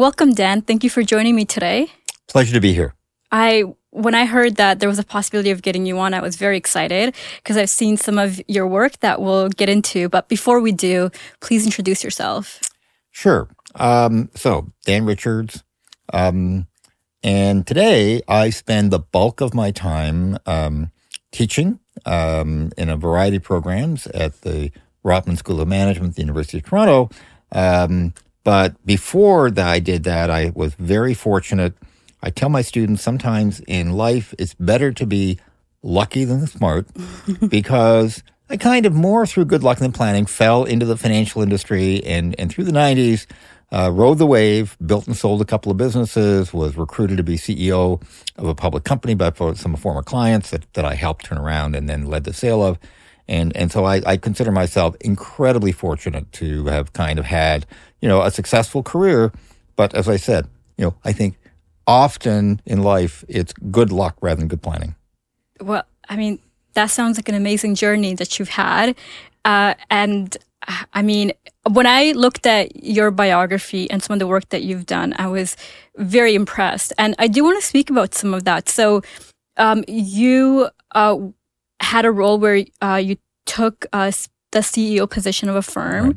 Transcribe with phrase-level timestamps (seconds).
[0.00, 0.62] welcome, Dan.
[0.62, 1.92] Thank you for joining me today.
[2.26, 2.94] Pleasure to be here.
[3.30, 6.36] I when I heard that there was a possibility of getting you on, I was
[6.36, 10.08] very excited because I've seen some of your work that we'll get into.
[10.08, 11.10] But before we do,
[11.40, 12.60] please introduce yourself.
[13.10, 13.48] Sure.
[13.74, 15.64] Um, so, Dan Richards.
[16.12, 16.66] Um,
[17.22, 20.90] and today I spend the bulk of my time um,
[21.32, 24.70] teaching um, in a variety of programs at the
[25.04, 27.10] Rotman School of Management at the University of Toronto.
[28.42, 31.74] But before that, I did that, I was very fortunate
[32.22, 35.38] I tell my students sometimes in life it's better to be
[35.82, 36.86] lucky than smart
[37.48, 42.04] because I kind of more through good luck than planning fell into the financial industry
[42.04, 43.26] and, and through the 90s
[43.72, 47.36] uh, rode the wave, built and sold a couple of businesses, was recruited to be
[47.36, 48.02] CEO
[48.36, 51.88] of a public company by some former clients that, that I helped turn around and
[51.88, 52.80] then led the sale of.
[53.28, 57.64] And, and so I, I consider myself incredibly fortunate to have kind of had,
[58.00, 59.32] you know, a successful career.
[59.76, 60.46] But as I said,
[60.76, 61.36] you know, I think
[61.86, 64.94] often in life, it's good luck rather than good planning.
[65.60, 66.38] Well, I mean,
[66.74, 68.96] that sounds like an amazing journey that you've had.
[69.44, 71.32] Uh, and uh, I mean,
[71.68, 75.26] when I looked at your biography and some of the work that you've done, I
[75.26, 75.56] was
[75.96, 76.92] very impressed.
[76.98, 78.68] And I do want to speak about some of that.
[78.68, 79.02] So,
[79.56, 81.18] um, you uh,
[81.80, 84.10] had a role where uh, you took uh,
[84.52, 86.16] the CEO position of a firm, right.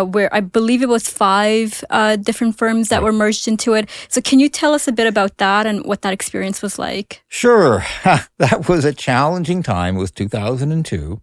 [0.00, 3.04] uh, where I believe it was five uh, different firms that right.
[3.04, 3.88] were merged into it.
[4.08, 7.22] So, can you tell us a bit about that and what that experience was like?
[7.28, 7.84] Sure.
[8.38, 9.96] that was a challenging time.
[9.96, 11.20] It was 2002.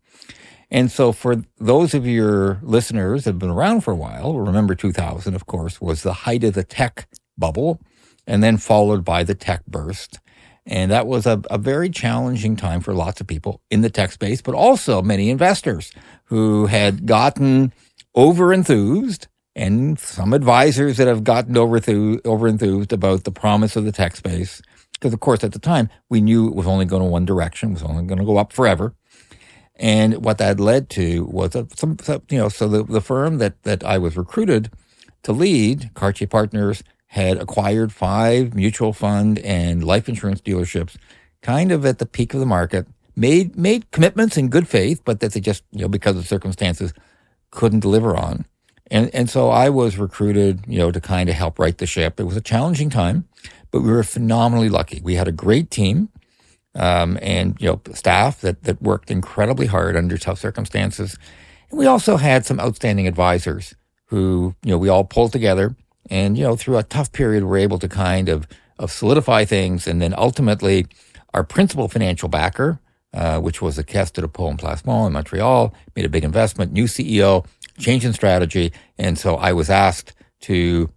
[0.72, 4.76] And so, for those of your listeners that have been around for a while, remember
[4.76, 7.80] 2000, of course, was the height of the tech bubble
[8.28, 10.20] and then followed by the tech burst.
[10.66, 14.12] And that was a, a very challenging time for lots of people in the tech
[14.12, 15.92] space, but also many investors
[16.26, 17.72] who had gotten
[18.16, 21.78] over enthused and some advisors that have gotten over
[22.48, 24.62] enthused about the promise of the tech space.
[24.94, 27.84] Because of course, at the time, we knew it was only going one direction, was
[27.84, 28.96] only going to go up forever.
[29.76, 31.98] And what that led to was a, some,
[32.30, 34.72] you know, so the, the firm that, that I was recruited
[35.24, 36.84] to lead, Cartier Partners,
[37.16, 40.98] had acquired five mutual fund and life insurance dealerships
[41.42, 45.22] kind of at the peak of the market made made commitments in good faith, but
[45.22, 46.94] that they just you know because of circumstances
[47.52, 48.46] couldn't deliver on.
[48.92, 52.20] And and so I was recruited, you know, to kind of help right the ship.
[52.20, 53.30] It was a challenging time,
[53.72, 55.00] but we were phenomenally lucky.
[55.02, 56.10] We had a great team,
[56.76, 61.18] um, and you know, staff that that worked incredibly hard under tough circumstances.
[61.70, 63.74] And we also had some outstanding advisors
[64.08, 65.76] who, you know, we all pulled together,
[66.10, 69.88] and you know, through a tough period, we're able to kind of of solidify things,
[69.88, 70.86] and then ultimately,
[71.34, 72.80] our principal financial backer,
[73.14, 76.74] uh, which was the Caisse de dépôt and Placement in Montreal, made a big investment,
[76.74, 77.46] new CEO,
[77.78, 78.72] change in strategy.
[78.98, 80.90] And so I was asked to,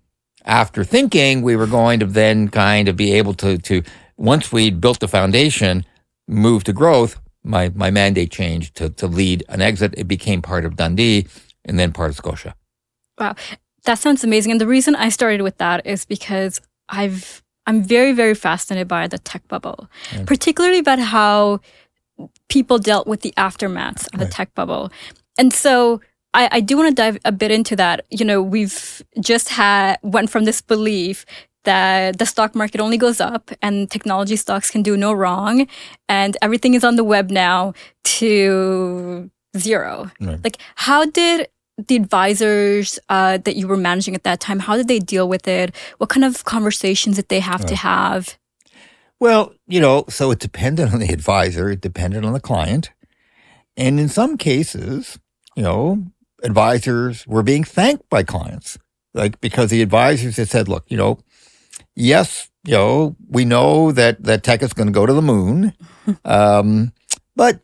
[0.45, 3.83] after thinking we were going to then kind of be able to, to
[4.17, 5.85] once we'd built the foundation,
[6.27, 9.95] move to growth, my, my mandate changed to, to lead an exit.
[9.97, 11.27] It became part of Dundee
[11.65, 12.55] and then part of Scotia.
[13.19, 13.35] Wow.
[13.89, 14.53] That sounds amazing.
[14.53, 16.61] And the reason I started with that is because
[16.91, 19.89] I've I'm very, very fascinated by the tech bubble,
[20.27, 21.61] particularly about how
[22.51, 24.31] people dealt with the aftermaths of the right.
[24.31, 24.93] tech bubble.
[25.39, 26.03] And so
[26.35, 28.05] I, I do want to dive a bit into that.
[28.11, 31.25] You know, we've just had went from this belief
[31.65, 35.67] that the stock market only goes up and technology stocks can do no wrong
[36.11, 37.73] and everything is on the web now
[38.05, 40.11] to zero.
[40.21, 40.45] Right.
[40.45, 41.49] Like how did
[41.79, 45.47] the advisors uh, that you were managing at that time, how did they deal with
[45.47, 45.75] it?
[45.99, 48.37] What kind of conversations did they have to have?
[49.21, 52.91] Well, you know, so it depended on the advisor, it depended on the client.
[53.77, 55.19] And in some cases,
[55.57, 56.05] you know,
[56.43, 58.79] advisors were being thanked by clients,
[59.15, 61.19] like because the advisors had said, look, you know,
[61.95, 65.75] yes, you know, we know that, that tech is going to go to the moon.
[66.25, 66.93] um,
[67.35, 67.61] but,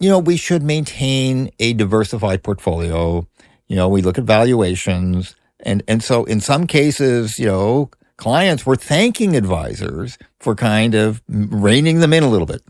[0.00, 3.26] you know, we should maintain a diversified portfolio.
[3.66, 5.36] You know, we look at valuations.
[5.60, 11.22] And, and so in some cases, you know, clients were thanking advisors for kind of
[11.28, 12.62] reining them in a little bit.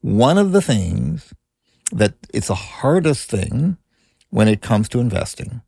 [0.00, 1.34] One of the things
[1.92, 3.76] that it's the hardest thing
[4.30, 5.60] when it comes to investing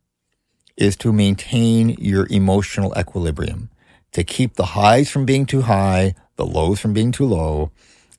[0.77, 3.69] is to maintain your emotional equilibrium,
[4.11, 7.71] to keep the highs from being too high, the lows from being too low.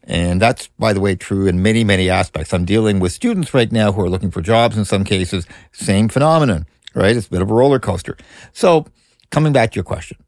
[0.07, 2.53] And that's, by the way, true in many, many aspects.
[2.53, 5.47] I'm dealing with students right now who are looking for jobs in some cases.
[5.73, 7.17] Same phenomenon, right?
[7.17, 8.17] It's a bit of a roller coaster.
[8.53, 8.87] So
[9.31, 10.19] coming back to your question,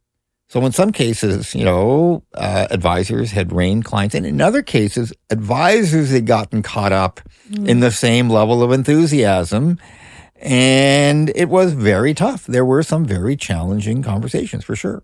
[0.48, 5.12] so in some cases, you know, uh, advisors had reined clients and In other cases,
[5.28, 7.20] advisors had gotten caught up
[7.50, 7.68] mm.
[7.68, 9.78] in the same level of enthusiasm.
[10.36, 12.46] And it was very tough.
[12.46, 15.02] There were some very challenging conversations for sure.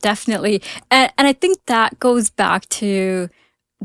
[0.00, 0.62] Definitely.
[0.90, 3.28] And, and I think that goes back to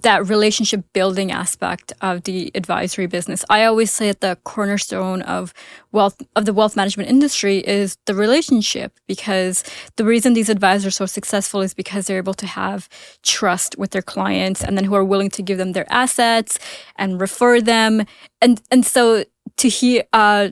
[0.02, 3.46] that relationship building aspect of the advisory business.
[3.50, 5.54] I always say that the cornerstone of
[5.94, 9.64] wealth of the wealth management industry is the relationship because
[9.96, 12.90] the reason these advisors are so successful is because they're able to have
[13.24, 16.60] trust with their clients and then who are willing to give them their assets
[16.98, 18.06] and refer them.
[18.42, 19.24] And and so
[19.58, 20.50] to hear uh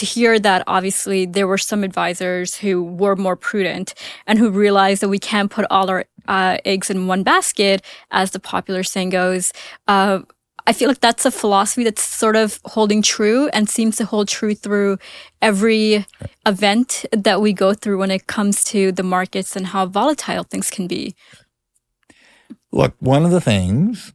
[0.00, 3.92] to hear that obviously there were some advisors who were more prudent
[4.26, 8.30] and who realized that we can't put all our uh, eggs in one basket, as
[8.30, 9.52] the popular saying goes.
[9.88, 10.20] Uh,
[10.66, 14.28] I feel like that's a philosophy that's sort of holding true and seems to hold
[14.28, 14.98] true through
[15.42, 16.06] every
[16.46, 20.70] event that we go through when it comes to the markets and how volatile things
[20.70, 21.14] can be.
[22.70, 24.12] Look, one of the things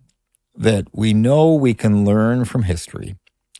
[0.55, 3.15] that we know we can learn from history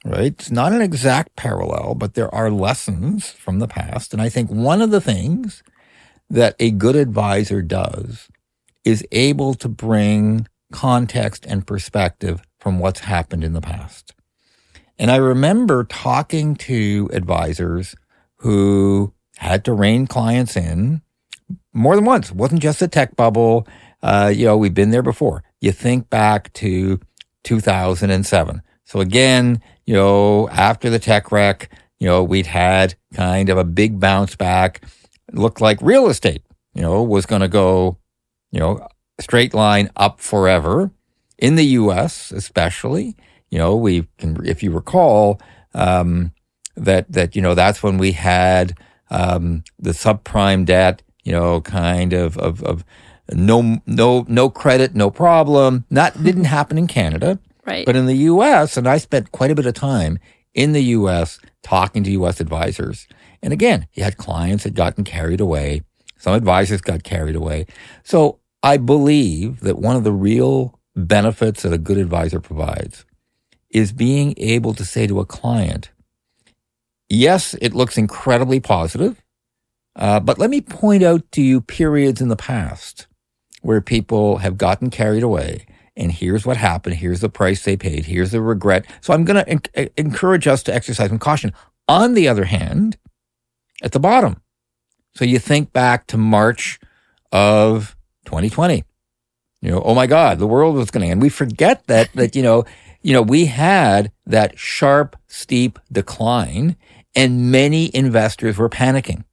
[0.06, 0.33] right?
[0.39, 4.13] It's not an exact parallel, but there are lessons from the past.
[4.13, 5.63] And I think one of the things
[6.30, 8.30] that a good advisor does
[8.86, 14.14] is able to bring context and perspective from what's happened in the past.
[14.98, 17.96] And I remember talking to advisors
[18.38, 21.02] who had to rein clients in
[21.74, 22.30] more than once.
[22.30, 23.68] It wasn't just a tech bubble.
[24.02, 25.44] Uh, you know, we've been there before.
[25.60, 27.00] You think back to
[27.44, 28.62] 2007.
[28.86, 33.64] So again, you know, after the tech wreck, you know, we'd had kind of a
[33.64, 34.81] big bounce back.
[35.28, 36.44] It looked like real estate,
[36.74, 37.98] you know, was going to go,
[38.56, 38.88] you know,
[39.19, 40.90] straight line up forever
[41.38, 42.31] in the U.S.
[42.31, 43.18] especially.
[43.50, 45.42] You know, we can, if you recall,
[45.74, 46.31] um,
[46.78, 48.78] that that you know that's when we had
[49.10, 51.02] um, the subprime debt.
[51.24, 52.86] You know, kind of of of
[53.30, 55.84] no no no credit, no problem.
[55.90, 57.40] Not didn't happen in Canada.
[57.66, 57.86] Right.
[57.86, 60.18] But in the US, and I spent quite a bit of time
[60.54, 63.07] in the US talking to US advisors.
[63.42, 65.81] And again, you had clients that gotten carried away.
[66.18, 67.66] Some advisors got carried away.
[68.04, 73.06] So I believe that one of the real benefits that a good advisor provides
[73.70, 75.92] is being able to say to a client,
[77.08, 79.24] yes, it looks incredibly positive,
[79.96, 83.08] uh, but let me point out to you periods in the past
[83.62, 86.96] where people have gotten carried away and here's what happened.
[86.96, 88.06] Here's the price they paid.
[88.06, 88.88] Here's the regret.
[89.02, 91.54] So I'm going to en- encourage us to exercise some caution.
[91.88, 92.98] On the other hand,
[93.84, 94.42] at the bottom,
[95.16, 96.80] so you think back to March
[97.32, 97.94] of
[98.25, 98.83] 2020.
[99.62, 101.22] You know, oh my God, the world was going to end.
[101.22, 102.66] We forget that that you know,
[103.01, 106.75] you know, we had that sharp, steep decline,
[107.16, 109.24] and many investors were panicking.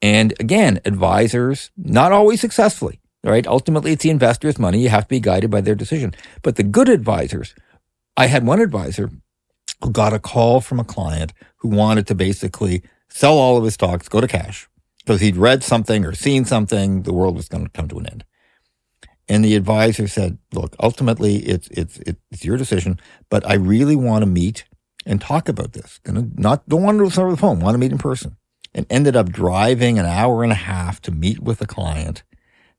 [0.00, 3.46] And again, advisors, not always successfully, right?
[3.46, 4.80] Ultimately, it's the investor's money.
[4.80, 6.14] You have to be guided by their decision.
[6.42, 7.54] But the good advisors,
[8.16, 9.10] I had one advisor
[9.82, 13.74] who got a call from a client who wanted to basically sell all of his
[13.74, 14.68] stocks, go to cash,
[15.04, 18.06] because he'd read something or seen something, the world was going to come to an
[18.06, 18.24] end.
[19.28, 24.22] And the advisor said, look, ultimately it's, it's, it's your decision, but I really want
[24.22, 24.64] to meet
[25.06, 25.98] and talk about this.
[26.04, 28.36] Gonna not, don't want to do over the phone, want to meet in person.
[28.74, 32.22] And ended up driving an hour and a half to meet with the client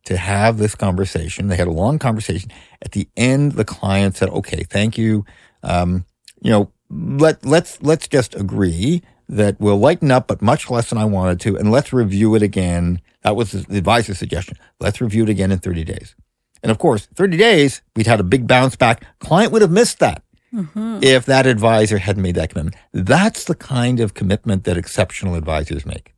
[0.05, 1.47] to have this conversation.
[1.47, 2.51] They had a long conversation.
[2.81, 5.25] At the end, the client said, okay, thank you.
[5.61, 6.05] Um,
[6.41, 9.01] you know, let, let's, let's just agree
[9.35, 11.57] that we'll lighten up, but much less than I wanted to.
[11.57, 13.01] And let's review it again.
[13.21, 14.57] That was the advisor's suggestion.
[14.79, 16.15] Let's review it again in 30 days.
[16.61, 19.03] And of course, 30 days, we'd had a big bounce back.
[19.19, 20.23] Client would have missed that.
[20.53, 20.99] Mm-hmm.
[21.01, 25.85] If that advisor hadn't made that commitment, that's the kind of commitment that exceptional advisors
[25.85, 26.13] make.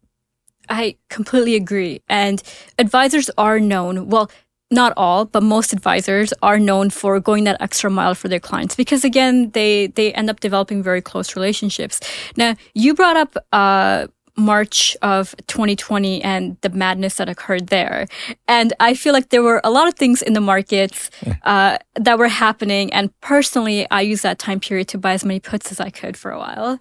[0.68, 2.02] I completely agree.
[2.10, 2.42] And
[2.78, 4.30] advisors are known, well,
[4.72, 8.76] not all, but most advisors are known for going that extra mile for their clients
[8.76, 12.00] because again, they they end up developing very close relationships.
[12.36, 14.08] Now, you brought up uh,
[14.38, 18.08] March of 2020 and the madness that occurred there.
[18.48, 21.10] And I feel like there were a lot of things in the markets
[21.44, 22.92] uh, that were happening.
[22.92, 26.18] And personally, I used that time period to buy as many puts as I could
[26.18, 26.80] for a while,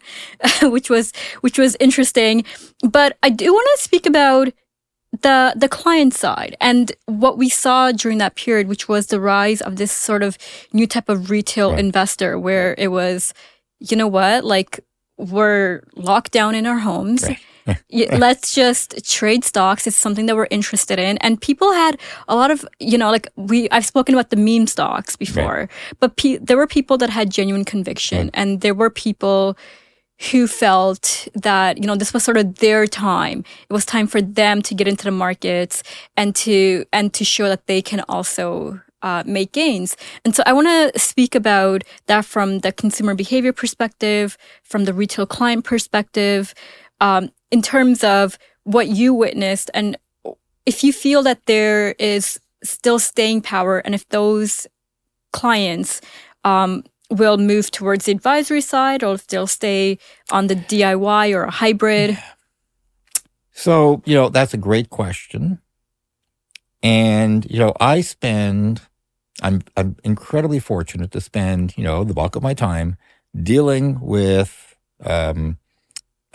[0.62, 1.12] which was
[1.42, 2.44] which was interesting.
[2.82, 4.52] But I do want to speak about
[5.23, 9.61] the the client side and what we saw during that period, which was the rise
[9.61, 10.38] of this sort of
[10.73, 11.78] new type of retail right.
[11.78, 13.35] investor, where it was,
[13.80, 14.80] you know what, like
[15.16, 17.25] we're locked down in our homes.
[17.90, 19.87] Let's just trade stocks.
[19.87, 21.16] It's something that we're interested in.
[21.18, 24.66] And people had a lot of, you know, like we, I've spoken about the meme
[24.66, 25.71] stocks before, right.
[25.99, 28.30] but pe- there were people that had genuine conviction right.
[28.35, 29.56] and there were people
[30.30, 33.44] who felt that, you know, this was sort of their time.
[33.68, 35.83] It was time for them to get into the markets
[36.16, 39.97] and to, and to show that they can also uh, make gains.
[40.25, 44.94] And so I want to speak about that from the consumer behavior perspective, from the
[44.94, 46.54] retail client perspective,
[47.00, 49.97] um, in terms of what you witnessed and
[50.66, 54.66] if you feel that there is still staying power and if those
[55.33, 56.00] clients
[56.44, 59.99] um, will move towards the advisory side or if they'll stay
[60.30, 62.18] on the DIY or a hybrid?
[63.52, 65.61] So, you know, that's a great question.
[66.83, 68.83] And, you know, I spend,
[69.42, 72.97] I'm, I'm incredibly fortunate to spend, you know, the bulk of my time
[73.42, 75.59] dealing with, um,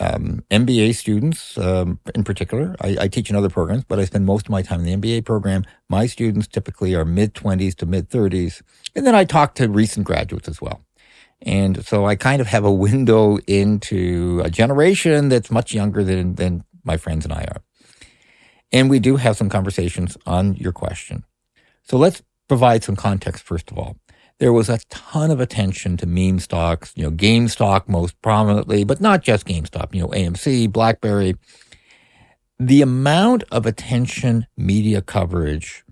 [0.00, 2.74] um, MBA students um, in particular.
[2.80, 4.96] I, I, teach in other programs, but I spend most of my time in the
[4.96, 5.64] MBA program.
[5.88, 8.62] My students typically are mid 20s to mid 30s.
[8.96, 10.80] And then I talk to recent graduates as well.
[11.42, 16.34] And so I kind of have a window into a generation that's much younger than,
[16.36, 17.62] than my friends and I are.
[18.72, 21.24] And we do have some conversations on your question.
[21.82, 23.96] So let's provide some context first of all.
[24.40, 28.98] There was a ton of attention to meme stocks, you know, GameStop most prominently, but
[28.98, 31.36] not just GameStop, you know, AMC, BlackBerry.
[32.58, 35.84] The amount of attention media coverage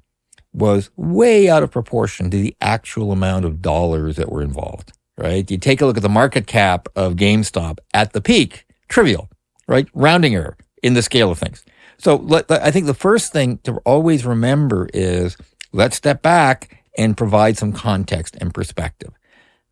[0.54, 5.48] was way out of proportion to the actual amount of dollars that were involved, right?
[5.50, 9.28] You take a look at the market cap of GameStop at the peak, trivial,
[9.66, 9.86] right?
[9.92, 11.66] Rounding error in the scale of things.
[11.98, 15.36] So let, I think the first thing to always remember is
[15.72, 19.12] let's step back and provide some context and perspective.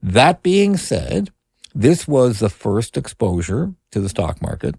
[0.00, 1.30] That being said,
[1.74, 4.76] this was the first exposure to the stock market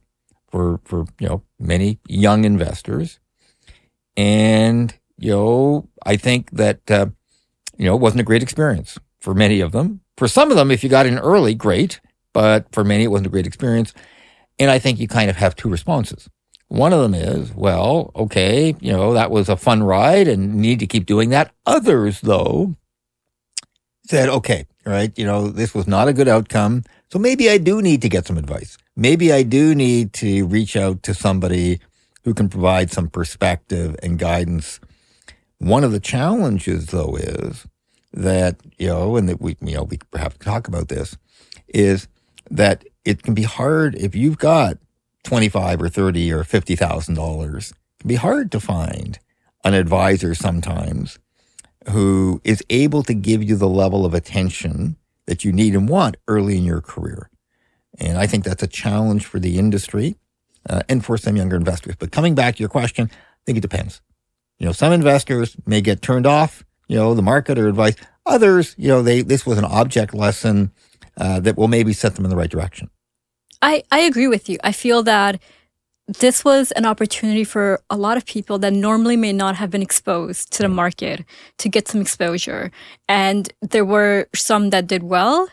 [0.50, 3.20] for, for, you know, many young investors.
[4.16, 7.08] And, you know, I think that, uh,
[7.77, 10.01] you know, it wasn't a great experience for many of them.
[10.16, 12.00] For some of them, if you got in early, great.
[12.34, 13.94] But for many, it wasn't a great experience.
[14.58, 16.30] And I think you kind of have two responses.
[16.69, 20.79] One of them is, well, okay, you know, that was a fun ride and need
[20.79, 21.53] to keep doing that.
[21.65, 22.75] Others, though,
[24.05, 26.83] said, okay, right, you know, this was not a good outcome.
[27.12, 28.77] So maybe I do need to get some advice.
[28.97, 31.79] Maybe I do need to reach out to somebody
[32.25, 34.81] who can provide some perspective and guidance.
[35.59, 37.65] One of the challenges, though, is
[38.12, 41.17] that, you know, and that we, you know, we perhaps talk about this,
[41.69, 42.09] is
[42.51, 44.77] that it can be hard if you've got
[45.27, 47.69] 25 or 30 or $50,000.
[47.69, 49.19] It can be hard to find
[49.65, 51.19] an advisor sometimes
[51.89, 56.15] who is able to give you the level of attention that you need and want
[56.29, 57.29] early in your career.
[58.00, 60.15] And I think that's a challenge for the industry
[60.69, 61.96] uh, and for some younger investors.
[62.00, 64.00] But coming back to your question, I think it depends.
[64.60, 67.96] You know, some investors may get turned off, you know, the market or advice.
[68.25, 70.72] Others, you know, they, this was an object lesson
[71.17, 72.89] uh, that will maybe set them in the right direction.
[73.61, 74.57] I, I agree with you.
[74.63, 75.41] I feel that
[76.07, 79.81] this was an opportunity for a lot of people that normally may not have been
[79.81, 81.25] exposed to the market
[81.57, 82.71] to get some exposure.
[83.09, 85.49] And there were some that did well.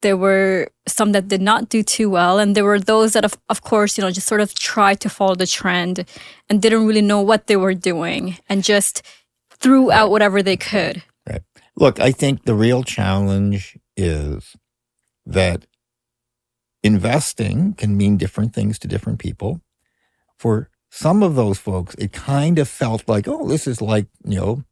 [0.00, 2.38] There were some that did not do too well.
[2.38, 5.10] And there were those that, of, of course, you know, just sort of tried to
[5.10, 6.06] follow the trend
[6.48, 9.02] and didn't really know what they were doing and just
[9.50, 11.02] threw out whatever they could.
[11.28, 11.42] Right.
[11.76, 14.56] Look, I think the real challenge is
[15.26, 15.66] that
[16.82, 19.60] investing can mean different things to different people.
[20.36, 24.38] For some of those folks, it kind of felt like, oh, this is like, you
[24.38, 24.64] know,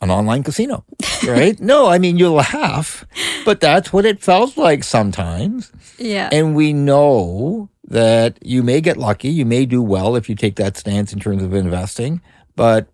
[0.00, 0.84] an online casino,
[1.26, 1.58] right?
[1.60, 3.04] no, I mean, you laugh,
[3.44, 5.70] but that's what it felt like sometimes.
[5.98, 6.28] Yeah.
[6.32, 9.28] And we know that you may get lucky.
[9.28, 12.20] You may do well if you take that stance in terms of investing.
[12.56, 12.88] But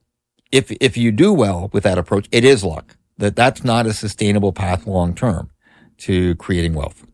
[0.53, 3.93] if, if you do well with that approach, it is luck that that's not a
[3.93, 5.51] sustainable path long term
[5.99, 7.05] to creating wealth.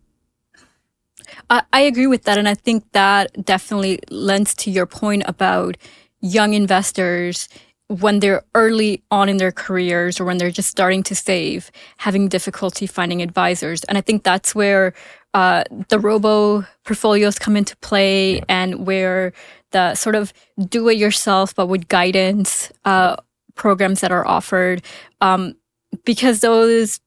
[1.54, 2.36] I, I agree with that.
[2.38, 5.76] And I think that definitely lends to your point about
[6.20, 7.48] young investors
[7.88, 12.28] when they're early on in their careers or when they're just starting to save, having
[12.28, 13.84] difficulty finding advisors.
[13.84, 14.94] And I think that's where
[15.34, 18.44] uh, the robo portfolios come into play yeah.
[18.48, 19.32] and where
[19.70, 20.32] the sort of
[20.68, 23.16] do it yourself, but with guidance uh,
[23.54, 24.82] programs that are offered.
[25.20, 25.54] Um,
[26.04, 26.98] because those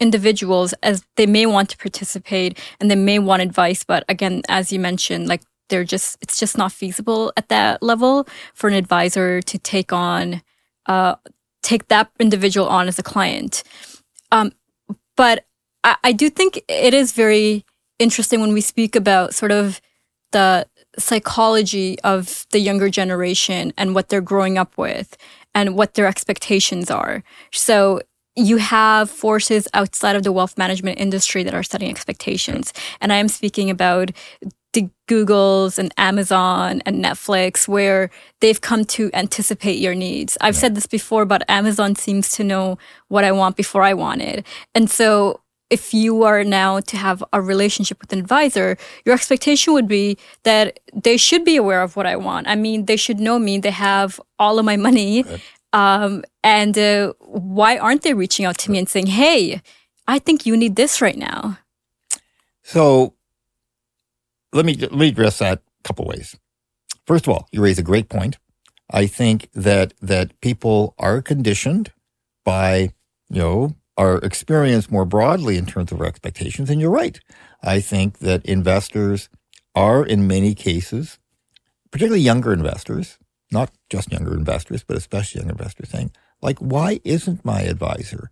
[0.00, 4.72] individuals as they may want to participate and they may want advice but again as
[4.72, 9.42] you mentioned like they're just it's just not feasible at that level for an advisor
[9.42, 10.40] to take on
[10.86, 11.14] uh
[11.62, 13.62] take that individual on as a client
[14.30, 14.52] um
[15.16, 15.44] but
[15.84, 17.64] I, I do think it is very
[17.98, 19.80] interesting when we speak about sort of
[20.32, 20.66] the
[20.98, 25.16] psychology of the younger generation and what they're growing up with
[25.54, 27.22] and what their expectations are.
[27.52, 28.00] So
[28.38, 32.72] you have forces outside of the wealth management industry that are setting expectations.
[33.00, 34.12] And I am speaking about
[34.74, 40.36] the Googles and Amazon and Netflix where they've come to anticipate your needs.
[40.40, 42.78] I've said this before, but Amazon seems to know
[43.08, 44.46] what I want before I want it.
[44.74, 45.40] And so
[45.70, 50.16] if you are now to have a relationship with an advisor, your expectation would be
[50.44, 52.46] that they should be aware of what I want.
[52.48, 53.58] I mean, they should know me.
[53.58, 55.22] They have all of my money.
[55.22, 55.40] Right.
[55.72, 59.60] Um, and uh, why aren't they reaching out to me and saying, hey,
[60.06, 61.58] I think you need this right now?
[62.62, 63.14] So
[64.52, 66.36] let me, let me address that a couple ways.
[67.06, 68.38] First of all, you raise a great point.
[68.90, 71.92] I think that, that people are conditioned
[72.44, 72.92] by,
[73.28, 76.70] you know, our experience more broadly in terms of our expectations.
[76.70, 77.18] And you're right.
[77.62, 79.28] I think that investors
[79.74, 81.18] are in many cases,
[81.90, 83.18] particularly younger investors,
[83.50, 86.12] not just younger investors, but especially younger investors saying,
[86.42, 88.30] like, why isn't my advisor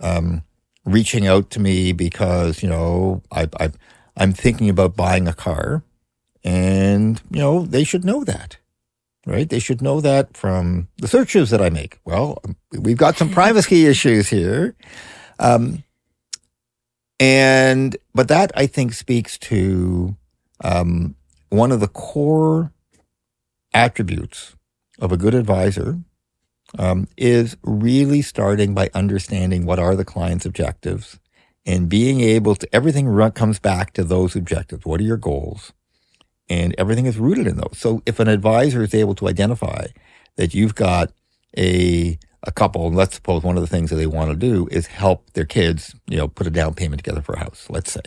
[0.00, 0.42] um,
[0.84, 3.70] reaching out to me because, you know, I, I,
[4.16, 5.82] I'm thinking about buying a car
[6.44, 8.58] and, you know, they should know that
[9.26, 9.48] right?
[9.48, 11.98] They should know that from the searches that I make.
[12.04, 12.42] Well,
[12.78, 14.74] we've got some privacy issues here.
[15.38, 15.84] Um,
[17.18, 20.16] and, but that I think speaks to,
[20.64, 21.14] um,
[21.50, 22.72] one of the core
[23.72, 24.56] attributes
[24.98, 26.00] of a good advisor,
[26.78, 31.18] um, is really starting by understanding what are the client's objectives
[31.66, 34.84] and being able to, everything comes back to those objectives.
[34.86, 35.72] What are your goals?
[36.50, 37.78] and everything is rooted in those.
[37.78, 39.86] So if an advisor is able to identify
[40.36, 41.12] that you've got
[41.56, 44.66] a a couple, and let's suppose one of the things that they want to do
[44.70, 47.92] is help their kids, you know, put a down payment together for a house, let's
[47.92, 48.00] say.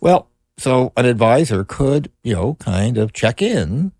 [0.00, 3.90] Well, so an advisor could, you know, kind of check in,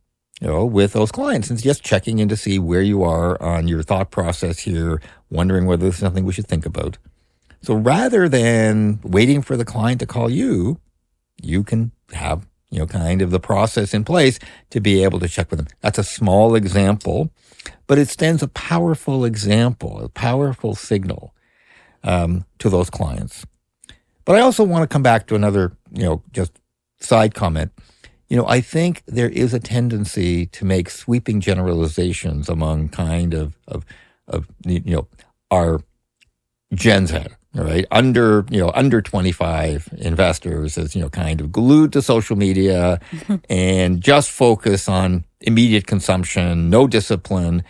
[0.40, 3.66] you know, with those clients and just checking in to see where you are on
[3.68, 6.98] your thought process here, wondering whether there's something we should think about.
[7.62, 10.80] So rather than waiting for the client to call you,
[11.42, 14.38] you can have you know, kind of the process in place
[14.70, 15.68] to be able to check with them.
[15.80, 17.30] That's a small example,
[17.86, 21.34] but it stands a powerful example, a powerful signal
[22.04, 23.46] um, to those clients.
[24.24, 26.52] But I also want to come back to another, you know, just
[27.00, 27.72] side comment.
[28.28, 33.56] You know, I think there is a tendency to make sweeping generalizations among kind of,
[33.66, 33.86] of,
[34.26, 35.08] of you know,
[35.50, 35.80] our
[36.74, 37.86] Gen Z, right?
[37.90, 43.00] Under, you know, under 25 investors is, you know, kind of glued to social media
[43.48, 47.64] and just focus on immediate consumption, no discipline.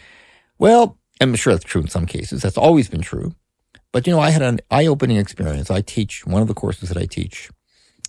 [0.59, 2.43] Well, I'm sure that's true in some cases.
[2.43, 3.35] That's always been true.
[3.93, 5.71] But, you know, I had an eye opening experience.
[5.71, 7.49] I teach one of the courses that I teach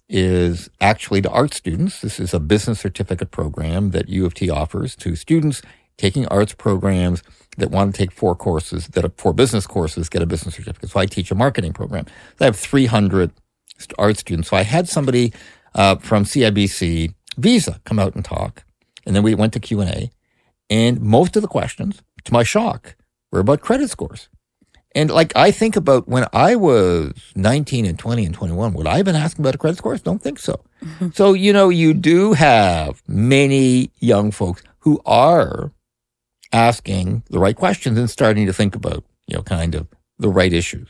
[0.09, 2.01] is actually to art students.
[2.01, 5.61] This is a business certificate program that U of T offers to students
[5.97, 7.21] taking arts programs
[7.57, 10.89] that want to take four courses, that are four business courses, get a business certificate.
[10.89, 12.05] So I teach a marketing program.
[12.39, 13.31] I have 300
[13.97, 14.49] art students.
[14.49, 15.33] So I had somebody
[15.75, 18.63] uh, from CIBC Visa come out and talk,
[19.05, 20.11] and then we went to Q and A,
[20.69, 22.95] and most of the questions, to my shock,
[23.31, 24.29] were about credit scores.
[24.99, 28.97] And like I think about when I was 19 and 20 and 21, would I
[28.97, 30.01] have been asking about a credit scores?
[30.01, 30.59] Don't think so.
[30.83, 31.09] Mm-hmm.
[31.13, 35.71] So, you know, you do have many young folks who are
[36.51, 40.51] asking the right questions and starting to think about, you know, kind of the right
[40.51, 40.89] issues.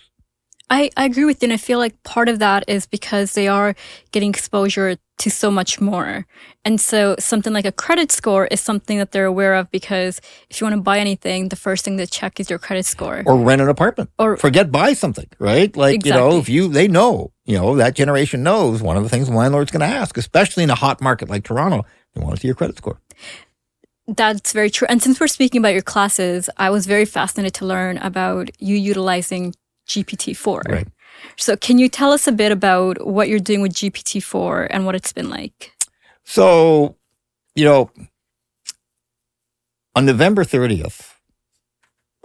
[0.70, 1.48] I, I agree with you.
[1.48, 3.76] And I feel like part of that is because they are
[4.12, 6.26] getting exposure to so much more.
[6.64, 10.60] And so something like a credit score is something that they're aware of because if
[10.60, 13.24] you want to buy anything, the first thing to check is your credit score.
[13.26, 14.12] Or rent an apartment.
[14.18, 15.76] Or forget buy something, right?
[15.76, 16.22] Like, exactly.
[16.22, 19.28] you know, if you, they know, you know, that generation knows one of the things
[19.28, 22.42] the landlord's going to ask, especially in a hot market like Toronto, they want to
[22.42, 23.00] see your credit score.
[24.08, 24.88] That's very true.
[24.90, 28.76] And since we're speaking about your classes, I was very fascinated to learn about you
[28.76, 29.54] utilizing
[29.90, 30.62] GPT-4.
[30.70, 30.88] Right.
[31.36, 34.96] So can you tell us a bit about what you're doing with GPT-4 and what
[34.96, 35.74] it's been like?
[36.24, 36.96] So,
[37.56, 37.92] you know,
[39.96, 41.14] on November 30th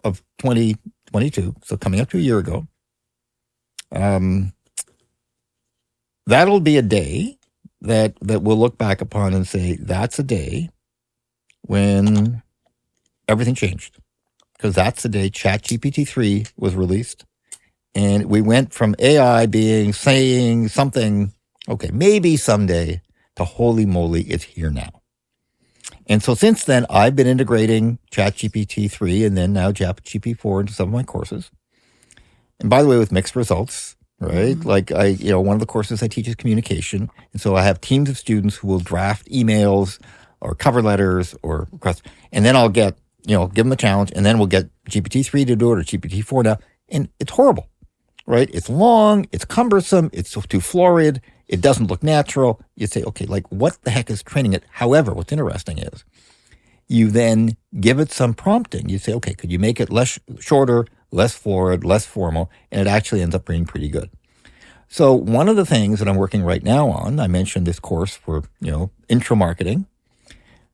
[0.04, 2.68] of 2022, so coming up to a year ago,
[3.90, 4.52] um,
[6.26, 7.38] that'll be a day
[7.80, 10.70] that, that we'll look back upon and say, that's a day
[11.62, 12.42] when
[13.26, 13.98] everything changed
[14.56, 17.24] because that's the day ChatGPT 3 was released.
[17.94, 21.32] And we went from AI being saying something,
[21.68, 23.00] okay, maybe someday
[23.36, 25.02] to holy moly, it's here now.
[26.06, 30.72] And so since then, I've been integrating ChatGPT 3 and then now ChatGPT 4 into
[30.72, 31.50] some of my courses.
[32.60, 34.56] And by the way, with mixed results, right?
[34.56, 34.68] Mm-hmm.
[34.68, 37.10] Like I, you know, one of the courses I teach is communication.
[37.32, 39.98] And so I have teams of students who will draft emails
[40.40, 42.02] or cover letters or requests.
[42.32, 45.46] And then I'll get, you know, give them a challenge and then we'll get GPT-3
[45.46, 46.58] to do it or GPT-4 now.
[46.90, 47.68] And it's horrible,
[48.26, 48.48] right?
[48.52, 49.26] It's long.
[49.32, 50.10] It's cumbersome.
[50.12, 51.20] It's too florid.
[51.46, 52.60] It doesn't look natural.
[52.74, 54.64] You say, okay, like what the heck is training it?
[54.70, 56.04] However, what's interesting is
[56.88, 58.88] you then give it some prompting.
[58.88, 62.50] You say, okay, could you make it less shorter, less florid, less formal?
[62.70, 64.10] And it actually ends up being pretty good.
[64.88, 68.16] So one of the things that I'm working right now on, I mentioned this course
[68.16, 69.86] for, you know, intro marketing.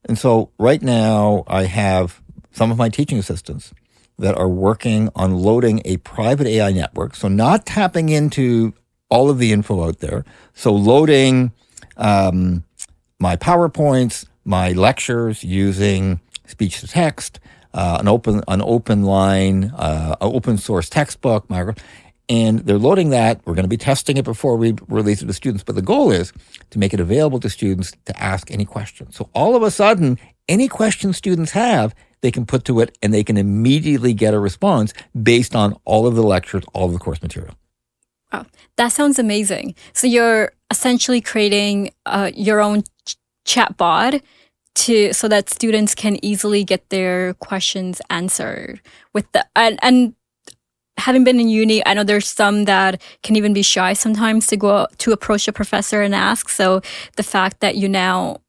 [0.05, 2.21] And so right now I have
[2.53, 3.73] some of my teaching assistants
[4.21, 7.17] that are working on loading a private AI network.
[7.17, 8.75] So not tapping into
[9.09, 10.25] all of the info out there.
[10.55, 11.53] So loading
[11.97, 12.65] um,
[13.19, 17.41] my PowerPoints, my lectures using speech to text,
[17.73, 21.47] uh, an open an open line, uh, open source textbook,
[22.29, 23.41] and they're loading that.
[23.45, 25.65] We're going to be testing it before we release it to students.
[25.65, 26.33] But the goal is
[26.71, 29.17] to make it available to students to ask any questions.
[29.17, 33.13] So all of a sudden, any questions students have, they can put to it and
[33.13, 36.99] they can immediately get a response based on all of the lectures, all of the
[36.99, 37.55] course material.
[38.33, 39.75] Wow, that sounds amazing.
[39.93, 44.21] So you're essentially creating uh, your own ch- chat bot
[44.77, 48.81] to so that students can easily get their questions answered
[49.13, 50.15] with the and, and
[51.01, 54.57] having been in uni, I know there's some that can even be shy sometimes to
[54.57, 56.49] go to approach a professor and ask.
[56.49, 56.83] So
[57.17, 58.41] the fact that you now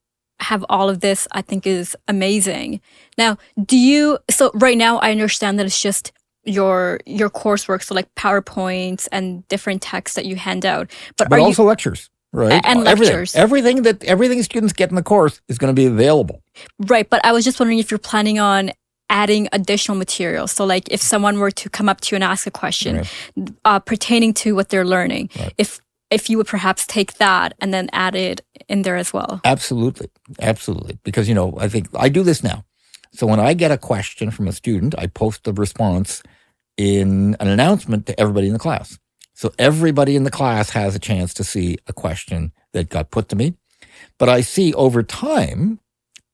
[0.41, 2.81] have all of this, I think is amazing.
[3.17, 6.11] Now, do you, so right now I understand that it's just
[6.43, 7.83] your, your coursework.
[7.83, 12.09] So like PowerPoints and different texts that you hand out, but, but also you, lectures.
[12.33, 12.61] Right.
[12.65, 13.35] And everything, lectures.
[13.35, 16.41] Everything that everything students get in the course is going to be available.
[16.79, 17.09] Right.
[17.09, 18.71] But I was just wondering if you're planning on
[19.09, 20.47] adding additional material.
[20.47, 23.49] So, like if someone were to come up to you and ask a question right.
[23.65, 25.53] uh, pertaining to what they're learning, right.
[25.57, 25.79] if
[26.11, 29.41] if you would perhaps take that and then add it in there as well.
[29.43, 30.99] Absolutely, absolutely.
[31.03, 32.65] Because you know, I think I do this now.
[33.13, 36.21] So when I get a question from a student, I post the response
[36.77, 38.99] in an announcement to everybody in the class.
[39.33, 43.29] So everybody in the class has a chance to see a question that got put
[43.29, 43.55] to me.
[44.17, 45.79] But I see over time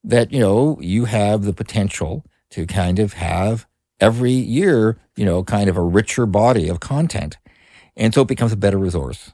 [0.04, 3.66] that, you know, you have the potential to kind of have
[4.00, 7.38] every year, you know, kind of a richer body of content.
[7.96, 9.34] And so it becomes a better resource.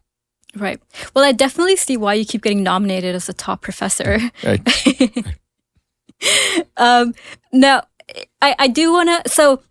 [0.56, 0.80] Right.
[1.14, 4.20] Well, I definitely see why you keep getting nominated as a top professor.
[4.44, 4.62] Right.
[6.78, 7.14] um,
[7.52, 7.84] now,
[8.42, 9.30] I, I do want to.
[9.30, 9.62] So,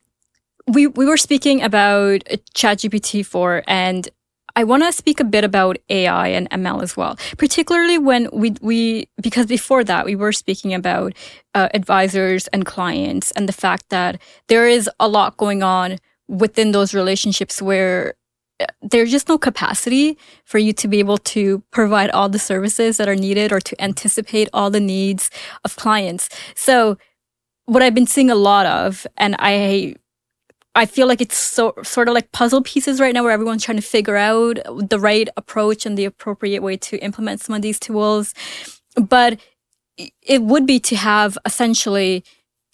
[0.67, 4.09] we we were speaking about ChatGPT four, and
[4.55, 8.55] I want to speak a bit about AI and ML as well, particularly when we,
[8.61, 11.15] we because before that we were speaking about
[11.55, 16.73] uh, advisors and clients and the fact that there is a lot going on within
[16.73, 18.15] those relationships where
[18.83, 23.09] there's just no capacity for you to be able to provide all the services that
[23.09, 25.31] are needed or to anticipate all the needs
[25.65, 26.29] of clients.
[26.55, 26.99] So
[27.67, 29.97] what I've been seeing a lot of, and I
[30.75, 33.77] I feel like it's so sort of like puzzle pieces right now where everyone's trying
[33.77, 37.79] to figure out the right approach and the appropriate way to implement some of these
[37.79, 38.33] tools.
[38.97, 39.39] But
[40.23, 42.25] it would be to have essentially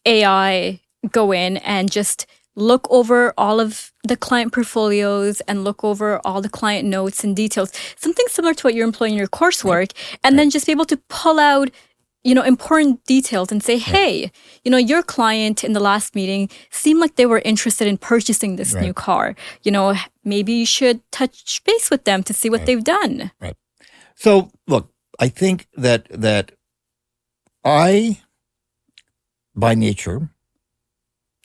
[0.07, 2.27] AI go in and just
[2.59, 7.35] look over all of the client portfolios and look over all the client notes and
[7.35, 9.93] details, something similar to what you're employing in your coursework,
[10.25, 10.43] and right.
[10.43, 11.71] then just be able to pull out
[12.25, 14.31] you know, important details and say, hey,
[14.65, 18.57] you know, your client in the last meeting seemed like they were interested in purchasing
[18.57, 18.83] this right.
[18.83, 19.37] new car.
[19.63, 19.95] You know,
[20.25, 22.67] maybe you should touch base with them to see what right.
[22.67, 23.31] they've done.
[23.41, 23.57] Right.
[24.15, 26.53] So look, I think that that
[27.65, 28.21] I
[29.55, 30.31] by nature,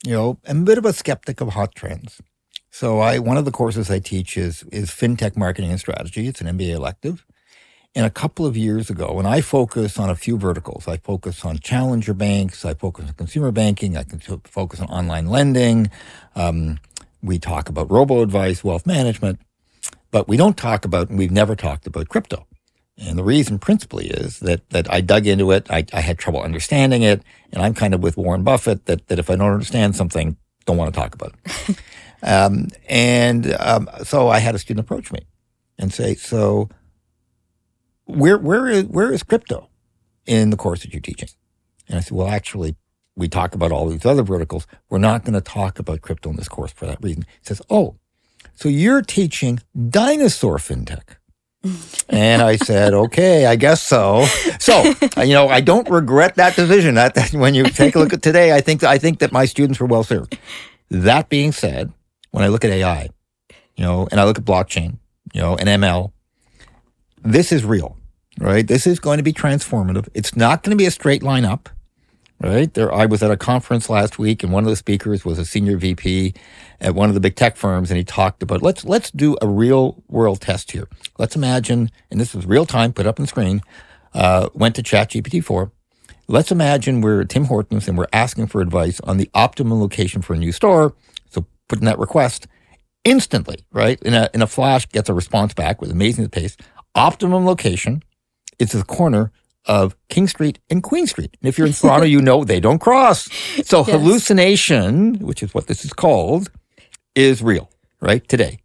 [0.04, 2.20] you know, I'm a bit of a skeptic of hot trends.
[2.70, 6.26] So I one of the courses I teach is is fintech marketing and strategy.
[6.28, 7.24] It's an MBA elective.
[7.96, 10.88] And a couple of years ago, and I focus on a few verticals.
[10.88, 12.64] I focus on challenger banks.
[12.64, 13.96] I focus on consumer banking.
[13.96, 15.90] I can focus on online lending.
[16.34, 16.80] Um,
[17.22, 19.38] we talk about robo advice, wealth management,
[20.10, 22.46] but we don't talk about, and we've never talked about crypto.
[22.96, 25.66] And the reason principally is that, that I dug into it.
[25.70, 27.22] I, I had trouble understanding it.
[27.52, 30.76] And I'm kind of with Warren Buffett that, that if I don't understand something, don't
[30.76, 31.78] want to talk about it.
[32.22, 35.26] um, and um, so I had a student approach me
[35.78, 36.68] and say, so
[38.06, 39.68] where where is where is crypto
[40.26, 41.28] in the course that you're teaching?
[41.88, 42.76] And I said, well, actually,
[43.16, 44.66] we talk about all these other verticals.
[44.88, 47.24] We're not going to talk about crypto in this course for that reason.
[47.40, 47.96] He says, oh,
[48.54, 51.16] so you're teaching dinosaur fintech.
[52.08, 54.26] And I said, okay, I guess so.
[54.58, 56.94] So, uh, you know, I don't regret that decision.
[56.94, 59.44] That, that, when you take a look at today, I think I think that my
[59.44, 60.38] students were well served.
[60.90, 61.92] That being said,
[62.30, 63.08] when I look at AI,
[63.76, 64.98] you know, and I look at blockchain,
[65.32, 66.12] you know, and ML,
[67.22, 67.96] this is real,
[68.38, 68.66] right?
[68.66, 70.08] This is going to be transformative.
[70.14, 71.68] It's not going to be a straight line up,
[72.40, 72.72] right?
[72.74, 75.44] There, I was at a conference last week and one of the speakers was a
[75.44, 76.34] senior VP
[76.80, 79.46] at one of the big tech firms and he talked about, let's, let's do a
[79.46, 80.88] real world test here.
[81.18, 83.62] Let's imagine, and this was real time, put up on screen,
[84.12, 85.70] uh, went to ChatGPT 4.
[86.26, 90.34] Let's imagine we're Tim Hortons and we're asking for advice on the optimal location for
[90.34, 90.94] a new store.
[91.30, 92.46] So put in that request
[93.04, 94.00] instantly, right?
[94.02, 96.56] In a, in a flash, gets a response back with amazing pace.
[96.94, 98.02] Optimum location.
[98.58, 99.32] It's the corner
[99.66, 101.36] of King Street and Queen Street.
[101.40, 103.30] And if you're in Toronto, you know they don't cross.
[103.64, 103.88] So yes.
[103.88, 106.50] hallucination, which is what this is called,
[107.14, 108.26] is real, right?
[108.28, 108.58] Today.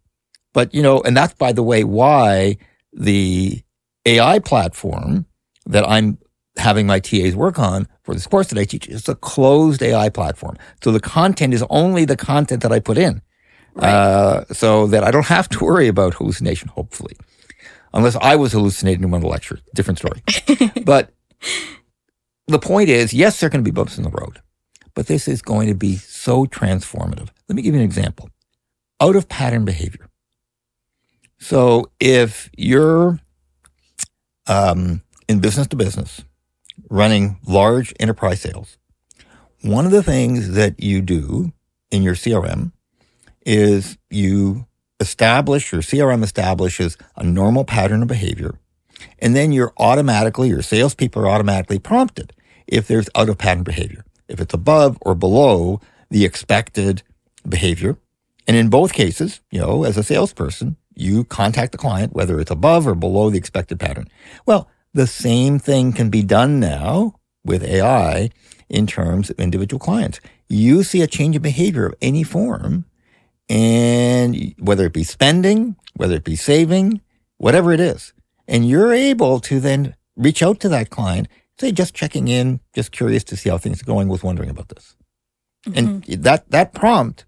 [0.52, 2.56] But, you know, and that's, by the way, why
[2.92, 3.62] the
[4.04, 5.26] AI platform
[5.66, 6.18] that I'm
[6.56, 10.08] having my TAs work on for this course that I teach is a closed AI
[10.08, 10.56] platform.
[10.82, 13.22] So the content is only the content that I put in.
[13.74, 13.88] Right.
[13.88, 17.16] Uh, so that I don't have to worry about hallucination, hopefully.
[17.92, 19.60] Unless I was hallucinating in one of the lectures.
[19.74, 20.22] Different story.
[20.84, 21.12] but
[22.46, 24.40] the point is, yes, there are going to be bumps in the road,
[24.94, 27.28] but this is going to be so transformative.
[27.48, 28.30] Let me give you an example.
[29.00, 30.08] Out of pattern behavior.
[31.38, 33.18] So if you're
[34.46, 36.22] um, in business to business,
[36.90, 38.76] running large enterprise sales,
[39.62, 41.52] one of the things that you do
[41.90, 42.72] in your CRM
[43.44, 44.66] is you
[45.00, 48.58] establish, your CRM establishes a normal pattern of behavior.
[49.18, 52.32] And then you're automatically, your salespeople are automatically prompted
[52.66, 57.02] if there's out of pattern behavior, if it's above or below the expected
[57.48, 57.96] behavior.
[58.46, 62.50] And in both cases, you know, as a salesperson, you contact the client, whether it's
[62.50, 64.08] above or below the expected pattern.
[64.44, 68.30] Well, the same thing can be done now with AI
[68.68, 70.20] in terms of individual clients.
[70.48, 72.84] You see a change in behavior of any form,
[73.50, 77.02] and whether it be spending, whether it be saving,
[77.36, 78.14] whatever it is,
[78.48, 82.92] and you're able to then reach out to that client, say, just checking in, just
[82.92, 84.96] curious to see how things are going, was wondering about this.
[85.66, 85.78] Mm-hmm.
[85.78, 87.26] And that, that prompt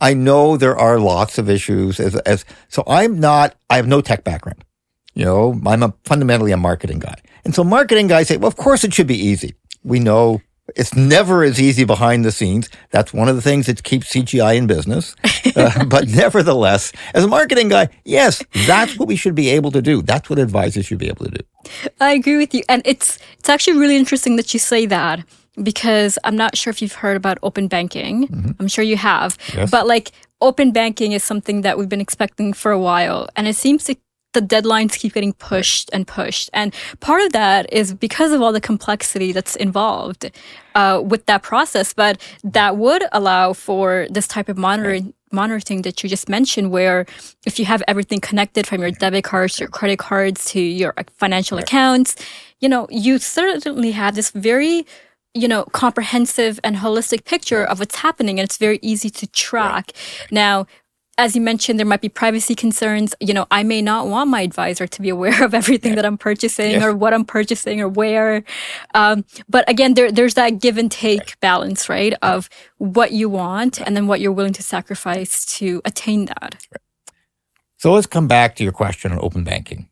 [0.00, 4.00] I know there are lots of issues as, as, so I'm not, I have no
[4.00, 4.64] tech background.
[5.14, 7.16] You know, I'm a, fundamentally a marketing guy.
[7.44, 9.54] And so marketing guys say, well, of course it should be easy.
[9.82, 10.40] We know
[10.76, 12.68] it's never as easy behind the scenes.
[12.90, 15.16] That's one of the things that keeps CGI in business.
[15.56, 19.82] Uh, but nevertheless, as a marketing guy, yes, that's what we should be able to
[19.82, 20.00] do.
[20.00, 21.44] That's what advisors should be able to do.
[22.00, 22.62] I agree with you.
[22.68, 25.24] And it's, it's actually really interesting that you say that
[25.60, 28.28] because I'm not sure if you've heard about open banking.
[28.28, 28.50] Mm-hmm.
[28.60, 29.36] I'm sure you have.
[29.54, 29.70] Yes.
[29.70, 33.28] But like open banking is something that we've been expecting for a while.
[33.34, 33.96] And it seems to
[34.32, 36.50] the deadlines keep getting pushed and pushed.
[36.52, 40.30] And part of that is because of all the complexity that's involved
[40.74, 41.92] uh, with that process.
[41.92, 45.14] But that would allow for this type of monitoring.
[45.32, 47.06] Monitoring that you just mentioned, where
[47.46, 51.56] if you have everything connected from your debit cards, your credit cards to your financial
[51.56, 51.62] right.
[51.62, 52.16] accounts,
[52.58, 54.84] you know, you certainly have this very
[55.32, 59.92] you know, comprehensive and holistic picture of what's happening and it's very easy to track.
[59.94, 60.32] Right.
[60.32, 60.66] Now,
[61.20, 63.14] as you mentioned, there might be privacy concerns.
[63.20, 65.96] You know, I may not want my advisor to be aware of everything yeah.
[65.96, 68.42] that I'm purchasing or what I'm purchasing or where.
[68.94, 71.40] Um, but again, there, there's that give and take right.
[71.40, 72.14] balance, right?
[72.22, 76.66] Of what you want and then what you're willing to sacrifice to attain that.
[76.72, 77.14] Right.
[77.76, 79.90] So let's come back to your question on open banking.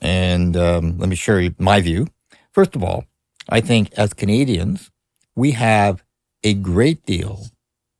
[0.00, 2.06] And um, let me share you my view.
[2.52, 3.04] First of all,
[3.48, 4.92] I think as Canadians,
[5.34, 6.04] we have
[6.44, 7.46] a great deal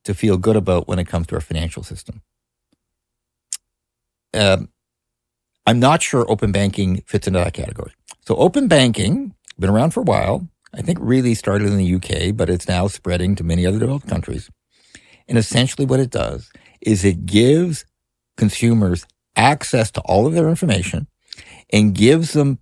[0.05, 2.21] to feel good about when it comes to our financial system.
[4.33, 4.69] Um,
[5.65, 7.91] I'm not sure open banking fits into that category.
[8.25, 10.47] So open banking, been around for a while.
[10.73, 14.07] I think really started in the UK, but it's now spreading to many other developed
[14.07, 14.49] countries.
[15.27, 17.85] And essentially what it does is it gives
[18.37, 21.07] consumers access to all of their information
[21.71, 22.59] and gives them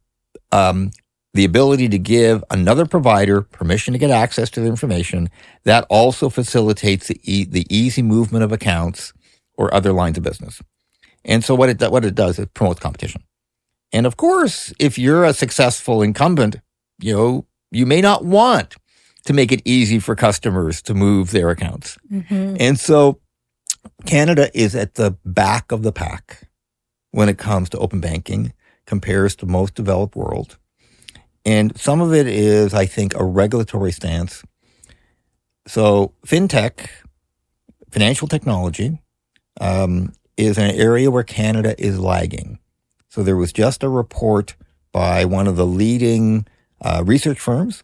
[0.52, 0.92] um,
[1.34, 5.30] the ability to give another provider permission to get access to the information.
[5.64, 9.14] That also facilitates the, e- the easy movement of accounts
[9.56, 10.62] or other lines of business.
[11.26, 13.24] And so what it, what it does, it promotes competition.
[13.92, 16.58] And of course, if you're a successful incumbent,
[17.00, 18.76] you know, you may not want
[19.26, 21.98] to make it easy for customers to move their accounts.
[22.12, 22.58] Mm-hmm.
[22.60, 23.20] And so
[24.06, 26.48] Canada is at the back of the pack
[27.12, 28.54] when it comes to open banking
[28.86, 30.58] compares to most developed world.
[31.44, 34.44] And some of it is, I think, a regulatory stance.
[35.68, 36.90] So fintech,
[37.92, 39.00] financial technology,
[39.60, 42.60] um, is an area where Canada is lagging.
[43.10, 44.56] So there was just a report
[44.92, 46.48] by one of the leading
[46.82, 47.84] uh, research firms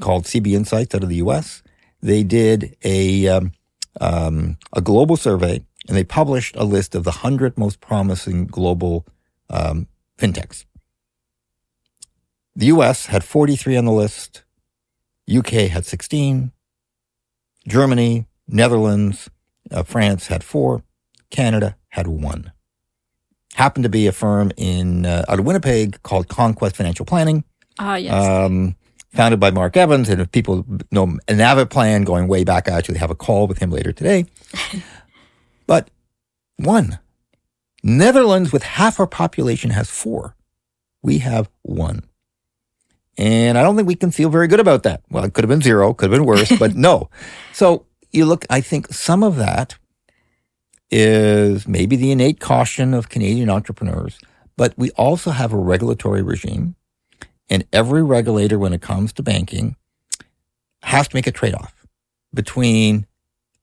[0.00, 1.62] called CB Insights out of the U.S.
[2.00, 3.52] They did a um,
[4.00, 9.06] um, a global survey and they published a list of the hundred most promising global
[9.50, 9.86] um,
[10.18, 10.64] fintechs.
[12.54, 14.44] The US had 43 on the list.
[15.32, 16.52] UK had 16.
[17.66, 19.30] Germany, Netherlands,
[19.70, 20.82] uh, France had four.
[21.32, 22.52] Canada had one.
[23.54, 27.42] Happened to be a firm in uh, out of Winnipeg called Conquest Financial Planning.
[27.78, 28.12] Ah, yes.
[28.12, 28.76] Um,
[29.10, 30.08] founded by Mark Evans.
[30.08, 33.70] And if people know NaviPlan going way back, I actually have a call with him
[33.70, 34.26] later today.
[35.66, 35.90] but
[36.56, 36.98] One.
[37.82, 40.36] Netherlands, with half our population, has four.
[41.02, 42.04] We have one.
[43.18, 45.02] And I don't think we can feel very good about that.
[45.10, 47.10] Well, it could have been zero, could have been worse, but no.
[47.52, 49.76] So you look, I think some of that
[50.92, 54.18] is maybe the innate caution of Canadian entrepreneurs,
[54.56, 56.76] but we also have a regulatory regime.
[57.48, 59.76] And every regulator, when it comes to banking,
[60.82, 61.86] has to make a trade off
[62.32, 63.06] between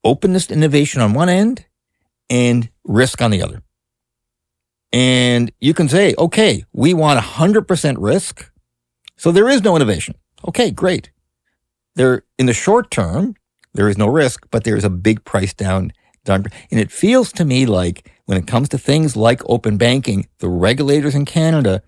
[0.03, 1.65] openness to innovation on one end
[2.29, 3.61] and risk on the other.
[4.91, 8.51] And you can say, okay, we want 100% risk.
[9.17, 10.15] So there is no innovation.
[10.47, 11.11] Okay, great.
[11.95, 13.35] There, in the short term,
[13.73, 15.91] there is no risk, but there is a big price down.
[16.27, 20.49] And it feels to me like when it comes to things like open banking, the
[20.49, 21.81] regulators in Canada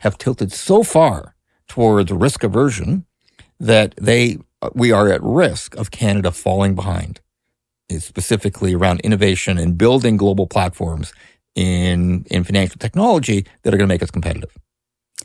[0.00, 1.34] have tilted so far
[1.68, 3.06] towards risk aversion
[3.58, 7.20] that they, uh, we are at risk of Canada falling behind,
[7.98, 11.14] specifically around innovation and building global platforms
[11.54, 14.50] in, in financial technology that are going to make us competitive.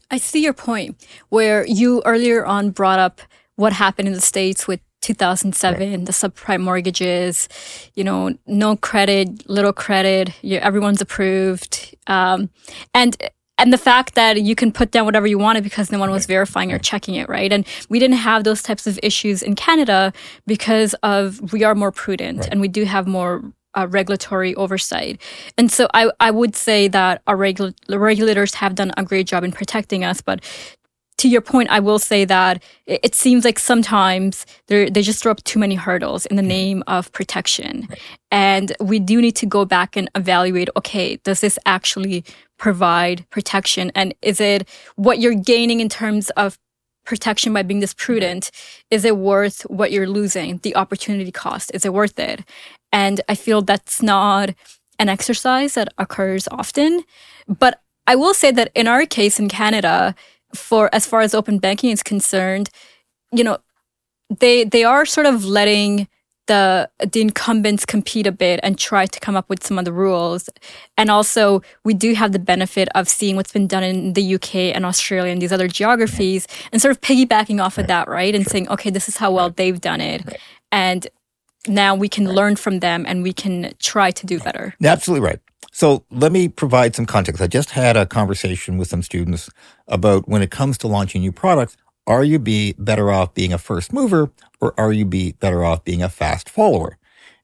[0.09, 3.21] I see your point where you earlier on brought up
[3.55, 6.05] what happened in the States with 2007, right.
[6.05, 7.49] the subprime mortgages,
[7.95, 11.95] you know, no credit, little credit, everyone's approved.
[12.07, 12.49] Um,
[12.93, 13.17] and
[13.57, 16.25] and the fact that you can put down whatever you wanted because no one was
[16.25, 17.53] verifying or checking it, right?
[17.53, 20.13] And we didn't have those types of issues in Canada
[20.47, 22.49] because of we are more prudent right.
[22.51, 23.43] and we do have more
[23.75, 25.21] uh, regulatory oversight.
[25.59, 29.43] And so I, I would say that our regula- regulators have done a great job
[29.43, 30.21] in protecting us.
[30.21, 30.43] But
[31.21, 35.43] to your point, I will say that it, seems like sometimes they just throw up
[35.43, 36.49] too many hurdles in the mm-hmm.
[36.49, 37.87] name of protection.
[37.89, 37.99] Right.
[38.31, 42.23] And we do need to go back and evaluate, okay, does this actually
[42.57, 43.91] provide protection?
[43.93, 46.57] And is it what you're gaining in terms of
[47.05, 48.51] protection by being this prudent
[48.91, 52.47] is it worth what you're losing the opportunity cost is it worth it
[52.91, 54.51] and I feel that's not
[54.99, 57.03] an exercise that occurs often.
[57.47, 60.15] But I will say that in our case in Canada,
[60.55, 62.69] for as far as open banking is concerned,
[63.31, 63.57] you know,
[64.39, 66.07] they they are sort of letting
[66.47, 69.93] the the incumbents compete a bit and try to come up with some of the
[69.93, 70.49] rules.
[70.97, 74.55] And also, we do have the benefit of seeing what's been done in the UK
[74.75, 78.35] and Australia and these other geographies, and sort of piggybacking off of that, right?
[78.35, 80.39] And saying, okay, this is how well they've done it,
[80.71, 81.07] and
[81.67, 84.73] now we can learn from them and we can try to do better.
[84.83, 85.39] Absolutely right.
[85.71, 87.41] So let me provide some context.
[87.41, 89.49] I just had a conversation with some students
[89.87, 93.57] about when it comes to launching new products, are you be better off being a
[93.57, 96.97] first mover or are you be better off being a fast follower?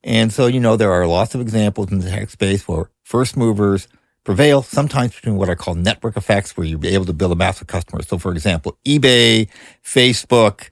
[0.03, 3.37] And so, you know, there are lots of examples in the tech space where first
[3.37, 3.87] movers
[4.23, 7.67] prevail, sometimes between what I call network effects, where you're able to build a massive
[7.67, 8.01] customer.
[8.03, 9.47] So for example, eBay,
[9.83, 10.69] Facebook,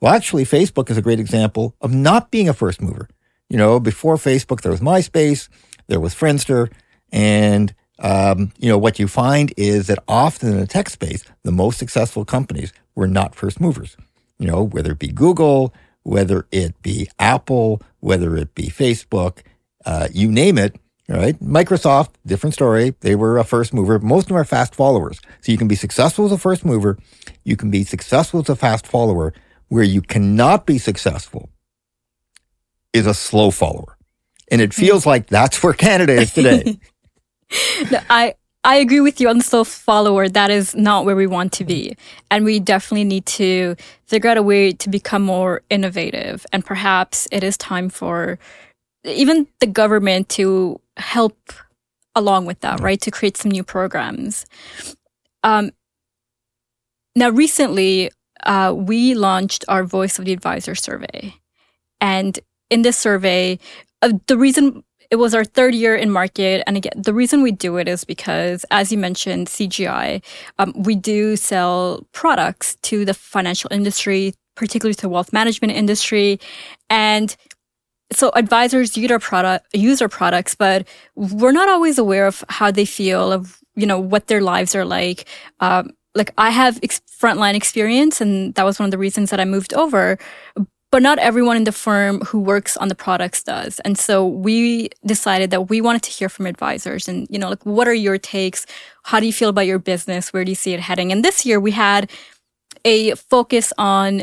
[0.00, 3.08] well, actually, Facebook is a great example of not being a first mover.
[3.48, 5.48] You know, before Facebook, there was MySpace,
[5.88, 6.70] there was Friendster,
[7.12, 11.52] and um, you know what you find is that often in the tech space, the
[11.52, 13.96] most successful companies were not first movers.
[14.38, 19.40] You know, whether it be Google, whether it be Apple, whether it be Facebook,
[19.84, 20.76] uh, you name it.
[21.10, 21.40] Right?
[21.40, 22.94] Microsoft, different story.
[23.00, 23.98] They were a first mover.
[23.98, 25.18] Most of them are fast followers.
[25.40, 26.98] So you can be successful as a first mover.
[27.44, 29.32] You can be successful as a fast follower
[29.68, 31.48] where you cannot be successful
[32.92, 33.96] is a slow follower.
[34.50, 36.78] And it feels like that's where Canada is today.
[37.90, 38.34] no, I,
[38.64, 40.28] I agree with you on the slow follower.
[40.28, 41.96] That is not where we want to be.
[42.30, 46.44] And we definitely need to figure out a way to become more innovative.
[46.52, 48.38] And perhaps it is time for
[49.04, 51.52] even the government to help
[52.14, 53.00] along with that, right?
[53.00, 54.44] To create some new programs.
[55.44, 55.70] Um,
[57.14, 58.10] now, recently,
[58.44, 61.34] uh, we launched our Voice of the Advisor survey.
[62.00, 62.38] And
[62.70, 63.58] in this survey,
[64.02, 66.62] uh, the reason it was our third year in market.
[66.66, 70.22] And again, the reason we do it is because, as you mentioned, CGI,
[70.58, 76.38] um, we do sell products to the financial industry, particularly to the wealth management industry.
[76.90, 77.34] And
[78.12, 82.70] so advisors use our product, use our products, but we're not always aware of how
[82.70, 85.26] they feel, of, you know, what their lives are like.
[85.60, 89.40] Um, like I have ex- frontline experience and that was one of the reasons that
[89.40, 90.18] I moved over.
[90.90, 93.78] But not everyone in the firm who works on the products does.
[93.80, 97.66] And so we decided that we wanted to hear from advisors and, you know, like,
[97.66, 98.64] what are your takes?
[99.02, 100.32] How do you feel about your business?
[100.32, 101.12] Where do you see it heading?
[101.12, 102.10] And this year we had
[102.84, 104.22] a focus on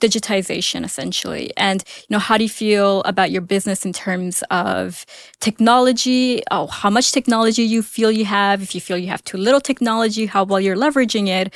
[0.00, 5.06] digitization essentially and you know how do you feel about your business in terms of
[5.38, 9.36] technology oh how much technology you feel you have if you feel you have too
[9.36, 11.54] little technology how well you're leveraging it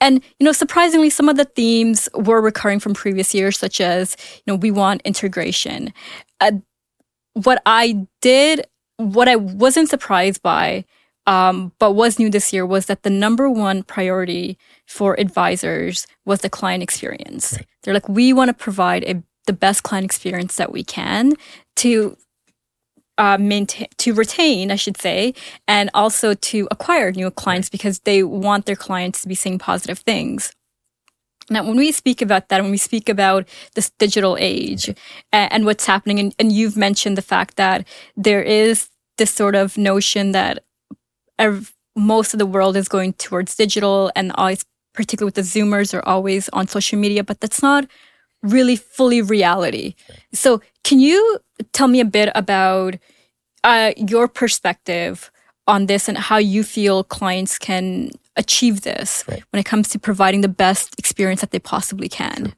[0.00, 4.16] and you know surprisingly some of the themes were recurring from previous years such as
[4.34, 5.92] you know we want integration
[6.40, 6.52] uh,
[7.34, 8.64] what i did
[8.98, 10.84] what I wasn't surprised by,
[11.26, 16.40] um, but was new this year was that the number one priority for advisors was
[16.40, 17.54] the client experience.
[17.54, 17.66] Right.
[17.82, 21.34] They're like, we want to provide a, the best client experience that we can
[21.76, 22.16] to
[23.18, 25.34] uh, maintain to retain, I should say,
[25.66, 29.98] and also to acquire new clients because they want their clients to be saying positive
[29.98, 30.52] things.
[31.50, 34.88] Now, when we speak about that, when we speak about this digital age
[35.32, 39.54] and, and what's happening, and, and, you've mentioned the fact that there is this sort
[39.54, 40.64] of notion that
[41.96, 46.06] most of the world is going towards digital, and always, particularly with the Zoomers, are
[46.06, 47.86] always on social media, but that's not
[48.42, 49.94] really fully reality.
[50.32, 51.38] So, can you
[51.74, 52.96] tell me a bit about
[53.62, 55.30] uh, your perspective
[55.66, 59.42] on this and how you feel clients can achieve this right.
[59.50, 62.46] when it comes to providing the best experience that they possibly can?
[62.46, 62.54] Sure.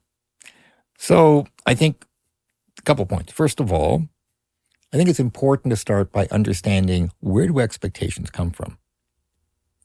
[0.97, 2.05] So, I think
[2.78, 3.33] a couple points.
[3.33, 4.07] First of all,
[4.93, 8.78] I think it's important to start by understanding where do expectations come from?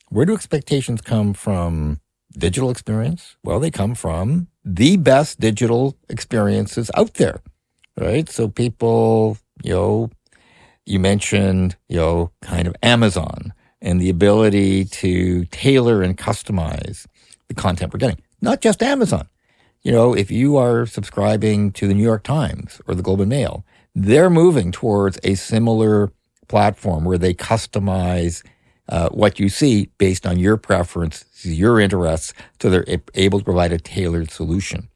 [0.09, 1.99] Where do expectations come from
[2.37, 3.37] digital experience?
[3.43, 7.41] Well, they come from the best digital experiences out there,
[7.99, 8.29] right?
[8.29, 10.09] So people, you know,
[10.85, 17.05] you mentioned, you know, kind of Amazon and the ability to tailor and customize
[17.47, 18.21] the content we're getting.
[18.41, 19.27] Not just Amazon.
[19.81, 23.29] You know, if you are subscribing to the New York Times or the Globe and
[23.29, 26.11] Mail, they're moving towards a similar
[26.47, 28.43] platform where they customize
[28.89, 32.85] uh, what you see based on your preferences, your interests, so they're
[33.15, 34.89] able to provide a tailored solution.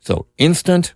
[0.00, 0.92] So instant,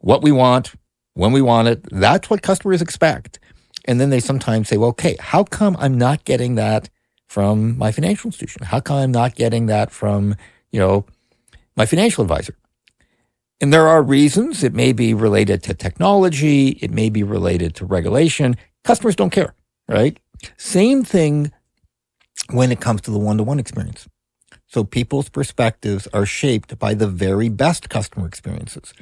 [0.00, 0.72] what we want,
[1.14, 3.38] when we want it, that's what customers expect.
[3.86, 6.90] And then they sometimes say, well, okay, how come I'm not getting that
[7.26, 8.64] from my financial institution?
[8.64, 10.36] How come I'm not getting that from,
[10.70, 11.06] you know,
[11.76, 12.54] my financial advisor?
[13.60, 14.62] And there are reasons.
[14.62, 16.68] It may be related to technology.
[16.80, 18.56] It may be related to regulation.
[18.84, 19.54] Customers don't care,
[19.88, 20.18] right?
[20.56, 21.50] Same thing
[22.50, 24.06] when it comes to the one-to-one experience.
[24.68, 28.92] So people's perspectives are shaped by the very best customer experiences,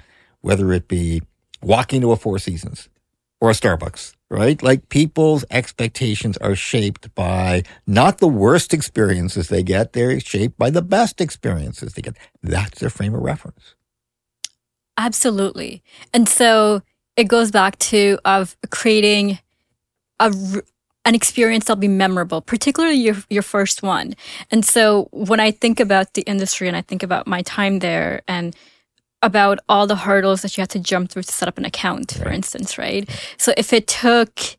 [0.46, 1.20] whether it be
[1.60, 2.88] walking to a Four Seasons
[3.40, 4.62] or a Starbucks, right?
[4.62, 9.92] Like people's expectations are shaped by not the worst experiences they get.
[9.92, 12.16] They're shaped by the best experiences they get.
[12.44, 13.74] That's their frame of reference.
[14.96, 15.82] Absolutely.
[16.14, 16.80] And so
[17.16, 19.40] it goes back to of creating
[20.20, 20.32] a
[21.04, 24.14] an experience that'll be memorable, particularly your your first one.
[24.52, 28.22] And so when I think about the industry and I think about my time there
[28.28, 28.54] and
[29.22, 32.12] about all the hurdles that you had to jump through to set up an account,
[32.12, 32.22] right.
[32.22, 33.08] for instance, right?
[33.38, 34.56] So if it took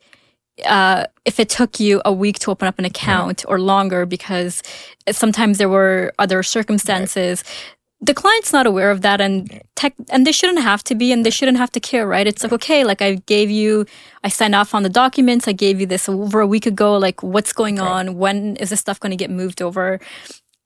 [0.66, 4.64] uh, if it took you a week to open up an account or longer because
[5.12, 8.08] sometimes there were other circumstances right.
[8.08, 11.26] the client's not aware of that and tech and they shouldn't have to be and
[11.26, 12.26] they shouldn't have to care right?
[12.26, 13.86] It's like okay like i gave you
[14.24, 17.22] i signed off on the documents i gave you this over a week ago like
[17.22, 18.18] what's going on?
[18.18, 20.00] When is this stuff going to get moved over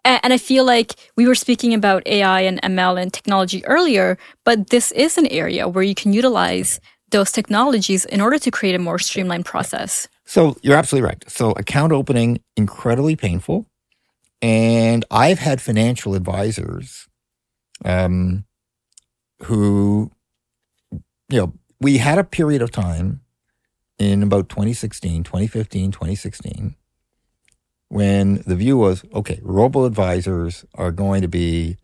[0.05, 4.69] and i feel like we were speaking about ai and ml and technology earlier but
[4.69, 6.79] this is an area where you can utilize
[7.11, 10.07] those technologies in order to create a more streamlined process.
[10.25, 11.23] So you're absolutely right.
[11.29, 13.67] So account opening incredibly painful.
[14.41, 17.07] And i've had financial advisors
[17.85, 18.45] um,
[19.43, 20.11] who,
[21.29, 23.21] you know, we had a period of time
[23.99, 26.75] in about 2016, 2015, 2016,
[27.91, 31.75] when the view was okay, robo advisors are going to be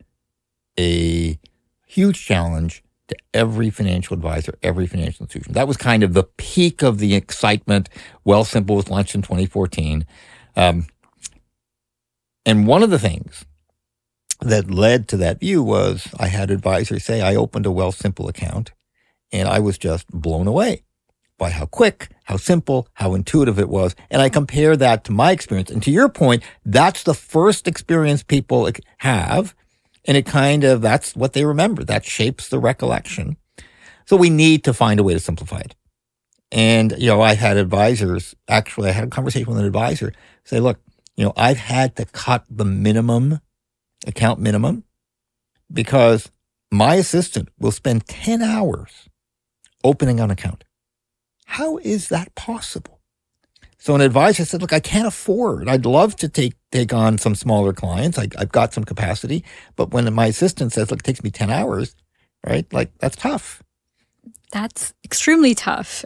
[0.79, 1.37] a
[1.85, 5.51] huge challenge to every financial advisor, every financial institution.
[5.51, 7.89] That was kind of the peak of the excitement.
[8.25, 10.05] Wealthsimple was launched in 2014.
[10.55, 10.87] Um,
[12.45, 13.43] and one of the things
[14.39, 18.71] that led to that view was I had advisors say I opened a Wealthsimple account
[19.33, 20.83] and I was just blown away
[21.37, 23.95] by how quick, how simple, how intuitive it was.
[24.09, 25.69] And I compare that to my experience.
[25.69, 29.55] And to your point, that's the first experience people have.
[30.05, 31.83] And it kind of, that's what they remember.
[31.83, 33.37] That shapes the recollection.
[34.05, 35.75] So we need to find a way to simplify it.
[36.51, 40.13] And, you know, I had advisors, actually, I had a conversation with an advisor
[40.45, 40.79] say, look,
[41.17, 43.41] you know, I've had to cut the minimum
[44.05, 44.85] account minimum
[45.71, 46.31] because
[46.71, 49.09] my assistant will spend 10 hours
[49.83, 50.63] opening an account.
[51.47, 52.99] How is that possible?
[53.79, 55.69] So an advisor said, look, I can't afford.
[55.69, 58.17] I'd love to take, take on some smaller clients.
[58.19, 59.43] I, have got some capacity.
[59.75, 61.95] But when my assistant says, look, it takes me 10 hours,
[62.45, 62.71] right?
[62.73, 63.63] Like that's tough.
[64.51, 66.05] That's extremely tough.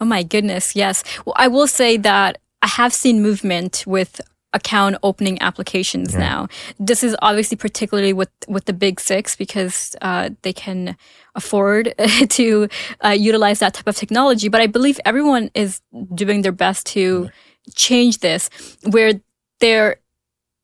[0.00, 0.74] Oh my goodness.
[0.76, 1.04] Yes.
[1.24, 4.20] Well, I will say that I have seen movement with
[4.52, 6.20] account opening applications Right.
[6.20, 6.48] now.
[6.78, 10.96] This is obviously particularly with with the big six because uh, they can
[11.34, 11.94] afford
[12.30, 12.68] to
[13.04, 14.48] uh, utilize that type of technology.
[14.48, 15.80] But I believe everyone is
[16.14, 17.28] doing their best to
[17.74, 18.50] change this,
[18.90, 19.12] where
[19.60, 19.96] they're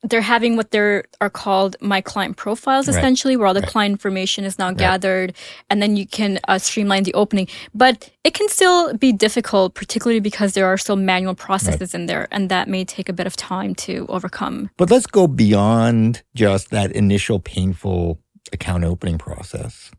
[0.09, 2.96] they're having what they're are called my client profiles Right.
[2.96, 3.68] essentially where all the Right.
[3.74, 5.34] client information is now gathered
[5.70, 10.20] and then you can uh, streamline the opening but it can still be difficult particularly
[10.20, 13.36] because there are still manual processes in there and that may take a bit of
[13.36, 18.18] time to overcome But let's go beyond just that initial painful
[18.52, 19.90] account opening process.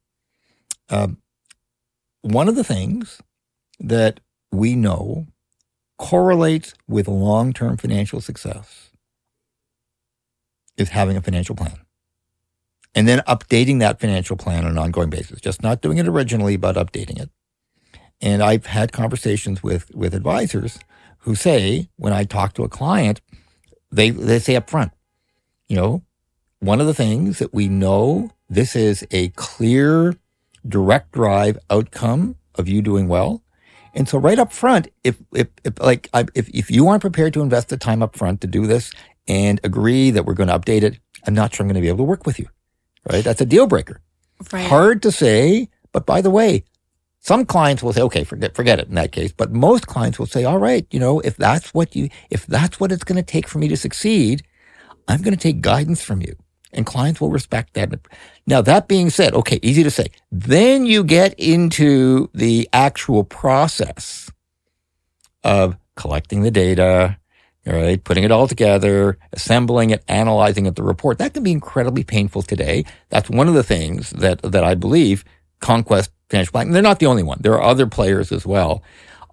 [0.89, 1.09] Uh,
[2.21, 3.21] one of the things
[3.79, 4.19] that
[4.51, 5.27] we know
[5.97, 8.86] correlates with long term financial success
[10.77, 11.77] is having a financial plan.
[12.95, 16.57] And then updating that financial plan on an ongoing basis, just not doing it originally,
[16.57, 17.29] but updating it.
[18.21, 20.79] And I've had conversations with, with advisors
[21.19, 23.21] who say, when I talk to a client,
[23.91, 24.91] they, they say up front,
[25.67, 26.03] you know,
[26.59, 30.15] one of the things that we know this is a clear,
[30.67, 33.43] direct drive outcome of you doing well.
[33.93, 37.41] And so right up front, if, if, if like, if, if you aren't prepared to
[37.41, 38.91] invest the time up front to do this
[39.27, 41.87] and agree that we're going to update it, I'm not sure I'm going to be
[41.87, 42.47] able to work with you.
[43.11, 43.23] Right?
[43.23, 44.01] That's a deal breaker.
[44.51, 46.63] right Hard to say, but by the way,
[47.19, 49.31] some clients will say, okay, forget, forget it in that case.
[49.31, 52.79] But most clients will say, all right, you know, if that's what you, if that's
[52.79, 54.43] what it's going to take for me to succeed,
[55.07, 56.35] I'm going to take guidance from you.
[56.73, 57.93] And clients will respect that.
[58.45, 60.07] Now, that being said, okay, easy to say.
[60.31, 64.29] Then you get into the actual process
[65.43, 67.17] of collecting the data,
[67.67, 71.17] all right, putting it all together, assembling it, analyzing it, the report.
[71.17, 72.85] That can be incredibly painful today.
[73.09, 75.25] That's one of the things that, that I believe
[75.59, 77.39] Conquest Financial Planning, they're not the only one.
[77.41, 78.83] There are other players as well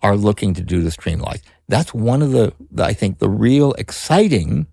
[0.02, 1.40] are looking to do the streamline.
[1.68, 4.66] That's one of the, the I think, the real exciting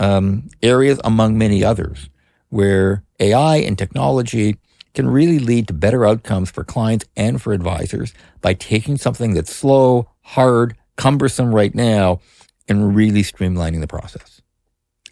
[0.00, 2.10] um, areas among many others
[2.50, 4.56] where AI and technology
[4.94, 9.54] can really lead to better outcomes for clients and for advisors by taking something that's
[9.54, 12.20] slow, hard, cumbersome right now
[12.68, 14.40] and really streamlining the process.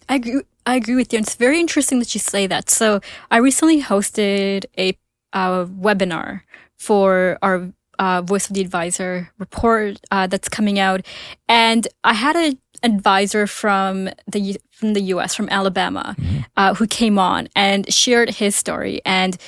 [0.08, 0.42] I agree.
[0.66, 1.18] I agree with you.
[1.18, 2.70] And it's very interesting that you say that.
[2.70, 3.00] So
[3.30, 4.98] I recently hosted a
[5.32, 6.42] uh, webinar
[6.76, 11.04] for our uh, Voice of the Advisor report uh, that's coming out,
[11.48, 15.34] and I had an advisor from the from the U.S.
[15.34, 16.14] from Alabama
[16.56, 19.38] uh, who came on and shared his story, and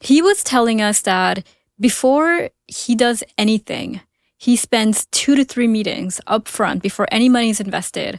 [0.00, 1.46] he was telling us that
[1.78, 4.00] before he does anything,
[4.40, 8.18] he spends two to three meetings up front before any money is invested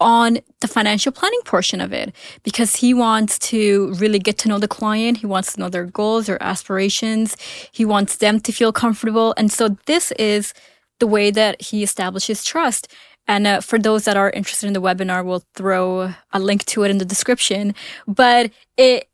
[0.00, 4.58] on the financial planning portion of it because he wants to really get to know
[4.58, 5.18] the client.
[5.18, 7.36] He wants to know their goals, their aspirations.
[7.70, 9.32] He wants them to feel comfortable.
[9.36, 10.52] And so this is
[10.98, 12.88] the way that he establishes trust.
[13.28, 16.82] And uh, for those that are interested in the webinar, we'll throw a link to
[16.82, 17.72] it in the description.
[18.08, 19.08] But it,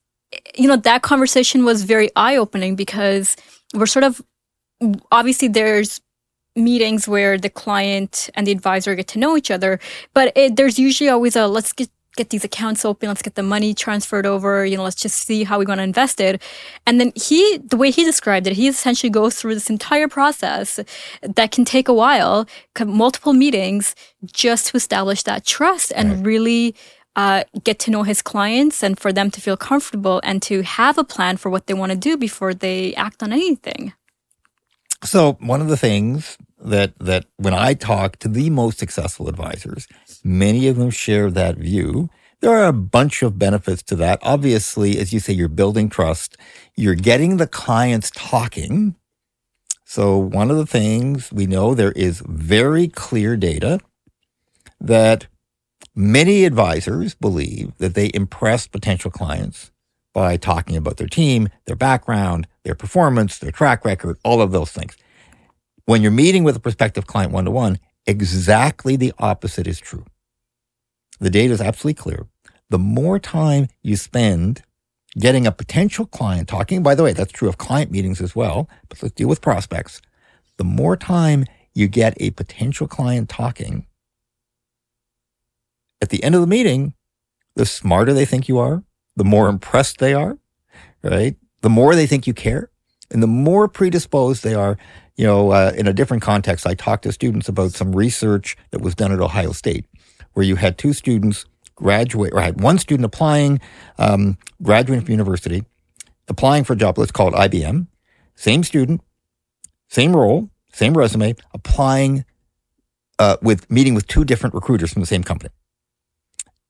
[0.57, 3.37] you know, that conversation was very eye opening because
[3.75, 4.23] we're sort of,
[5.13, 6.01] obviously there's
[6.59, 9.79] meetings where the client and the advisor get to know each other,
[10.15, 13.43] but it, there's usually always a let's get get these accounts open, let's get the
[13.43, 16.43] money transferred over, you know, let's just see how we're going to invest it.
[16.85, 20.81] And then he, the way he described it, he essentially goes through this entire process
[21.23, 22.47] that can take a while,
[22.85, 23.95] multiple meetings,
[24.27, 26.75] just to establish that trust and really
[27.17, 30.99] uh, get to know his clients and for them to feel comfortable and to have
[30.99, 33.93] a plan for what they want to do before they act on anything.
[35.05, 39.87] So one of the things that that when I talk to the most successful advisors,
[40.25, 42.11] many of them share that view.
[42.41, 44.21] There are a bunch of benefits to that.
[44.23, 46.37] Obviously, as you say, you're building trust.
[46.77, 48.95] You're getting the clients talking.
[49.85, 53.81] So one of the things we know there is very clear data
[54.81, 55.27] that
[55.97, 59.73] many advisors believe that they impress potential clients
[60.13, 64.71] by talking about their team, their background, their performance, their track record, all of those
[64.71, 64.97] things.
[65.89, 70.05] When you're meeting with a prospective client one to one, exactly the opposite is true.
[71.19, 72.27] The data is absolutely clear.
[72.69, 74.61] The more time you spend
[75.19, 78.69] getting a potential client talking, by the way, that's true of client meetings as well,
[78.91, 80.03] but let's deal with prospects.
[80.59, 83.87] The more time you get a potential client talking,
[86.03, 86.93] at the end of the meeting,
[87.57, 88.85] the smarter they think you are,
[89.17, 90.37] the more impressed they are,
[91.03, 91.37] right?
[91.63, 92.71] The more they think you care,
[93.11, 94.77] and the more predisposed they are.
[95.19, 98.81] You know, uh, in a different context, I talked to students about some research that
[98.81, 99.85] was done at Ohio State,
[100.35, 101.45] where you had two students
[101.75, 103.61] graduate, or had one student applying,
[103.99, 105.65] um, graduating from university,
[106.29, 106.99] applying for a job.
[106.99, 107.89] Let's call it IBM.
[108.37, 109.01] Same student,
[109.89, 112.25] same role, same resume, applying
[113.19, 115.51] uh, with meeting with two different recruiters from the same company.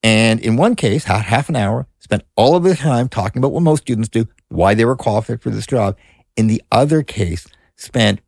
[0.03, 3.53] And in one case, had half an hour, spent all of the time talking about
[3.53, 5.99] what most students do, why they were qualified for this job.
[6.35, 7.47] In the other case,
[7.77, 8.21] spent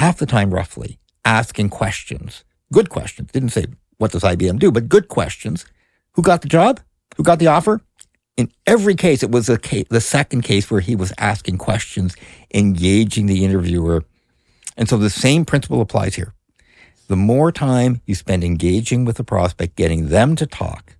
[0.00, 2.42] half the time roughly asking questions,
[2.72, 3.30] good questions.
[3.32, 3.66] Didn't say,
[3.98, 4.72] what does IBM do?
[4.72, 5.66] But good questions.
[6.12, 6.80] Who got the job?
[7.18, 7.82] Who got the offer?
[8.38, 12.16] In every case, it was case, the second case where he was asking questions,
[12.54, 14.02] engaging the interviewer.
[14.74, 16.32] And so the same principle applies here.
[17.08, 20.96] The more time you spend engaging with the prospect, getting them to talk,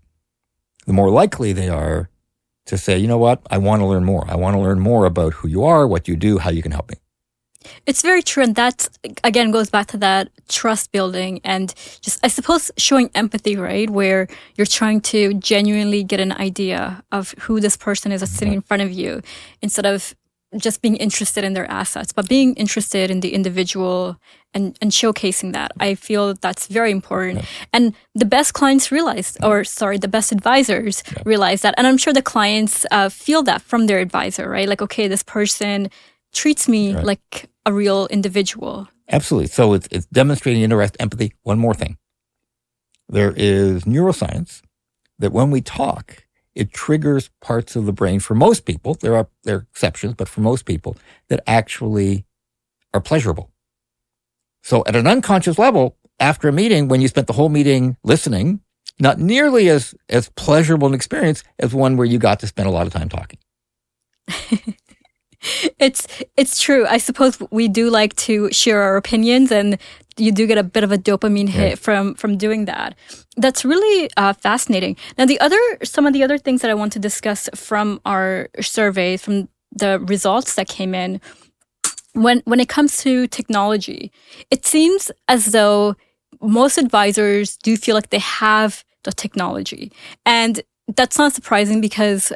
[0.84, 2.11] the more likely they are
[2.66, 4.26] to say, you know what, I want to learn more.
[4.28, 6.72] I want to learn more about who you are, what you do, how you can
[6.72, 6.98] help me.
[7.87, 8.43] It's very true.
[8.43, 8.89] And that,
[9.25, 13.89] again, goes back to that trust building and just, I suppose, showing empathy, right?
[13.89, 18.55] Where you're trying to genuinely get an idea of who this person is that's sitting
[18.55, 19.23] in front of you
[19.62, 20.14] instead of
[20.57, 24.16] just being interested in their assets, but being interested in the individual
[24.53, 25.71] and, and showcasing that.
[25.79, 27.39] I feel that's very important.
[27.39, 27.47] Yeah.
[27.73, 31.23] And the best clients realize, or sorry, the best advisors yeah.
[31.25, 31.75] realize that.
[31.79, 34.68] And I'm sure the clients uh, feel that from their advisor, right?
[34.68, 35.89] Like, okay, this person
[36.33, 37.05] treats me right.
[37.05, 38.89] like a real individual.
[39.11, 39.49] Absolutely.
[39.49, 41.35] So it's, it's demonstrating interest, empathy.
[41.43, 41.99] One more thing.
[43.09, 44.63] There is neuroscience
[45.19, 48.95] that when we talk, it triggers parts of the brain for most people.
[48.95, 50.97] There are, there are exceptions, but for most people
[51.29, 52.25] that actually
[52.95, 53.51] are pleasurable.
[54.63, 58.61] So at an unconscious level, after a meeting, when you spent the whole meeting listening,
[58.99, 62.73] not nearly as, as pleasurable an experience as one where you got to spend a
[62.73, 63.39] lot of time talking.
[65.78, 66.86] it's it's true.
[66.86, 69.78] I suppose we do like to share our opinions, and
[70.16, 71.74] you do get a bit of a dopamine hit yeah.
[71.74, 72.95] from from doing that.
[73.36, 74.97] That's really uh, fascinating.
[75.16, 78.49] Now, the other some of the other things that I want to discuss from our
[78.61, 81.20] survey, from the results that came in,
[82.12, 84.12] when when it comes to technology,
[84.51, 85.97] it seems as though
[86.43, 89.91] most advisors do feel like they have the technology,
[90.26, 90.62] and
[90.97, 92.32] that's not surprising because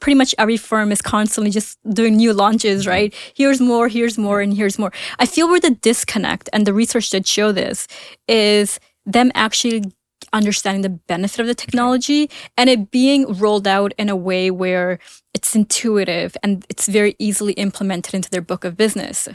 [0.00, 2.90] pretty much every firm is constantly just doing new launches, mm-hmm.
[2.90, 3.14] right?
[3.34, 4.92] Here's more, here's more, and here's more.
[5.18, 7.86] I feel where the disconnect and the research did show this
[8.26, 9.84] is them actually
[10.32, 14.98] understanding the benefit of the technology and it being rolled out in a way where
[15.32, 19.28] it's intuitive and it's very easily implemented into their book of business.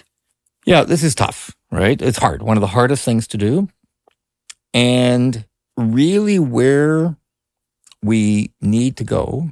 [0.65, 1.99] Yeah, this is tough, right?
[2.01, 2.41] It's hard.
[2.41, 3.69] One of the hardest things to do.
[4.73, 5.45] And
[5.77, 7.15] really where
[8.03, 9.51] we need to go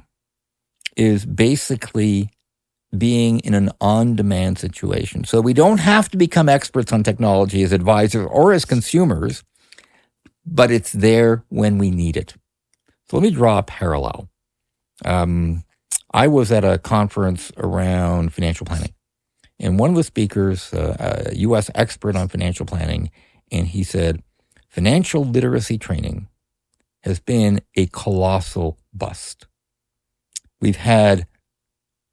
[0.96, 2.30] is basically
[2.96, 5.24] being in an on demand situation.
[5.24, 9.42] So we don't have to become experts on technology as advisors or as consumers,
[10.44, 12.34] but it's there when we need it.
[13.08, 14.28] So let me draw a parallel.
[15.04, 15.64] Um,
[16.12, 18.94] I was at a conference around financial planning,
[19.58, 21.70] and one of the speakers, uh, a U.S.
[21.74, 23.10] expert on financial planning,
[23.50, 24.22] and he said,
[24.68, 26.28] financial literacy training
[27.02, 29.46] has been a colossal bust.
[30.62, 31.26] We've had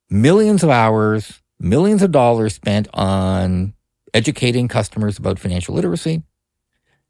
[0.10, 3.76] millions of hours, millions of dollars spent on
[4.12, 6.24] educating customers about financial literacy.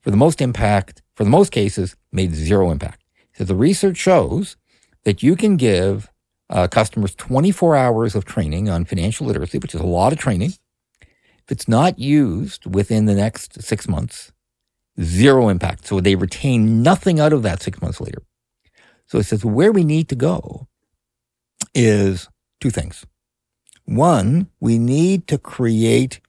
[0.01, 3.05] For the most impact, for the most cases, made zero impact.
[3.35, 4.57] So the research shows
[5.05, 6.11] that you can give
[6.49, 10.55] uh, customers 24 hours of training on financial literacy, which is a lot of training.
[11.01, 14.33] If it's not used within the next six months,
[15.01, 15.87] zero impact.
[15.87, 18.23] So they retain nothing out of that six months later.
[19.05, 20.68] So it says where we need to go
[21.73, 23.05] is two things.
[23.85, 26.19] One, we need to create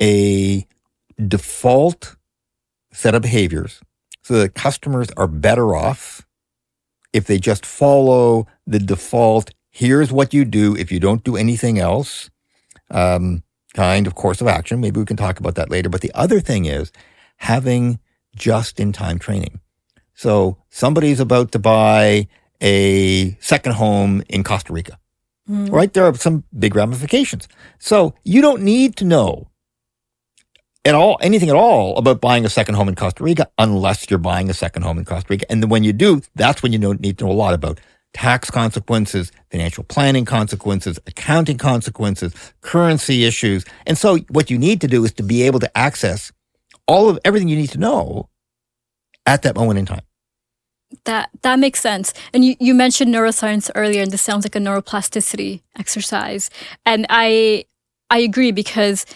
[0.00, 0.66] a
[1.26, 2.16] default
[2.92, 3.80] set of behaviors
[4.22, 6.26] so that customers are better off
[7.16, 11.78] if they just follow the default, here's what you do if you don't do anything
[11.78, 12.28] else,
[12.90, 13.42] um,
[13.72, 14.82] kind of course of action.
[14.82, 15.88] Maybe we can talk about that later.
[15.88, 16.92] But the other thing is
[17.38, 18.00] having
[18.34, 19.60] just in time training.
[20.12, 22.28] So somebody's about to buy
[22.62, 24.98] a second home in Costa Rica.
[25.48, 25.70] Mm.
[25.70, 25.92] Right?
[25.92, 27.48] There are some big ramifications.
[27.78, 29.48] So you don't need to know
[30.84, 34.20] at all, anything at all about buying a second home in Costa Rica unless you're
[34.20, 35.44] buying a second home in Costa Rica.
[35.50, 37.80] And then when you do, that's when you don't need to know a lot about
[38.12, 43.64] tax consequences, financial planning consequences, accounting consequences, currency issues.
[43.84, 46.32] And so what you need to do is to be able to access
[46.86, 48.28] all of everything you need to know
[49.26, 50.05] at that moment in time.
[51.04, 52.12] That that makes sense.
[52.32, 56.50] And you, you mentioned neuroscience earlier, and this sounds like a neuroplasticity exercise.
[56.84, 57.64] And I
[58.10, 59.06] I agree because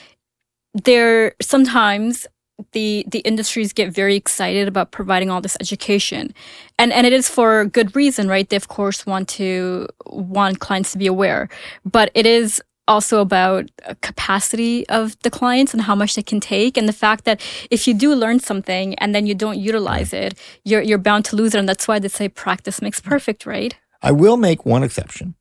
[0.75, 2.27] there sometimes
[2.73, 6.35] the the industries get very excited about providing all this education
[6.79, 10.93] and and it is for good reason right they of course want to want clients
[10.93, 11.49] to be aware
[11.85, 16.41] but it is also about uh, capacity of the clients and how much they can
[16.41, 20.13] take, and the fact that if you do learn something and then you don't utilize
[20.13, 20.35] it,
[20.65, 23.73] you're you're bound to lose it, and that's why they say practice makes perfect, right?
[24.03, 25.35] I will make one exception,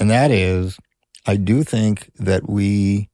[0.00, 0.78] and that is,
[1.24, 3.08] I do think that we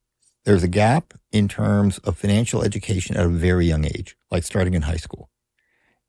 [0.44, 4.74] there's a gap in terms of financial education at a very young age, like starting
[4.74, 5.28] in high school.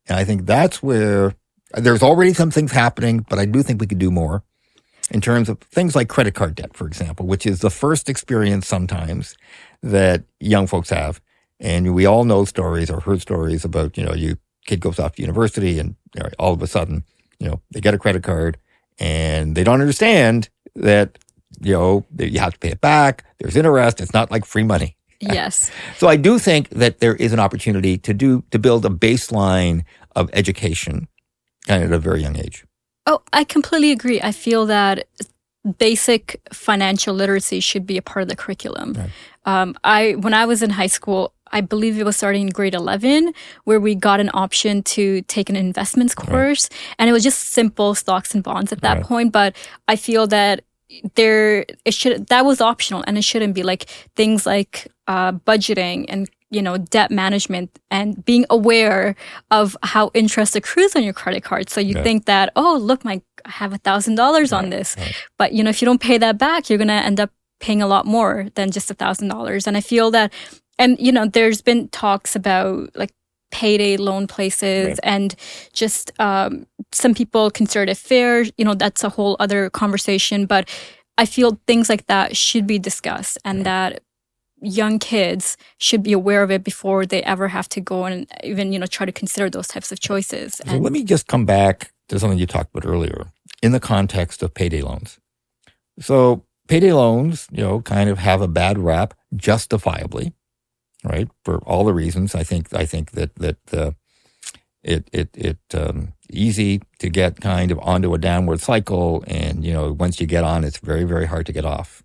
[0.08, 1.34] And I think that's where
[1.74, 4.42] there's already some things happening, but I do think we could do more
[5.12, 8.66] in terms of things like credit card debt, for example, which is the first experience
[8.66, 9.36] sometimes
[9.82, 11.20] that young folks have.
[11.60, 15.14] And we all know stories or heard stories about, you know, you kid goes off
[15.16, 17.04] to university and you know, all of a sudden,
[17.38, 18.56] you know, they get a credit card
[18.98, 21.18] and they don't understand that,
[21.60, 23.24] you know, you have to pay it back.
[23.38, 24.00] There's interest.
[24.00, 24.96] It's not like free money.
[25.22, 25.70] Yes.
[25.98, 29.84] so I do think that there is an opportunity to do, to build a baseline
[30.16, 31.06] of education
[31.68, 32.64] kind of at a very young age.
[33.06, 34.20] Oh, I completely agree.
[34.20, 35.06] I feel that
[35.78, 38.94] basic financial literacy should be a part of the curriculum.
[38.94, 39.10] Right.
[39.44, 42.74] Um, I when I was in high school, I believe it was starting in grade
[42.74, 43.34] 11
[43.64, 46.96] where we got an option to take an investments course right.
[46.98, 49.06] and it was just simple stocks and bonds at that right.
[49.06, 49.54] point but
[49.86, 50.64] I feel that
[51.14, 53.84] there it should that was optional and it shouldn't be like
[54.16, 59.16] things like uh, budgeting and you know, debt management and being aware
[59.50, 61.70] of how interest accrues on your credit card.
[61.70, 64.94] So you think that, oh, look, my, I have a thousand dollars on this.
[64.98, 65.14] Right.
[65.38, 67.80] But, you know, if you don't pay that back, you're going to end up paying
[67.80, 69.66] a lot more than just a thousand dollars.
[69.66, 70.30] And I feel that,
[70.78, 73.12] and, you know, there's been talks about like
[73.50, 75.00] payday loan places right.
[75.02, 75.34] and
[75.72, 78.42] just, um, some people consider it fair.
[78.58, 80.68] You know, that's a whole other conversation, but
[81.16, 84.02] I feel things like that should be discussed and that
[84.62, 88.72] young kids should be aware of it before they ever have to go and even
[88.72, 90.60] you know try to consider those types of choices.
[90.64, 93.32] So let me just come back to something you talked about earlier
[93.62, 95.18] in the context of payday loans.
[96.00, 100.32] So payday loans, you know, kind of have a bad rap, justifiably,
[101.04, 101.28] right?
[101.44, 103.90] For all the reasons I think I think that that uh,
[104.82, 109.72] it it it um, easy to get kind of onto a downward cycle, and you
[109.72, 112.02] know once you get on, it's very very hard to get off.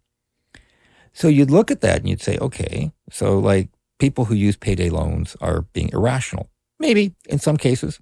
[1.18, 4.92] So you'd look at that and you'd say, okay, so like people who use payday
[4.92, 6.48] loans are being irrational.
[6.78, 8.00] Maybe in some cases.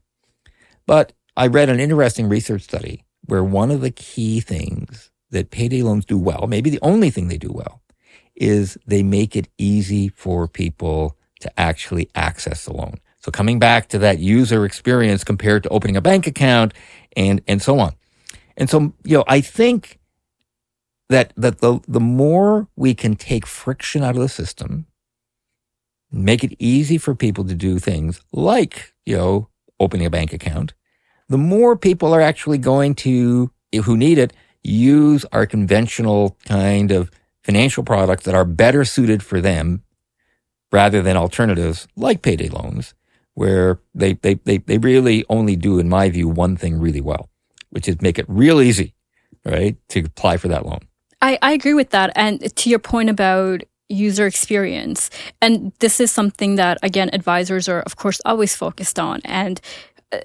[0.85, 5.81] But I read an interesting research study where one of the key things that payday
[5.81, 7.81] loans do well, maybe the only thing they do well,
[8.35, 12.95] is they make it easy for people to actually access the loan.
[13.21, 16.73] So coming back to that user experience compared to opening a bank account
[17.15, 17.95] and, and so on.
[18.57, 19.99] And so, you know, I think
[21.09, 24.87] that that the the more we can take friction out of the system,
[26.11, 29.49] make it easy for people to do things like you know
[29.79, 30.73] opening a bank account,
[31.29, 33.51] the more people are actually going to
[33.83, 34.33] who need it
[34.63, 37.11] use our conventional kind of
[37.43, 39.83] financial products that are better suited for them
[40.71, 42.93] rather than alternatives like payday loans
[43.35, 47.29] where they, they, they, they really only do, in my view, one thing really well,
[47.69, 48.93] which is make it real easy,
[49.45, 50.79] right, to apply for that loan.
[51.25, 52.11] I, I agree with that.
[52.15, 55.09] And to your point about user experience,
[55.41, 59.21] and this is something that, again, advisors are, of course, always focused on.
[59.25, 59.59] And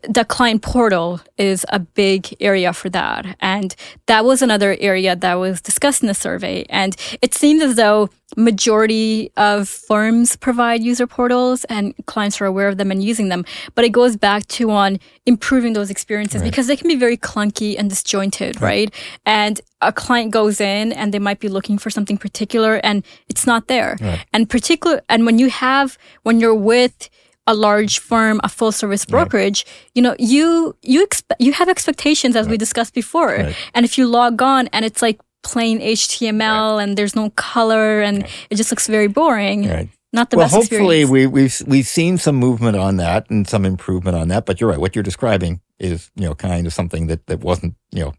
[0.09, 3.37] the client portal is a big area for that.
[3.41, 3.75] And
[4.07, 6.65] that was another area that was discussed in the survey.
[6.69, 12.69] And it seems as though majority of firms provide user portals and clients are aware
[12.69, 13.45] of them and using them.
[13.75, 16.51] But it goes back to on improving those experiences right.
[16.51, 18.71] because they can be very clunky and disjointed, right.
[18.71, 18.95] right?
[19.27, 23.47] And a client goes in and they might be looking for something particular and it's
[23.47, 23.97] not there.
[24.01, 24.25] Right.
[24.33, 27.09] And particular, and when you have, when you're with,
[27.47, 29.91] a large firm, a full service brokerage, right.
[29.95, 32.53] you know, you you expect you have expectations as right.
[32.53, 33.35] we discussed before.
[33.35, 33.57] Right.
[33.75, 38.27] And if you log on and it's like plain HTML and there's no color and
[38.51, 39.89] it just looks very boring.
[40.13, 41.11] Not the well, best hopefully experience.
[41.11, 44.45] we, we've we've seen some movement on that and some improvement on that.
[44.45, 44.81] But you're right.
[44.81, 48.15] What you're describing is you know kind of something that that wasn't you know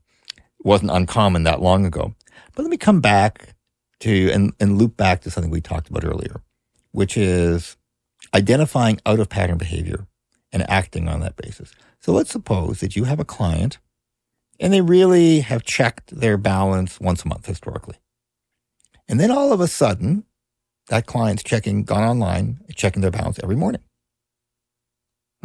[0.63, 2.15] wasn't uncommon that long ago.
[2.55, 3.55] But let me come back
[4.01, 6.41] to and and loop back to something we talked about earlier,
[6.91, 7.75] which is
[8.33, 10.07] identifying out of pattern behavior
[10.51, 11.73] and acting on that basis.
[11.99, 13.77] So let's suppose that you have a client
[14.59, 17.97] and they really have checked their balance once a month historically.
[19.07, 20.23] And then all of a sudden,
[20.87, 23.81] that client's checking, gone online, checking their balance every morning.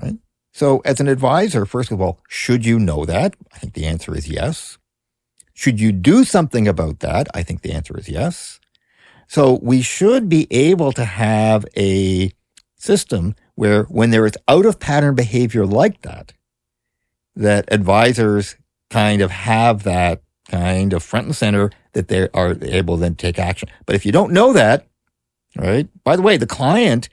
[0.03, 0.17] Right?
[0.53, 3.37] So as an advisor, first of all, should you know that?
[3.53, 4.79] I think the answer is yes.
[5.55, 7.29] Should you do something about that?
[7.35, 8.61] I think the answer is yes.
[9.29, 12.31] So we should be able to have a
[12.87, 16.33] system where when there is out of pattern behavior like that,
[17.35, 18.57] that advisors
[18.91, 23.27] kind of have that kind of front and center that they are able then to
[23.27, 23.69] take action.
[23.85, 24.87] But if you don't know that,
[25.57, 25.89] right?
[26.05, 27.09] By the way, the client,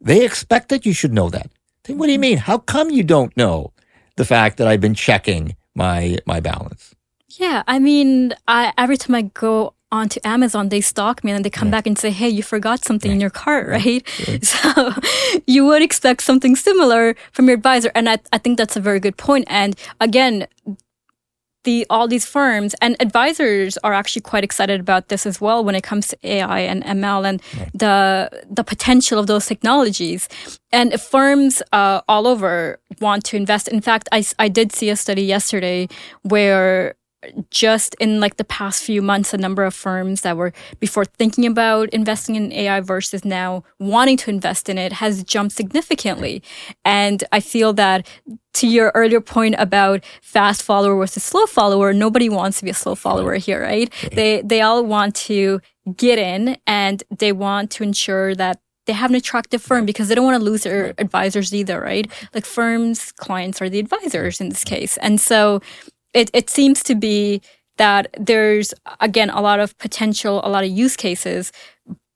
[0.00, 1.50] they expect that you should know that.
[1.88, 2.38] What do you mean?
[2.38, 3.72] How come you don't know
[4.16, 6.94] the fact that I've been checking my my balance?
[7.28, 11.42] Yeah, I mean, I, every time I go onto Amazon, they stalk me and then
[11.42, 14.02] they come back and say, Hey, you forgot something in your cart, right?
[14.42, 14.92] So
[15.46, 17.90] you would expect something similar from your advisor.
[17.94, 19.46] And I, I think that's a very good point.
[19.48, 20.46] And again,
[21.66, 25.74] the all these firms and advisors are actually quite excited about this as well when
[25.74, 27.70] it comes to AI and ML and right.
[27.74, 27.96] the
[28.48, 30.28] the potential of those technologies.
[30.72, 33.68] And firms uh, all over want to invest.
[33.68, 35.88] In fact, I, I did see a study yesterday
[36.22, 36.94] where
[37.50, 41.46] just in like the past few months, a number of firms that were before thinking
[41.46, 46.42] about investing in AI versus now wanting to invest in it has jumped significantly.
[46.84, 48.06] And I feel that
[48.54, 52.74] to your earlier point about fast follower versus slow follower, nobody wants to be a
[52.74, 53.92] slow follower here, right?
[54.12, 55.60] They, they all want to
[55.96, 60.14] get in and they want to ensure that they have an attractive firm because they
[60.14, 62.10] don't want to lose their advisors either, right?
[62.32, 64.96] Like firms, clients are the advisors in this case.
[64.98, 65.60] And so
[66.14, 67.42] it, it seems to be
[67.76, 71.52] that there's, again, a lot of potential, a lot of use cases.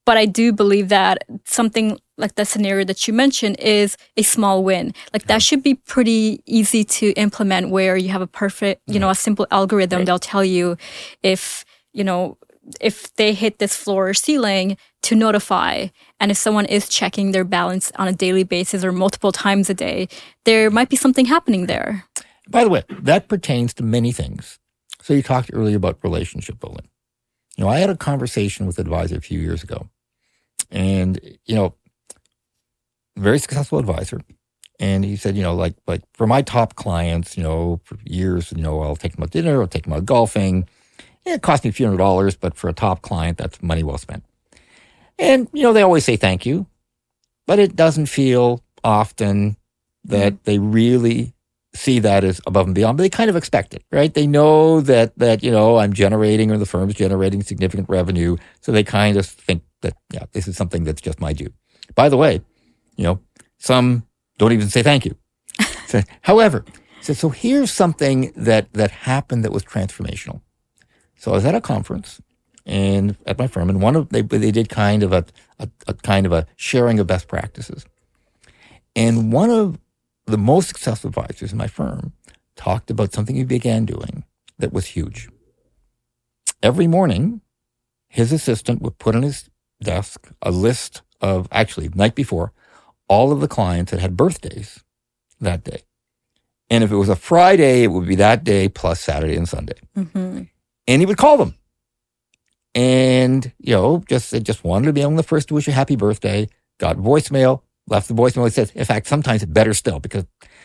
[0.06, 4.64] But I do believe that something like the scenario that you mentioned is a small
[4.64, 4.94] win.
[5.12, 9.08] Like that should be pretty easy to implement where you have a perfect, you know,
[9.08, 9.18] a mm-hmm.
[9.18, 9.98] simple algorithm.
[9.98, 10.06] Right.
[10.06, 10.76] They'll tell you
[11.22, 12.38] if, you know,
[12.80, 15.88] if they hit this floor or ceiling to notify.
[16.18, 19.74] And if someone is checking their balance on a daily basis or multiple times a
[19.74, 20.08] day,
[20.44, 22.04] there might be something happening there.
[22.50, 24.58] By the way, that pertains to many things.
[25.02, 26.88] So you talked earlier about relationship building.
[27.56, 29.88] You know, I had a conversation with an advisor a few years ago,
[30.70, 31.74] and you know,
[33.16, 34.20] very successful advisor.
[34.78, 38.52] And he said, you know, like like for my top clients, you know, for years,
[38.52, 40.68] you know, I'll take them out dinner, I'll take them out golfing.
[41.24, 43.82] Yeah, it cost me a few hundred dollars, but for a top client, that's money
[43.82, 44.24] well spent.
[45.18, 46.66] And you know, they always say thank you,
[47.46, 49.56] but it doesn't feel often
[50.04, 50.42] that mm-hmm.
[50.44, 51.34] they really
[51.74, 54.12] see that as above and beyond, but they kind of expect it, right?
[54.12, 58.36] They know that, that, you know, I'm generating or the firm's generating significant revenue.
[58.60, 61.52] So they kind of think that, yeah, this is something that's just my due.
[61.94, 62.40] By the way,
[62.96, 63.20] you know,
[63.58, 64.06] some
[64.38, 65.16] don't even say thank you.
[65.86, 66.64] so, however,
[67.02, 70.40] so, so here's something that, that happened that was transformational.
[71.16, 72.20] So I was at a conference
[72.66, 75.24] and at my firm and one of, they, they did kind of a,
[75.58, 77.84] a, a kind of a sharing of best practices.
[78.96, 79.78] And one of
[80.30, 82.12] the most successful advisors in my firm
[82.56, 84.24] talked about something he began doing
[84.58, 85.28] that was huge.
[86.62, 87.40] Every morning,
[88.08, 89.48] his assistant would put on his
[89.82, 92.52] desk a list of, actually, night before,
[93.08, 94.84] all of the clients that had birthdays
[95.40, 95.82] that day.
[96.68, 99.80] And if it was a Friday, it would be that day plus Saturday and Sunday.
[99.96, 100.42] Mm-hmm.
[100.86, 101.54] And he would call them.
[102.74, 105.96] And, you know, just, just wanted to be on the first to wish you happy
[105.96, 108.46] birthday, got voicemail, left the voicemail.
[108.46, 110.24] It says, in fact, sometimes better still because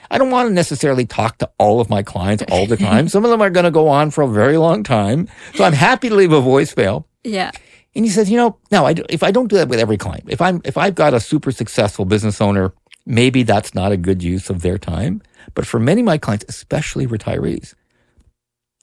[0.10, 3.08] I don't want to necessarily talk to all of my clients all the time.
[3.10, 5.28] Some of them are going to go on for a very long time.
[5.56, 7.06] So I'm happy to leave a voicemail.
[7.24, 7.52] Yeah.
[7.96, 10.26] And he says, you know, now I, if I don't do that with every client,
[10.28, 12.74] if I'm, if I've got a super successful business owner,
[13.06, 15.22] maybe that's not a good use of their time.
[15.54, 17.74] But for many of my clients, especially retirees,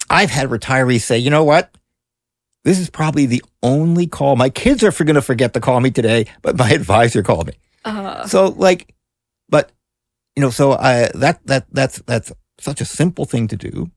[0.08, 1.74] I've had retirees say, you know what?
[2.64, 4.36] This is probably the only call.
[4.36, 7.54] My kids are going to forget to call me today, but my advisor called me.
[7.84, 8.94] Uh, so like,
[9.48, 9.72] but
[10.36, 13.90] you know, so I, that, that, that's, that's such a simple thing to do.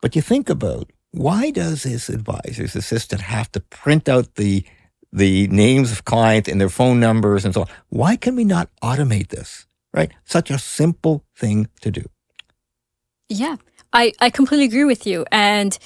[0.00, 4.64] But you think about why does his advisor's assistant have to print out the,
[5.12, 7.68] the names of clients and their phone numbers and so on?
[7.88, 9.66] Why can we not automate this?
[9.92, 10.12] Right?
[10.24, 12.02] Such a simple thing to do.
[13.28, 13.56] Yeah,
[13.92, 15.26] I, I completely agree with you.
[15.32, 15.76] And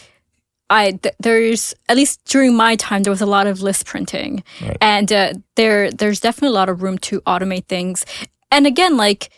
[0.71, 4.43] I th- there's at least during my time there was a lot of list printing,
[4.63, 4.77] right.
[4.81, 8.07] and uh, there there's definitely a lot of room to automate things.
[8.51, 9.31] And again, like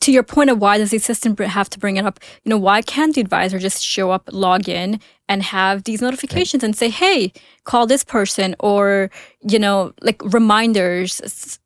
[0.00, 2.20] to your point of why does the assistant have to bring it up?
[2.44, 6.62] You know, why can't the advisor just show up, log in, and have these notifications
[6.62, 6.68] right.
[6.68, 7.32] and say, "Hey,
[7.64, 9.10] call this person," or
[9.40, 11.58] you know, like reminders,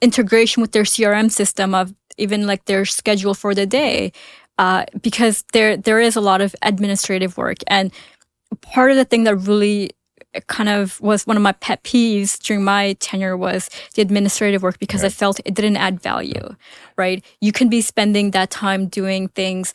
[0.00, 4.12] integration with their CRM system of even like their schedule for the day
[4.58, 7.92] uh, because there there is a lot of administrative work, and
[8.60, 9.90] part of the thing that really
[10.48, 14.78] kind of was one of my pet peeves during my tenure was the administrative work
[14.78, 15.12] because right.
[15.12, 16.54] I felt it didn't add value,
[16.96, 17.24] right?
[17.40, 19.72] You can be spending that time doing things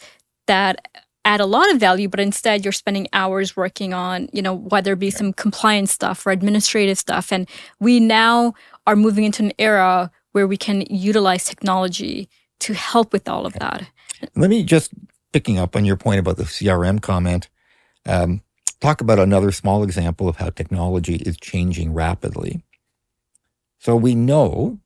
[0.48, 0.88] that
[1.24, 4.94] add a lot of value, but instead you're spending hours working on, you know, whether
[4.94, 7.32] it be some compliance stuff or administrative stuff.
[7.32, 7.48] And
[7.80, 8.54] we now
[8.88, 12.28] are moving into an era where we can utilize technology
[12.62, 13.88] to help with all of that.
[14.36, 14.92] Let me just
[15.34, 17.50] picking up on your point about the CRM comment.
[18.06, 18.42] Um,
[18.80, 22.64] talk about another small example of how technology is changing rapidly.
[23.80, 24.80] So we know,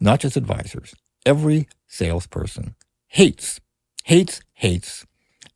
[0.00, 0.94] not just advisors,
[1.24, 2.74] every salesperson
[3.08, 3.60] hates,
[4.04, 5.06] hates, hates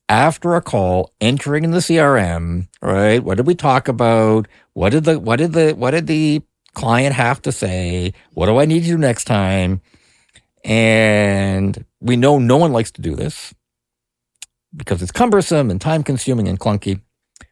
[0.08, 3.22] after a call entering in the CRM, right?
[3.22, 4.48] What did we talk about?
[4.74, 6.42] What did the, what did the, what did the
[6.74, 8.14] client have to say?
[8.32, 9.80] What do I need to do next time?
[10.64, 13.54] And we know no one likes to do this
[14.74, 17.00] because it's cumbersome and time consuming and clunky.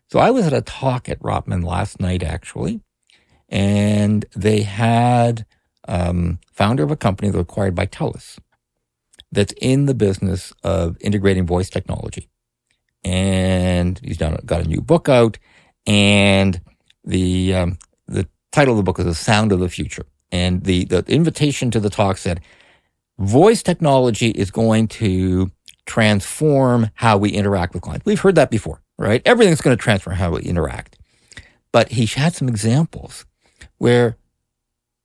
[0.09, 2.81] So I was at a talk at Rotman last night, actually,
[3.49, 5.47] and they had
[5.87, 8.39] um, founder of a company that was acquired by TELUS
[9.31, 12.29] that's in the business of integrating voice technology.
[13.05, 15.39] And he's done, got a new book out,
[15.87, 16.61] and
[17.05, 20.85] the um, the title of the book is "The Sound of the Future." And the
[20.85, 22.41] the invitation to the talk said,
[23.21, 25.51] "Voice technology is going to
[25.87, 29.23] transform how we interact with clients." We've heard that before right?
[29.25, 30.99] Everything's going to transform how we interact.
[31.73, 33.25] But he had some examples
[33.79, 34.17] where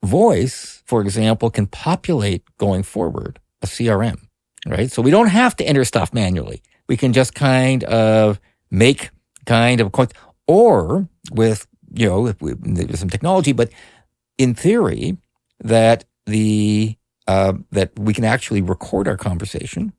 [0.04, 4.28] voice, for example, can populate going forward a CRM,
[4.68, 4.92] right?
[4.92, 6.62] So we don't have to enter stuff manually.
[6.88, 8.40] We can just kind of
[8.70, 9.12] make
[9.46, 9.94] kind of,
[10.46, 13.70] or with, you know, with some technology, but
[14.38, 15.18] in theory,
[15.64, 16.98] that the,
[17.28, 19.94] uh, that we can actually record our conversation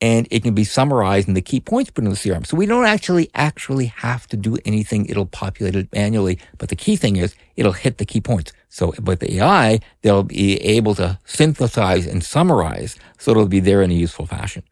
[0.00, 2.46] and it can be summarized in the key points put in the CRM.
[2.46, 5.06] So we don't actually actually have to do anything.
[5.06, 6.38] It'll populate it manually.
[6.58, 8.52] But the key thing is it'll hit the key points.
[8.68, 13.82] So with the AI, they'll be able to synthesize and summarize so it'll be there
[13.82, 14.62] in a useful fashion.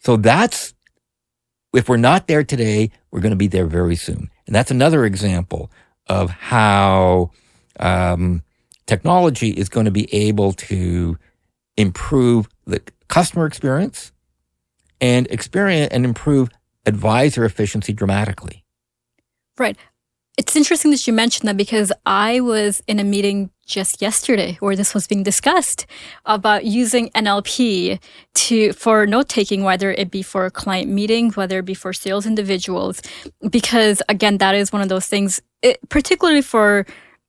[0.00, 0.74] So that's,
[1.74, 4.30] if we're not there today, we're going to be there very soon.
[4.46, 5.70] And that's another example
[6.08, 7.30] of how
[7.80, 8.42] um,
[8.86, 11.18] technology is going to be able to
[11.78, 14.12] improve the customer experience
[15.00, 16.50] and experience and improve
[16.84, 18.64] advisor efficiency dramatically.
[19.56, 19.78] Right.
[20.36, 24.76] It's interesting that you mentioned that because I was in a meeting just yesterday where
[24.76, 25.84] this was being discussed
[26.26, 28.00] about using NLP
[28.34, 32.24] to for note taking, whether it be for client meetings, whether it be for sales
[32.24, 33.02] individuals,
[33.50, 36.86] because again, that is one of those things, it, particularly for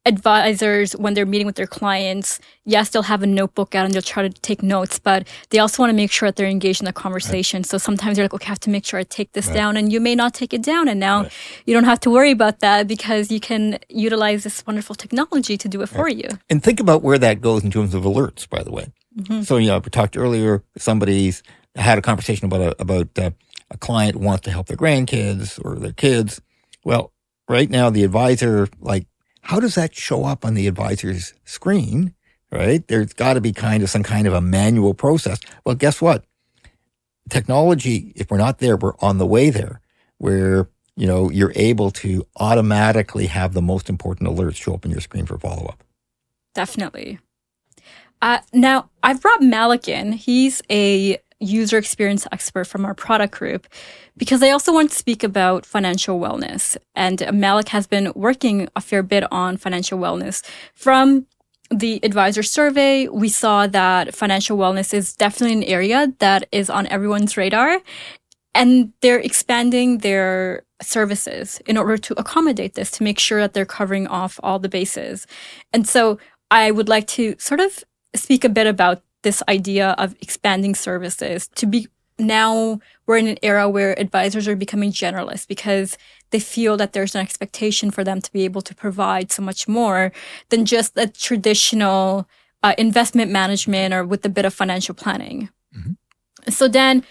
[0.10, 4.01] advisors when they're meeting with their clients yes they'll have a notebook out and they'll
[4.01, 6.86] try to take notes but they also want to make sure that they're engaged in
[6.86, 7.66] the conversation right.
[7.68, 9.53] so sometimes you're like okay i have to make sure i take this right.
[9.53, 11.32] down and you may not take it down and now right.
[11.66, 15.70] you don't have to worry about that because you can utilize this wonderful technology to
[15.70, 18.64] do it for you and think about where that goes in terms of alerts by
[18.64, 19.43] the way mm-hmm.
[19.43, 21.43] so you know we talked earlier somebody's
[21.76, 23.30] had a conversation about a, about uh,
[23.70, 26.41] a client wants to help their grandkids or their kids
[26.84, 27.14] well
[27.47, 29.05] right now the advisor like
[29.41, 32.13] how does that show up on the advisor's screen?
[32.51, 32.87] Right?
[32.87, 35.39] There's got to be kind of some kind of a manual process.
[35.65, 36.25] Well, guess what?
[37.29, 39.81] Technology, if we're not there, we're on the way there
[40.17, 44.91] where, you know, you're able to automatically have the most important alerts show up on
[44.91, 45.83] your screen for follow up.
[46.55, 47.19] Definitely.
[48.21, 50.11] Uh, now, I've brought Malik in.
[50.11, 53.67] He's a user experience expert from our product group
[54.17, 56.75] because I also want to speak about financial wellness.
[56.95, 60.43] And Malik has been working a fair bit on financial wellness.
[60.73, 61.25] From
[61.71, 66.87] the advisor survey, we saw that financial wellness is definitely an area that is on
[66.87, 67.79] everyone's radar.
[68.55, 73.65] And they're expanding their services in order to accommodate this, to make sure that they're
[73.65, 75.27] covering off all the bases.
[75.71, 76.17] And so
[76.49, 77.83] I would like to sort of
[78.15, 81.88] speak a bit about this idea of expanding services to be
[82.20, 85.97] now we're in an era where advisors are becoming generalists because
[86.32, 89.67] they feel that there's an expectation for them to be able to provide so much
[89.67, 90.11] more
[90.49, 92.28] than just a traditional
[92.61, 95.49] uh, investment management or with a bit of financial planning.
[95.76, 96.51] Mm-hmm.
[96.51, 97.03] So Dan,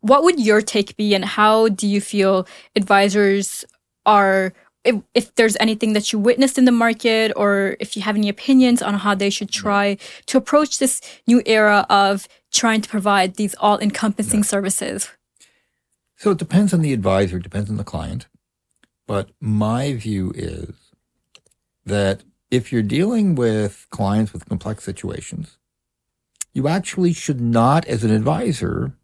[0.00, 3.64] what would your take be and how do you feel advisors
[4.04, 4.52] are
[4.86, 8.28] if, if there's anything that you witnessed in the market or if you have any
[8.28, 13.34] opinions on how they should try to approach this new era of trying to provide
[13.34, 15.10] these all encompassing services?
[16.16, 18.26] So it depends on the advisor, it depends on the client.
[19.06, 20.74] But my view is
[21.84, 25.58] that if you're dealing with clients with complex situations,
[26.52, 28.94] you actually should not, as an advisor,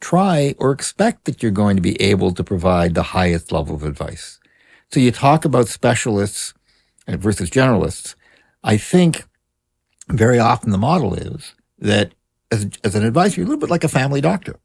[0.00, 3.82] try or expect that you're going to be able to provide the highest level of
[3.82, 4.38] advice.
[4.92, 6.52] So you talk about specialists
[7.08, 8.14] uh, versus generalists.
[8.62, 9.24] I think
[10.10, 12.12] very often the model is that
[12.50, 14.56] as, as an advisor, you're a little bit like a family doctor,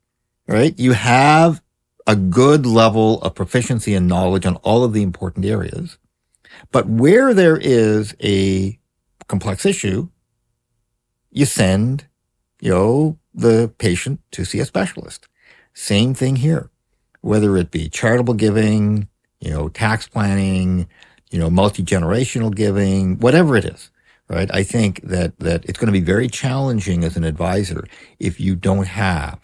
[0.45, 0.77] right?
[0.77, 1.61] You have
[2.05, 5.97] a good level of proficiency and knowledge on all of the important areas.
[6.73, 8.77] But where there is a
[9.27, 10.09] complex issue,
[11.31, 12.05] you send,
[12.59, 15.29] you know, the patient to see a specialist.
[15.73, 16.69] Same thing here,
[17.21, 19.07] whether it be charitable giving,
[19.39, 20.87] you know, tax planning,
[21.29, 23.91] you know, multi-generational giving, whatever it is,
[24.29, 24.49] right?
[24.53, 27.85] I think that, that it's going to be very challenging as an advisor
[28.19, 29.39] if you don't have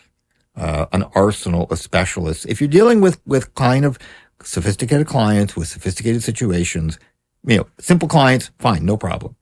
[0.55, 2.45] uh, an arsenal of specialists.
[2.45, 3.97] If you're dealing with, with kind of
[4.43, 6.99] sophisticated clients with sophisticated situations,
[7.45, 9.35] you know, simple clients, fine, no problem.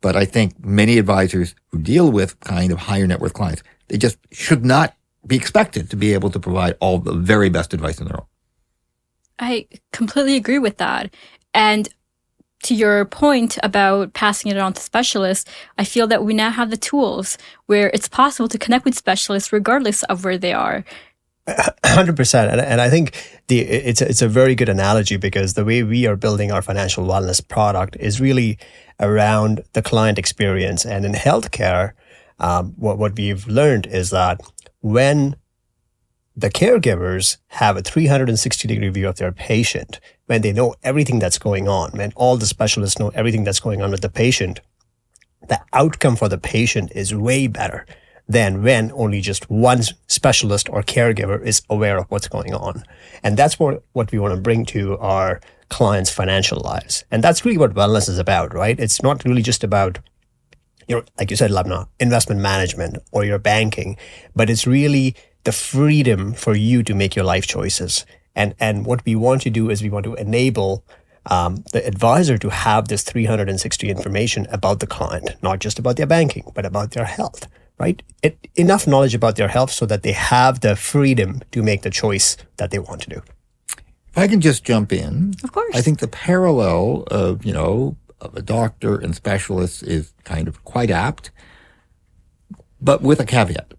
[0.00, 3.98] But I think many advisors who deal with kind of higher net worth clients, they
[3.98, 4.94] just should not
[5.26, 8.26] be expected to be able to provide all the very best advice in their own.
[9.38, 11.14] I completely agree with that.
[11.54, 11.88] And
[12.64, 16.70] to your point about passing it on to specialists, I feel that we now have
[16.70, 20.84] the tools where it's possible to connect with specialists regardless of where they are.
[21.84, 23.14] Hundred percent, and and I think
[23.46, 26.60] the it's a, it's a very good analogy because the way we are building our
[26.60, 28.58] financial wellness product is really
[29.00, 31.92] around the client experience, and in healthcare,
[32.38, 34.42] um, what what we've learned is that
[34.80, 35.36] when
[36.38, 41.38] the caregivers have a 360 degree view of their patient, when they know everything that's
[41.38, 44.60] going on, when all the specialists know everything that's going on with the patient,
[45.48, 47.84] the outcome for the patient is way better
[48.28, 52.84] than when only just one specialist or caregiver is aware of what's going on.
[53.24, 57.04] And that's what, what we want to bring to our clients' financial lives.
[57.10, 58.78] And that's really what wellness is about, right?
[58.78, 59.98] It's not really just about
[60.86, 63.96] your, like you said, Lubna, investment management or your banking,
[64.36, 68.04] but it's really the freedom for you to make your life choices.
[68.34, 70.84] And, and what we want to do is we want to enable
[71.26, 76.06] um, the advisor to have this 360 information about the client, not just about their
[76.06, 77.46] banking, but about their health,
[77.78, 78.02] right?
[78.22, 81.90] It, enough knowledge about their health so that they have the freedom to make the
[81.90, 83.22] choice that they want to do.
[84.08, 87.96] If I can just jump in, of course, I think the parallel of you know
[88.20, 91.30] of a doctor and specialist is kind of quite apt,
[92.80, 93.74] but with a caveat.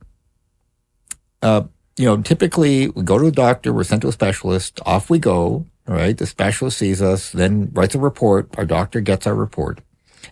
[1.42, 1.64] Uh,
[1.98, 5.20] you know, typically we go to a doctor, we're sent to a specialist, off we
[5.20, 6.18] go, right?
[6.18, 9.82] The specialist sees us, then writes a report, our doctor gets our report.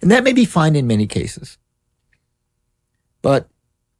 [0.01, 1.57] And that may be fine in many cases.
[3.21, 3.49] But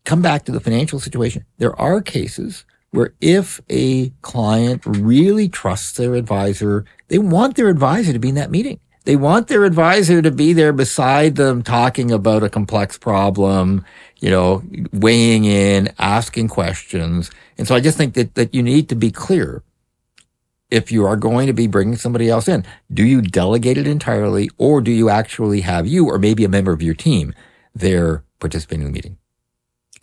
[0.05, 1.45] come back to the financial situation.
[1.57, 8.13] There are cases where if a client really trusts their advisor, they want their advisor
[8.13, 8.79] to be in that meeting.
[9.03, 13.85] They want their advisor to be there beside them talking about a complex problem,
[14.19, 17.31] you know, weighing in, asking questions.
[17.57, 19.63] And so I just think that, that you need to be clear.
[20.69, 24.49] If you are going to be bringing somebody else in, do you delegate it entirely
[24.57, 27.33] or do you actually have you or maybe a member of your team
[27.73, 29.17] there participating in the meeting?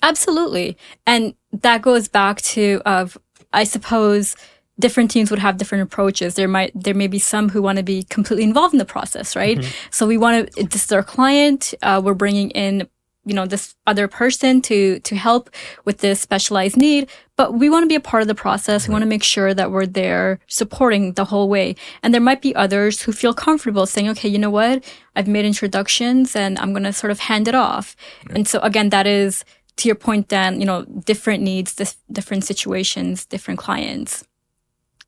[0.03, 0.79] Absolutely.
[1.07, 3.19] And that goes back to, of,
[3.53, 4.37] I suppose,
[4.79, 6.35] different teams would have different approaches.
[6.35, 9.37] There might there may be some who want to be completely involved in the process,
[9.37, 9.59] right?
[9.59, 9.71] Mm-hmm.
[9.91, 10.65] So we want to.
[10.65, 11.75] This is our client.
[11.83, 12.89] Uh, we're bringing in
[13.25, 15.51] you know this other person to to help
[15.85, 17.09] with this specialized need.
[17.37, 18.87] But we want to be a part of the process.
[18.87, 21.75] We want to make sure that we're there supporting the whole way.
[22.03, 24.85] And there might be others who feel comfortable saying okay you know what?
[25.17, 27.97] I've made introductions and i'm going to sort of hand it off.
[28.27, 28.37] Yeah.
[28.37, 29.45] and so again that is
[29.77, 31.75] to your point dan you know different needs
[32.11, 34.25] different situations different clients.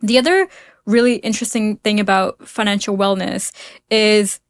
[0.01, 0.49] The other
[0.87, 3.53] really interesting thing about financial wellness
[3.91, 4.41] is,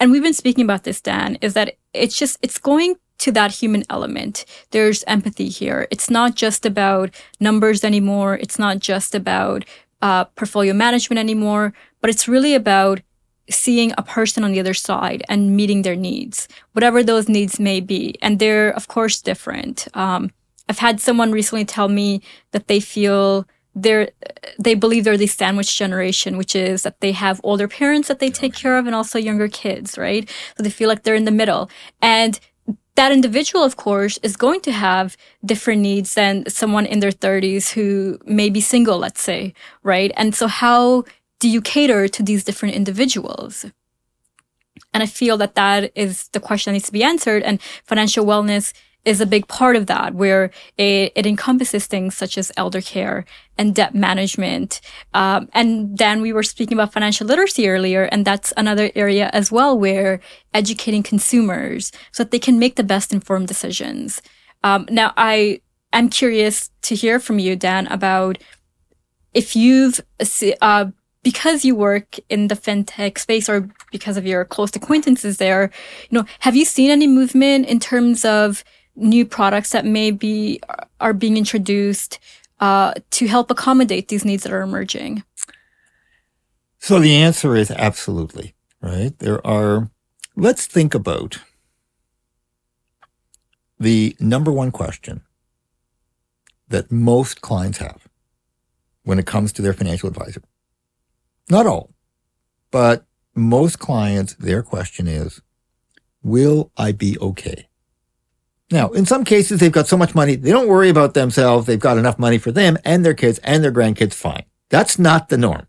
[0.00, 3.52] and we've been speaking about this, Dan, is that it's just, it's going to that
[3.52, 4.44] human element.
[4.72, 5.86] There's empathy here.
[5.90, 8.34] It's not just about numbers anymore.
[8.34, 9.64] It's not just about
[10.00, 13.00] uh, portfolio management anymore, but it's really about
[13.48, 17.78] seeing a person on the other side and meeting their needs, whatever those needs may
[17.80, 18.16] be.
[18.22, 19.86] And they're, of course, different.
[19.94, 20.30] Um,
[20.68, 24.10] I've had someone recently tell me that they feel they're
[24.58, 28.30] they believe they're the sandwich generation, which is that they have older parents that they
[28.30, 30.28] take care of and also younger kids, right?
[30.56, 31.70] So they feel like they're in the middle.
[32.00, 32.38] And
[32.94, 37.70] that individual, of course, is going to have different needs than someone in their 30s
[37.70, 40.12] who may be single, let's say, right?
[40.16, 41.04] And so how
[41.40, 43.64] do you cater to these different individuals?
[44.92, 47.42] And I feel that that is the question that needs to be answered.
[47.42, 48.72] And financial wellness
[49.04, 53.24] is a big part of that, where it, it encompasses things such as elder care
[53.58, 54.80] and debt management.
[55.12, 59.50] Um, and then we were speaking about financial literacy earlier, and that's another area as
[59.50, 60.20] well where
[60.54, 64.22] educating consumers so that they can make the best informed decisions.
[64.62, 65.60] Um, now, I
[65.92, 68.38] am curious to hear from you, Dan, about
[69.34, 70.00] if you've
[70.60, 70.86] uh,
[71.22, 75.70] because you work in the fintech space or because of your close acquaintances there,
[76.10, 80.60] you know, have you seen any movement in terms of new products that maybe
[81.00, 82.18] are being introduced
[82.60, 85.24] uh, to help accommodate these needs that are emerging?
[86.78, 89.16] So the answer is absolutely, right?
[89.18, 89.90] There are,
[90.36, 91.38] let's think about
[93.78, 95.22] the number one question
[96.68, 98.08] that most clients have
[99.04, 100.42] when it comes to their financial advisor.
[101.50, 101.90] Not all,
[102.70, 103.04] but
[103.34, 105.40] most clients, their question is,
[106.22, 107.68] will I be okay?
[108.72, 111.66] Now, in some cases, they've got so much money, they don't worry about themselves.
[111.66, 114.14] They've got enough money for them and their kids and their grandkids.
[114.14, 114.44] Fine.
[114.70, 115.66] That's not the norm.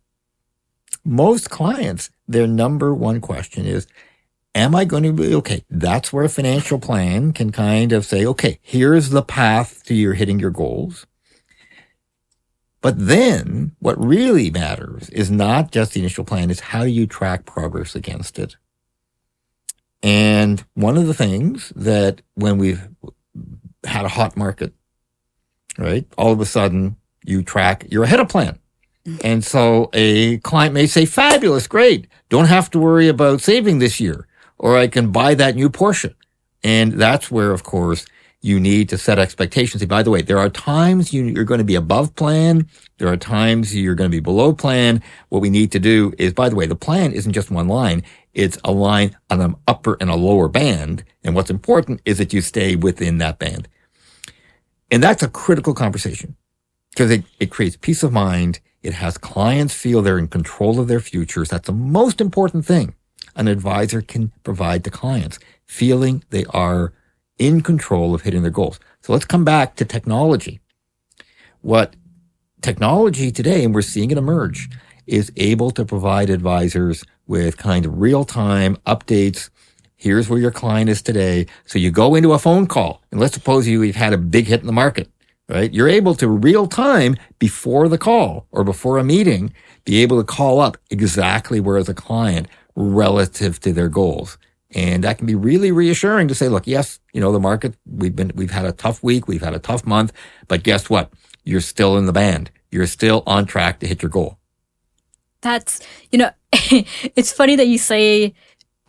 [1.03, 3.87] Most clients, their number one question is,
[4.55, 5.65] am I going to be okay?
[5.69, 10.13] That's where a financial plan can kind of say, okay, here's the path to your
[10.13, 11.05] hitting your goals.
[12.79, 17.05] But then what really matters is not just the initial plan, is how do you
[17.05, 18.55] track progress against it?
[20.03, 22.85] And one of the things that when we've
[23.85, 24.73] had a hot market,
[25.77, 28.59] right, all of a sudden you track, you're ahead of plan.
[29.05, 29.25] Mm-hmm.
[29.25, 32.07] And so a client may say, fabulous, great.
[32.29, 34.27] Don't have to worry about saving this year,
[34.57, 36.13] or I can buy that new Porsche.
[36.63, 38.05] And that's where, of course,
[38.41, 39.81] you need to set expectations.
[39.81, 42.67] Say, by the way, there are times you, are going to be above plan.
[42.97, 45.01] There are times you're going to be below plan.
[45.29, 48.03] What we need to do is, by the way, the plan isn't just one line.
[48.33, 51.03] It's a line on an upper and a lower band.
[51.23, 53.67] And what's important is that you stay within that band.
[54.89, 56.35] And that's a critical conversation
[56.91, 58.59] because it, it creates peace of mind.
[58.81, 61.49] It has clients feel they're in control of their futures.
[61.49, 62.95] That's the most important thing
[63.35, 66.93] an advisor can provide to clients, feeling they are
[67.39, 68.79] in control of hitting their goals.
[69.01, 70.59] So let's come back to technology.
[71.61, 71.95] What
[72.61, 74.69] technology today, and we're seeing it emerge,
[75.07, 79.49] is able to provide advisors with kind of real time updates.
[79.95, 81.47] Here's where your client is today.
[81.65, 84.61] So you go into a phone call and let's suppose you've had a big hit
[84.61, 85.09] in the market,
[85.47, 85.73] right?
[85.73, 89.53] You're able to real time before the call or before a meeting,
[89.85, 94.37] be able to call up exactly where the client relative to their goals.
[94.75, 98.15] And that can be really reassuring to say, look, yes, you know, the market, we've
[98.15, 99.27] been, we've had a tough week.
[99.27, 100.11] We've had a tough month,
[100.47, 101.11] but guess what?
[101.43, 102.49] You're still in the band.
[102.71, 104.39] You're still on track to hit your goal.
[105.43, 105.79] That's,
[106.11, 108.33] you know, it's funny that you say,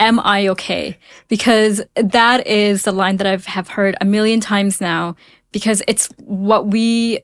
[0.01, 0.99] am I okay?
[1.29, 5.17] Because that is the line that I've have heard a million times now
[5.53, 7.21] because it's what we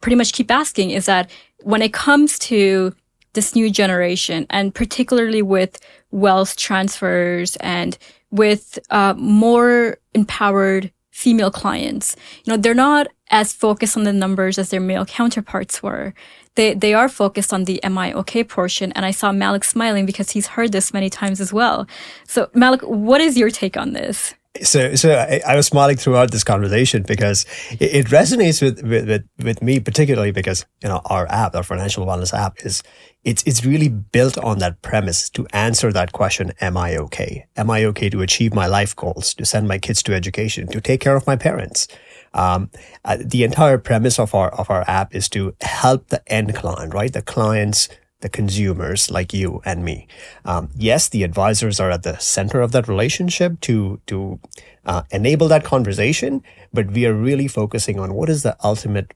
[0.00, 1.30] pretty much keep asking is that
[1.62, 2.94] when it comes to
[3.32, 5.78] this new generation and particularly with
[6.10, 7.96] wealth transfers and
[8.30, 12.16] with uh, more empowered female clients.
[12.44, 16.12] You know, they're not as focused on the numbers as their male counterparts were.
[16.56, 18.92] They, they are focused on the am I okay portion.
[18.92, 21.86] And I saw Malik smiling because he's heard this many times as well.
[22.26, 24.34] So Malik, what is your take on this?
[24.62, 29.08] So, so I, I, was smiling throughout this conversation because it, it resonates with, with,
[29.08, 32.82] with, with, me particularly because, you know, our app, our financial wellness app is,
[33.22, 36.50] it's, it's really built on that premise to answer that question.
[36.60, 37.46] Am I okay?
[37.56, 40.80] Am I okay to achieve my life goals, to send my kids to education, to
[40.80, 41.86] take care of my parents?
[42.32, 42.70] Um,
[43.04, 46.94] uh, the entire premise of our, of our app is to help the end client,
[46.94, 47.12] right?
[47.12, 47.88] The clients
[48.20, 50.06] the consumers like you and me.
[50.44, 54.40] Um, yes, the advisors are at the center of that relationship to to
[54.84, 56.42] uh, enable that conversation,
[56.72, 59.14] but we are really focusing on what is the ultimate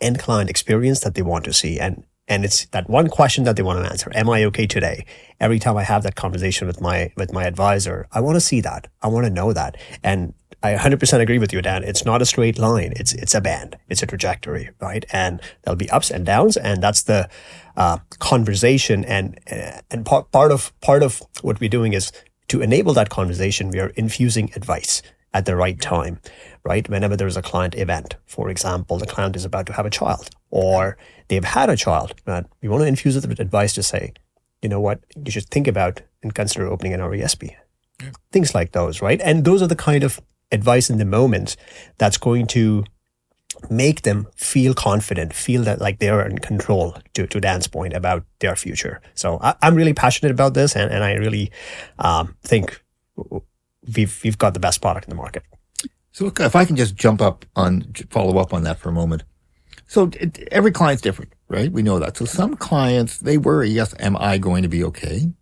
[0.00, 3.56] end client experience that they want to see, and and it's that one question that
[3.56, 5.04] they want to answer: Am I okay today?
[5.38, 8.60] Every time I have that conversation with my with my advisor, I want to see
[8.62, 8.88] that.
[9.02, 11.82] I want to know that, and I 100% agree with you, Dan.
[11.82, 12.92] It's not a straight line.
[12.96, 13.76] It's it's a band.
[13.88, 15.04] It's a trajectory, right?
[15.12, 17.28] And there'll be ups and downs, and that's the
[17.76, 19.04] uh, conversation.
[19.04, 19.40] And
[19.90, 22.12] and part part of part of what we're doing is
[22.48, 23.70] to enable that conversation.
[23.70, 25.02] We are infusing advice
[25.34, 26.20] at the right time,
[26.64, 26.88] right?
[26.88, 29.90] Whenever there is a client event, for example, the client is about to have a
[29.90, 30.96] child, or
[31.28, 34.12] they've had a child, and we want to infuse it with advice to say,
[34.60, 37.56] you know what, you should think about and consider opening an RESP.
[38.00, 38.10] Yeah.
[38.30, 39.20] Things like those, right?
[39.22, 40.20] And those are the kind of
[40.52, 41.56] advice in the moment
[41.98, 42.84] that's going to
[43.70, 48.24] make them feel confident, feel that like they're in control to, to Dan's point about
[48.40, 49.00] their future.
[49.14, 51.50] So I, am really passionate about this and, and I really
[51.98, 52.82] um, think
[53.96, 55.44] we've, we've got the best product in the market.
[56.12, 59.24] So if I can just jump up on, follow up on that for a moment.
[59.86, 61.70] So it, every client's different, right?
[61.70, 62.16] We know that.
[62.16, 65.32] So some clients, they worry, yes, am I going to be okay?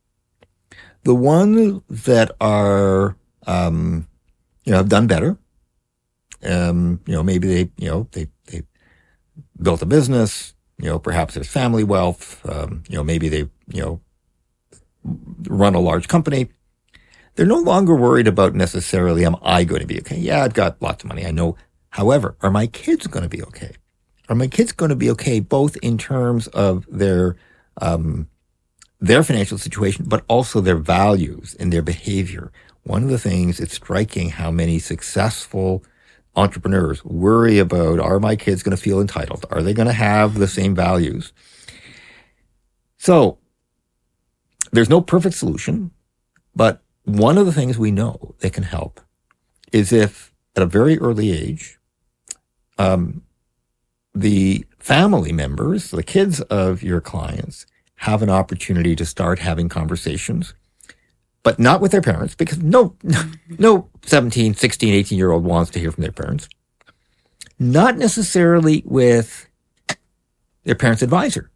[1.03, 3.17] The ones that are,
[3.47, 4.07] um,
[4.65, 5.39] you know, have done better.
[6.43, 8.63] Um, you know, maybe they, you know, they, they
[9.61, 13.83] built a business, you know, perhaps there's family wealth, um, you know, maybe they, you
[13.83, 14.01] know,
[15.49, 16.49] run a large company.
[17.35, 20.19] They're no longer worried about necessarily, am I going to be okay?
[20.19, 21.27] Yeah, I've got lots of money.
[21.27, 21.57] I know.
[21.91, 23.73] However, are my kids going to be okay?
[24.29, 27.37] Are my kids going to be okay, both in terms of their,
[27.81, 28.29] um,
[29.01, 32.53] their financial situation, but also their values and their behavior?
[32.83, 35.85] One of the things it's striking how many successful
[36.37, 39.45] entrepreneurs worry about are my kids going to feel entitled?
[39.51, 41.33] Are they going to have the same values?
[42.99, 43.39] So
[44.73, 45.91] there's no perfect solution,
[46.55, 49.01] but one of the things we know that can help
[49.73, 51.79] is if at a very early age,
[52.79, 53.23] um,
[54.15, 57.67] the family members, the kids of your clients,
[57.97, 60.55] have an opportunity to start having conversations,
[61.43, 62.97] but not with their parents because no,
[63.59, 66.49] no 17, 16, 18 year old wants to hear from their parents.
[67.59, 69.49] Not necessarily with
[70.65, 71.51] their parent's advisor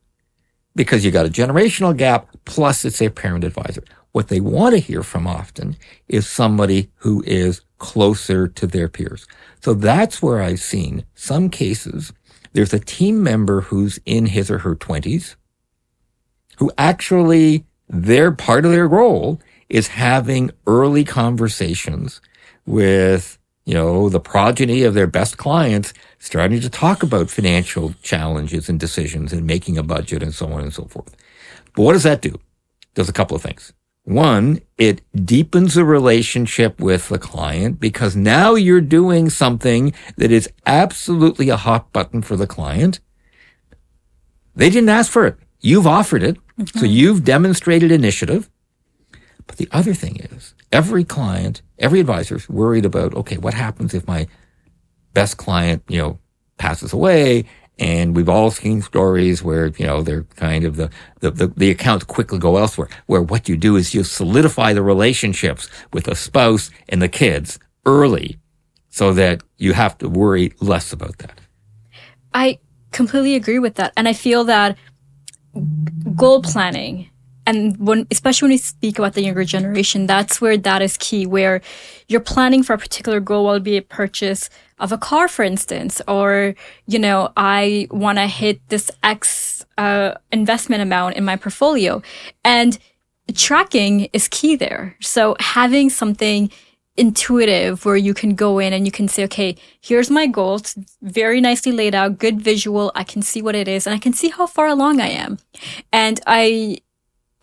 [0.74, 3.82] because you got a generational gap plus it's their parent advisor.
[4.12, 5.77] What they want to hear from often
[6.09, 9.27] is somebody who is closer to their peers.
[9.61, 12.12] So that's where I've seen some cases.
[12.52, 15.36] There's a team member who's in his or her twenties
[16.59, 22.20] who actually their part of their role is having early conversations
[22.66, 28.69] with, you know, the progeny of their best clients, starting to talk about financial challenges
[28.69, 31.15] and decisions and making a budget and so on and so forth.
[31.74, 32.39] But what does that do?
[32.95, 33.73] Does a couple of things.
[34.05, 40.49] One, it deepens the relationship with the client because now you're doing something that is
[40.66, 43.01] absolutely a hot button for the client.
[44.55, 45.36] They didn't ask for it.
[45.61, 46.36] You've offered it.
[46.59, 46.78] Mm-hmm.
[46.78, 48.51] So you've demonstrated initiative.
[49.47, 53.95] But the other thing is every client, every advisor is worried about, okay, what happens
[53.95, 54.27] if my
[55.12, 56.19] best client, you know,
[56.57, 57.45] passes away
[57.79, 60.91] and we've all seen stories where, you know, they're kind of the,
[61.21, 64.83] the, the, the, accounts quickly go elsewhere, where what you do is you solidify the
[64.83, 68.39] relationships with the spouse and the kids early
[68.91, 71.41] so that you have to worry less about that.
[72.33, 72.61] I
[72.93, 73.93] completely agree with that.
[73.97, 74.79] And I feel that
[76.15, 77.11] goal planning
[77.47, 81.27] and when especially when we speak about the younger generation that's where that is key
[81.27, 81.61] where
[82.09, 86.01] you're planning for a particular goal will be a purchase of a car for instance
[86.09, 86.55] or
[86.87, 92.01] you know i want to hit this x uh, investment amount in my portfolio
[92.45, 92.79] and
[93.35, 96.51] tracking is key there so having something
[96.97, 100.57] intuitive where you can go in and you can say, okay, here's my goal.
[100.57, 102.93] It's very nicely laid out, good visual.
[102.95, 105.39] I can see what it is and I can see how far along I am.
[105.93, 106.79] And I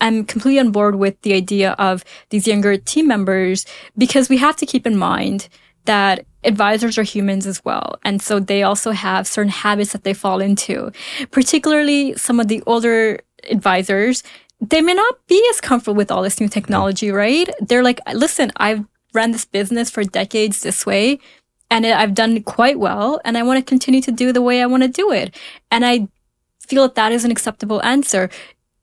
[0.01, 3.65] I'm completely on board with the idea of these younger team members
[3.97, 5.47] because we have to keep in mind
[5.85, 7.95] that advisors are humans as well.
[8.03, 10.91] And so they also have certain habits that they fall into,
[11.31, 13.19] particularly some of the older
[13.49, 14.23] advisors.
[14.59, 17.49] They may not be as comfortable with all this new technology, right?
[17.61, 21.19] They're like, listen, I've run this business for decades this way
[21.69, 24.65] and I've done quite well and I want to continue to do the way I
[24.65, 25.35] want to do it.
[25.71, 26.07] And I
[26.59, 28.29] feel that that is an acceptable answer.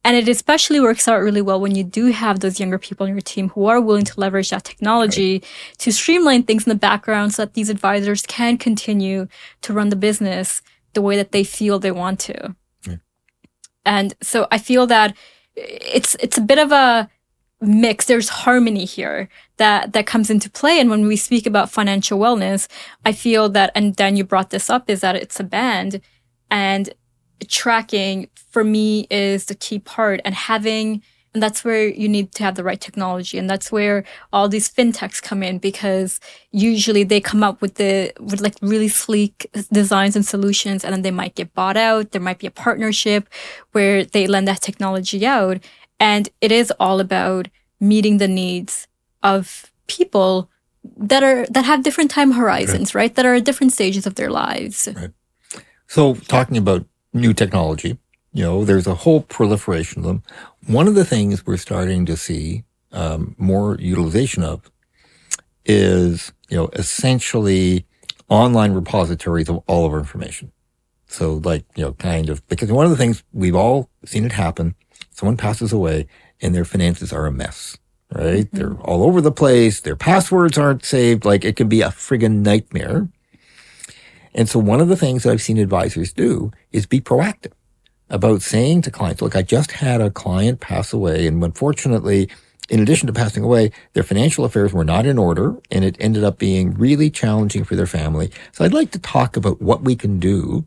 [0.05, 3.12] And it especially works out really well when you do have those younger people on
[3.12, 5.47] your team who are willing to leverage that technology right.
[5.79, 9.29] to streamline things in the background so that these advisors can continue
[9.62, 10.62] to run the business
[10.95, 12.55] the way that they feel they want to.
[12.87, 12.97] Yeah.
[13.85, 15.16] And so I feel that
[15.57, 17.11] it's it's a bit of a
[17.61, 22.16] mix there's harmony here that that comes into play and when we speak about financial
[22.16, 22.69] wellness
[23.05, 26.01] i feel that and then you brought this up is that it's a band
[26.51, 26.95] and
[27.47, 31.02] tracking for me is the key part and having
[31.35, 34.69] and that's where you need to have the right technology and that's where all these
[34.69, 36.20] fintechs come in because
[36.51, 41.02] usually they come up with the with like really sleek designs and solutions and then
[41.02, 43.28] they might get bought out there might be a partnership
[43.73, 45.59] where they lend that technology out
[46.01, 47.48] and it is all about
[47.81, 48.89] meeting the needs
[49.23, 50.48] of people
[50.97, 53.15] that are that have different time horizons right, right?
[53.15, 55.10] that are at different stages of their lives right.
[55.86, 57.98] so talking about new technology.
[58.32, 60.22] You know, there's a whole proliferation of them.
[60.66, 64.70] One of the things we're starting to see um, more utilization of
[65.64, 67.86] is, you know, essentially
[68.28, 70.52] online repositories of all of our information.
[71.06, 74.32] So like, you know, kind of, because one of the things we've all seen it
[74.32, 74.74] happen,
[75.10, 76.06] someone passes away
[76.40, 77.78] and their finances are a mess,
[78.12, 78.44] right?
[78.44, 78.56] Mm-hmm.
[78.56, 79.80] They're all over the place.
[79.80, 81.24] Their passwords aren't saved.
[81.24, 83.09] Like it can be a friggin' nightmare.
[84.34, 87.52] And so one of the things that I've seen advisors do is be proactive
[88.10, 91.26] about saying to clients, look, I just had a client pass away.
[91.26, 92.28] And unfortunately,
[92.68, 96.24] in addition to passing away, their financial affairs were not in order and it ended
[96.24, 98.30] up being really challenging for their family.
[98.52, 100.66] So I'd like to talk about what we can do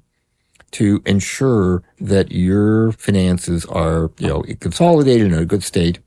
[0.71, 5.99] to ensure that your finances are, you know, consolidated in a good state.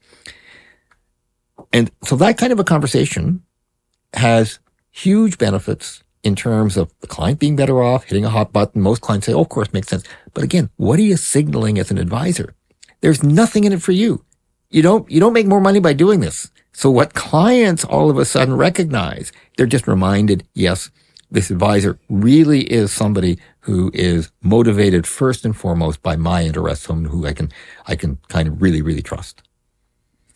[1.72, 3.42] And so that kind of a conversation
[4.14, 4.58] has
[4.90, 8.80] huge benefits in terms of the client being better off, hitting a hot button.
[8.80, 10.04] Most clients say, oh, of course, makes sense.
[10.32, 12.54] But again, what are you signaling as an advisor?
[13.02, 14.24] There's nothing in it for you.
[14.70, 16.50] You don't, you don't make more money by doing this.
[16.72, 20.90] So what clients all of a sudden recognize, they're just reminded, yes,
[21.30, 27.10] this advisor really is somebody who is motivated first and foremost by my interests, someone
[27.10, 27.52] who I can,
[27.86, 29.42] I can kind of really, really trust.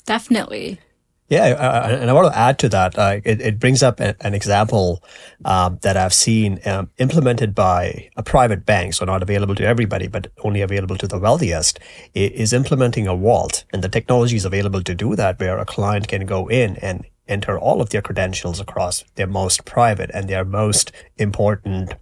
[0.05, 0.81] Definitely.
[1.29, 2.99] Yeah, uh, and I want to add to that.
[2.99, 5.05] Uh, it, it, brings up a, an example
[5.45, 10.07] um, that I've seen um, implemented by a private bank, so not available to everybody,
[10.07, 11.81] but only available to the wealthiest.
[12.15, 16.09] Is implementing a vault, and the technology is available to do that, where a client
[16.09, 20.47] can go in and enter all of their credentials across their most private and their
[20.47, 21.95] most important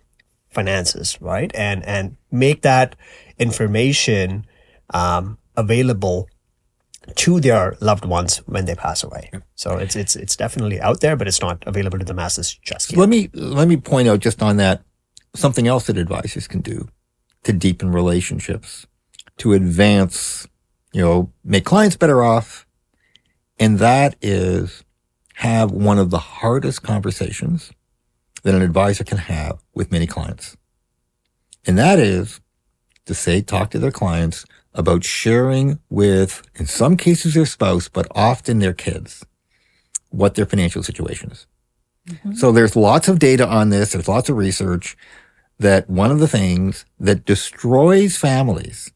[0.50, 1.50] finances, right?
[1.52, 2.94] And and make that
[3.38, 4.46] information
[4.94, 6.28] um, available
[7.14, 9.30] to their loved ones when they pass away.
[9.54, 12.92] So it's it's it's definitely out there, but it's not available to the masses just
[12.92, 12.98] yet.
[12.98, 14.82] Let me let me point out just on that
[15.34, 16.88] something else that advisors can do
[17.44, 18.86] to deepen relationships,
[19.38, 20.46] to advance,
[20.92, 22.66] you know, make clients better off,
[23.58, 24.82] and that is
[25.34, 27.72] have one of the hardest conversations
[28.42, 30.56] that an advisor can have with many clients.
[31.66, 32.40] And that is
[33.06, 34.44] to say, talk to their clients
[34.76, 39.24] about sharing with, in some cases, their spouse, but often their kids,
[40.10, 41.46] what their financial situation is.
[42.08, 42.34] Mm-hmm.
[42.34, 43.92] So there's lots of data on this.
[43.92, 44.96] There's lots of research
[45.58, 48.92] that one of the things that destroys families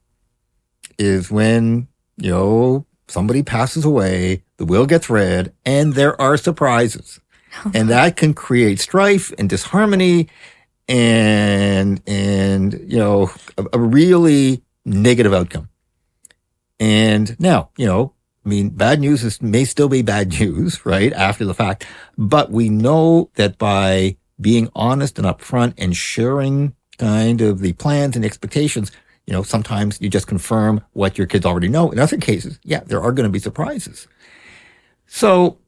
[0.98, 1.88] is when,
[2.18, 7.20] you know, somebody passes away, the will gets read, and there are surprises.
[7.74, 10.28] and that can create strife and disharmony
[10.88, 15.68] and, and, you know, a, a really negative outcome.
[16.78, 21.12] And now, you know, I mean, bad news is, may still be bad news, right?
[21.12, 21.86] After the fact,
[22.16, 28.16] but we know that by being honest and upfront and sharing kind of the plans
[28.16, 28.90] and expectations,
[29.26, 31.90] you know, sometimes you just confirm what your kids already know.
[31.90, 34.08] In other cases, yeah, there are going to be surprises.
[35.06, 35.58] So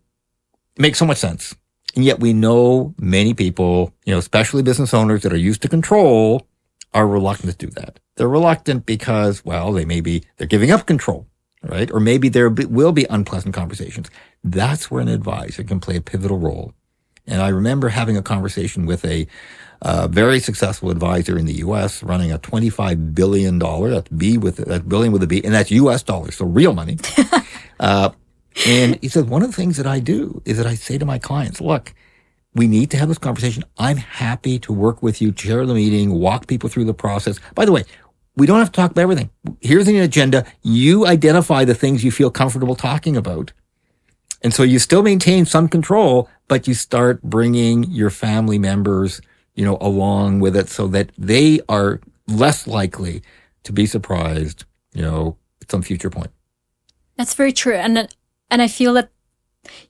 [0.76, 1.54] it makes so much sense.
[1.94, 5.68] And yet we know many people, you know, especially business owners that are used to
[5.68, 6.46] control
[6.94, 7.98] are reluctant to do that.
[8.16, 11.26] They're reluctant because, well, they may be, they're giving up control,
[11.62, 11.90] right?
[11.90, 14.10] Or maybe there will be unpleasant conversations.
[14.44, 16.74] That's where an advisor can play a pivotal role.
[17.26, 19.26] And I remember having a conversation with a
[19.80, 22.02] uh, very successful advisor in the U.S.
[22.02, 26.02] running a $25 billion, that's B with, that's billion with a B, and that's U.S.
[26.02, 26.98] dollars, so real money.
[27.80, 28.10] uh,
[28.66, 31.04] and he said, one of the things that I do is that I say to
[31.04, 31.94] my clients, look,
[32.54, 33.64] we need to have this conversation.
[33.78, 37.40] I'm happy to work with you, chair the meeting, walk people through the process.
[37.54, 37.84] By the way,
[38.36, 39.30] we don't have to talk about everything.
[39.60, 40.44] Here's an agenda.
[40.62, 43.52] You identify the things you feel comfortable talking about.
[44.42, 49.20] And so you still maintain some control, but you start bringing your family members,
[49.54, 53.22] you know, along with it so that they are less likely
[53.62, 56.30] to be surprised, you know, at some future point.
[57.16, 57.74] That's very true.
[57.74, 58.08] And,
[58.50, 59.10] and I feel that,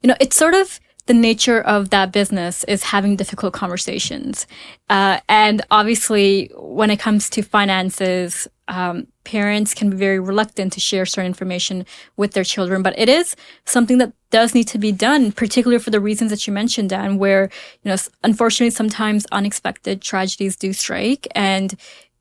[0.02, 4.46] you know, it's sort of, the nature of that business is having difficult conversations.
[4.88, 10.80] Uh, and obviously, when it comes to finances, um, parents can be very reluctant to
[10.80, 11.84] share certain information
[12.16, 13.34] with their children, but it is
[13.64, 17.18] something that does need to be done, particularly for the reasons that you mentioned, Dan,
[17.18, 17.50] where,
[17.82, 21.74] you know, unfortunately, sometimes unexpected tragedies do strike and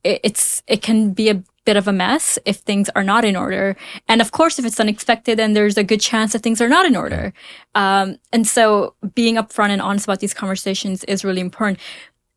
[0.04, 3.76] it's, it can be a bit of a mess if things are not in order.
[4.08, 6.86] And of course, if it's unexpected, then there's a good chance that things are not
[6.86, 7.34] in order.
[7.76, 11.80] Um, and so being upfront and honest about these conversations is really important.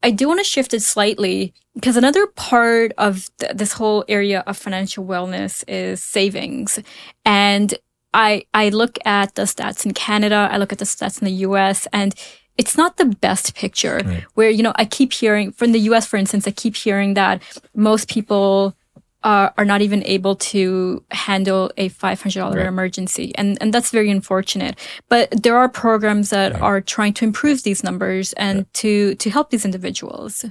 [0.02, 4.44] I do want to shift it slightly because another part of th- this whole area
[4.46, 6.78] of financial wellness is savings.
[7.24, 7.74] And
[8.12, 11.46] I, I look at the stats in Canada, I look at the stats in the
[11.46, 12.14] US, and
[12.58, 14.24] it's not the best picture right.
[14.34, 17.42] where, you know, I keep hearing from the US, for instance, I keep hearing that
[17.74, 18.76] most people
[19.24, 22.66] are, are not even able to handle a $500 right.
[22.66, 23.32] emergency.
[23.36, 24.78] And, and that's very unfortunate.
[25.08, 26.62] But there are programs that right.
[26.62, 28.72] are trying to improve these numbers and right.
[28.74, 30.44] to, to help these individuals.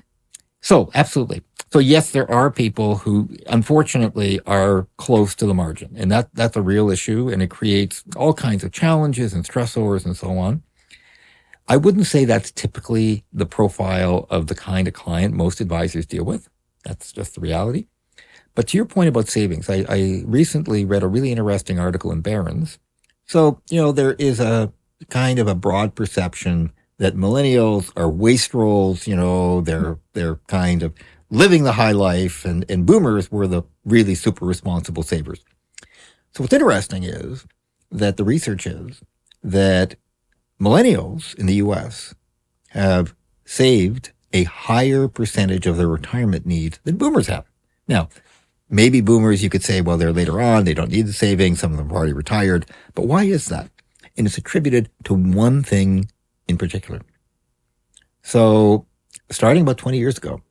[0.62, 1.44] So absolutely.
[1.72, 6.56] So yes, there are people who unfortunately are close to the margin and that, that's
[6.56, 10.64] a real issue and it creates all kinds of challenges and stressors and so on.
[11.68, 16.26] I wouldn't say that's typically the profile of the kind of client most advisors deal
[16.26, 16.50] with.
[16.84, 17.88] That's just the reality.
[18.56, 22.22] But to your point about savings, I, I recently read a really interesting article in
[22.22, 22.80] Barron's.
[23.26, 24.72] So, you know, there is a
[25.10, 30.94] kind of a broad perception that millennials are wastrels, you know, they're, they're kind of
[31.30, 35.44] living the high life and, and boomers were the really super responsible savers.
[36.32, 37.46] So what's interesting is
[37.92, 39.02] that the research is
[39.44, 39.96] that
[40.60, 42.14] millennials in the US
[42.70, 43.16] have
[43.46, 47.46] saved a higher percentage of their retirement needs than boomers have.
[47.88, 48.10] Now,
[48.74, 50.66] Maybe boomers, you could say, well, they're later on.
[50.66, 51.60] They don't need the savings.
[51.60, 52.66] Some of them are already retired.
[52.96, 53.70] But why is that?
[54.18, 56.10] And it's attributed to one thing
[56.48, 57.02] in particular.
[58.24, 58.88] So
[59.30, 60.42] starting about 20 years ago,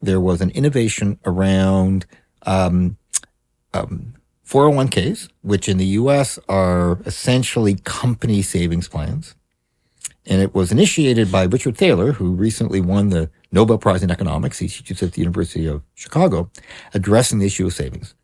[0.00, 2.06] there was an innovation around
[2.46, 2.96] um,
[3.74, 4.14] um,
[4.46, 9.34] 401ks, which in the US are essentially company savings plans.
[10.28, 14.58] And it was initiated by Richard Thaler, who recently won the Nobel Prize in Economics.
[14.58, 16.50] He teaches at the University of Chicago,
[16.92, 18.14] addressing the issue of savings.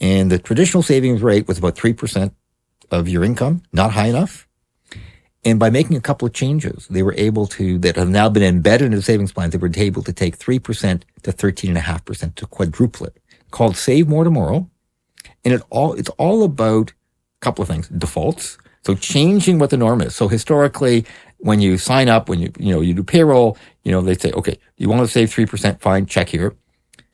[0.00, 2.32] And the traditional savings rate was about 3%
[2.90, 4.48] of your income, not high enough.
[5.44, 8.42] And by making a couple of changes, they were able to, that have now been
[8.42, 13.16] embedded into savings plans, they were able to take 3% to 13.5% to quadruple it,
[13.50, 14.68] called Save More Tomorrow.
[15.44, 16.94] And it all, it's all about a
[17.40, 18.58] couple of things, defaults.
[18.84, 20.14] So changing what the norm is.
[20.14, 21.04] So historically,
[21.38, 24.32] when you sign up, when you, you know, you do payroll, you know, they say,
[24.32, 26.54] okay, you want to save 3%, fine, check here.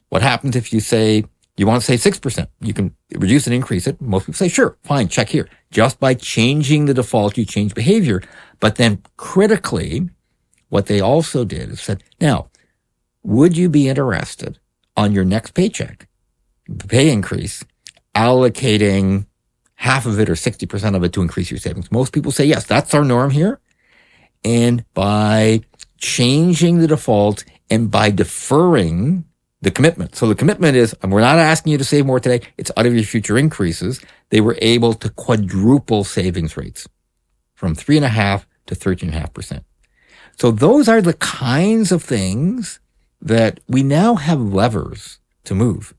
[0.09, 1.24] What happens if you say,
[1.57, 2.47] you want to save 6%?
[2.61, 4.01] You can reduce and increase it.
[4.01, 5.49] Most people say, sure, fine, check here.
[5.70, 8.23] Just by changing the default, you change behavior.
[8.61, 10.09] But then critically,
[10.69, 12.49] what they also did is said, now,
[13.23, 14.59] would you be interested
[14.97, 16.09] on your next paycheck,
[16.89, 17.65] pay increase,
[18.15, 19.27] allocating
[19.74, 21.93] half of it or 60% of it to increase your savings?
[21.93, 23.61] Most people say yes, that's our norm here.
[24.44, 25.62] And by
[25.98, 29.24] changing the default and by deferring
[29.62, 30.16] the commitment.
[30.16, 32.47] So the commitment is, we're not asking you to save more today.
[32.59, 34.05] It's out of your future increases.
[34.31, 36.89] They were able to quadruple savings rates
[37.55, 39.64] from three and a half to 13 and a half percent.
[40.36, 42.81] So those are the kinds of things
[43.20, 45.94] that we now have levers to move.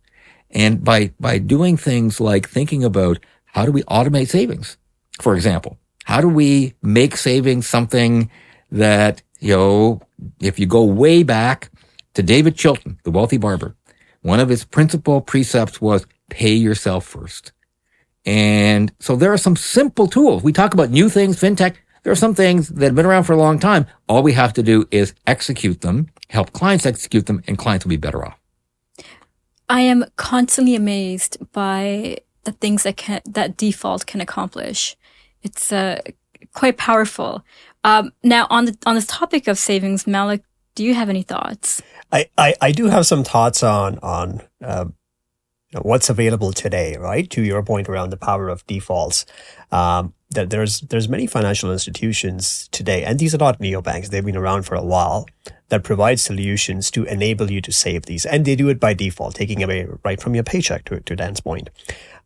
[0.52, 4.78] And by, by doing things like thinking about how do we automate savings?
[5.22, 8.30] For example, how do we make savings something
[8.72, 10.02] that, you know,
[10.40, 11.70] if you go way back
[12.14, 13.76] to David Chilton, the wealthy barber,
[14.22, 17.52] one of his principal precepts was pay yourself first.
[18.26, 20.44] And so there are some simple tools.
[20.44, 21.76] We talk about new things, fintech.
[22.04, 23.86] There are some things that have been around for a long time.
[24.08, 27.92] All we have to do is execute them, help clients execute them, and clients will
[27.92, 28.38] be better off.
[29.70, 34.98] I am constantly amazed by the things that can, that default can accomplish.
[35.44, 36.02] It's uh,
[36.54, 37.44] quite powerful.
[37.84, 40.44] Um, now, on the on this topic of savings, Malik,
[40.76, 41.82] do you have any thoughts?
[42.12, 44.86] I, I, I do have some thoughts on on uh,
[45.82, 46.96] what's available today.
[46.98, 49.26] Right to your point around the power of defaults.
[49.72, 54.10] Um, that there's there's many financial institutions today, and these are not neobanks.
[54.10, 55.28] They've been around for a while
[55.70, 59.36] that provide solutions to enable you to save these, and they do it by default,
[59.36, 60.86] taking away right from your paycheck.
[60.86, 61.70] To to Dan's point,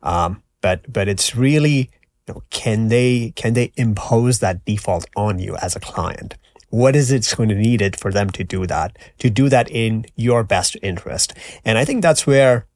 [0.02, 1.90] um, but but it's really
[2.34, 6.36] know, can they can they impose that default on you as a client?
[6.70, 8.96] What is it going to need it for them to do that?
[9.18, 11.34] To do that in your best interest,
[11.64, 12.66] and I think that's where.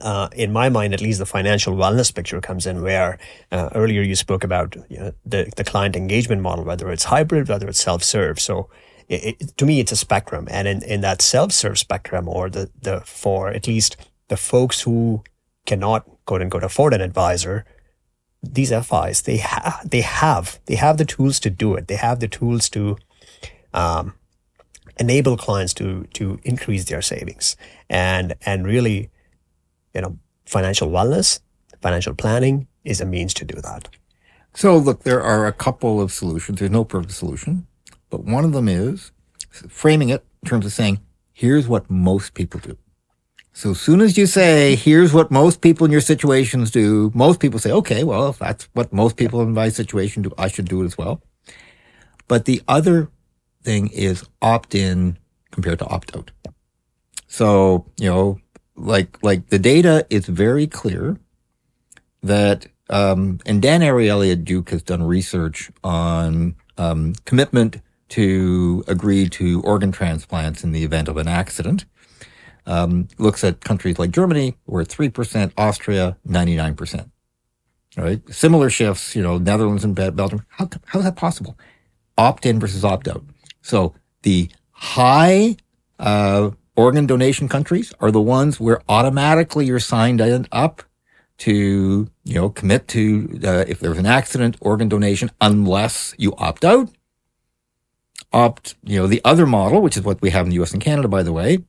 [0.00, 3.18] Uh, in my mind, at least the financial wellness picture comes in where
[3.50, 7.48] uh, earlier you spoke about you know, the, the client engagement model, whether it's hybrid,
[7.48, 8.38] whether it's self-serve.
[8.38, 8.70] So
[9.08, 10.46] it, it, to me, it's a spectrum.
[10.48, 13.96] And in, in that self-serve spectrum or the, the, for at least
[14.28, 15.24] the folks who
[15.66, 17.64] cannot quote unquote afford an advisor,
[18.42, 21.88] these FIs, they have, they have, they have the tools to do it.
[21.88, 22.96] They have the tools to,
[23.74, 24.14] um,
[24.98, 27.56] enable clients to, to increase their savings
[27.88, 29.10] and, and really,
[29.94, 31.40] you know, financial wellness,
[31.80, 33.88] financial planning is a means to do that.
[34.54, 36.58] So look, there are a couple of solutions.
[36.58, 37.66] There's no perfect solution,
[38.10, 39.12] but one of them is
[39.68, 41.00] framing it in terms of saying,
[41.32, 42.76] here's what most people do.
[43.52, 47.40] So as soon as you say, here's what most people in your situations do, most
[47.40, 50.68] people say, okay, well, if that's what most people in my situation do, I should
[50.68, 51.20] do it as well.
[52.28, 53.10] But the other
[53.62, 55.18] thing is opt in
[55.50, 56.30] compared to opt out.
[57.26, 58.40] So, you know,
[58.76, 61.18] like, like the data is very clear
[62.22, 69.28] that, um, and Dan Ariely at Duke has done research on, um, commitment to agree
[69.28, 71.84] to organ transplants in the event of an accident
[72.70, 77.10] um, looks at countries like Germany, where 3%, Austria, 99%.
[77.96, 78.22] Right?
[78.32, 80.46] Similar shifts, you know, Netherlands and Belgium.
[80.48, 81.58] How, how is that possible?
[82.16, 83.24] Opt in versus opt out.
[83.60, 85.56] So the high,
[85.98, 90.20] uh, organ donation countries are the ones where automatically you're signed
[90.52, 90.84] up
[91.38, 96.64] to, you know, commit to, uh, if there's an accident, organ donation, unless you opt
[96.64, 96.88] out.
[98.32, 100.80] Opt, you know, the other model, which is what we have in the US and
[100.80, 101.64] Canada, by the way,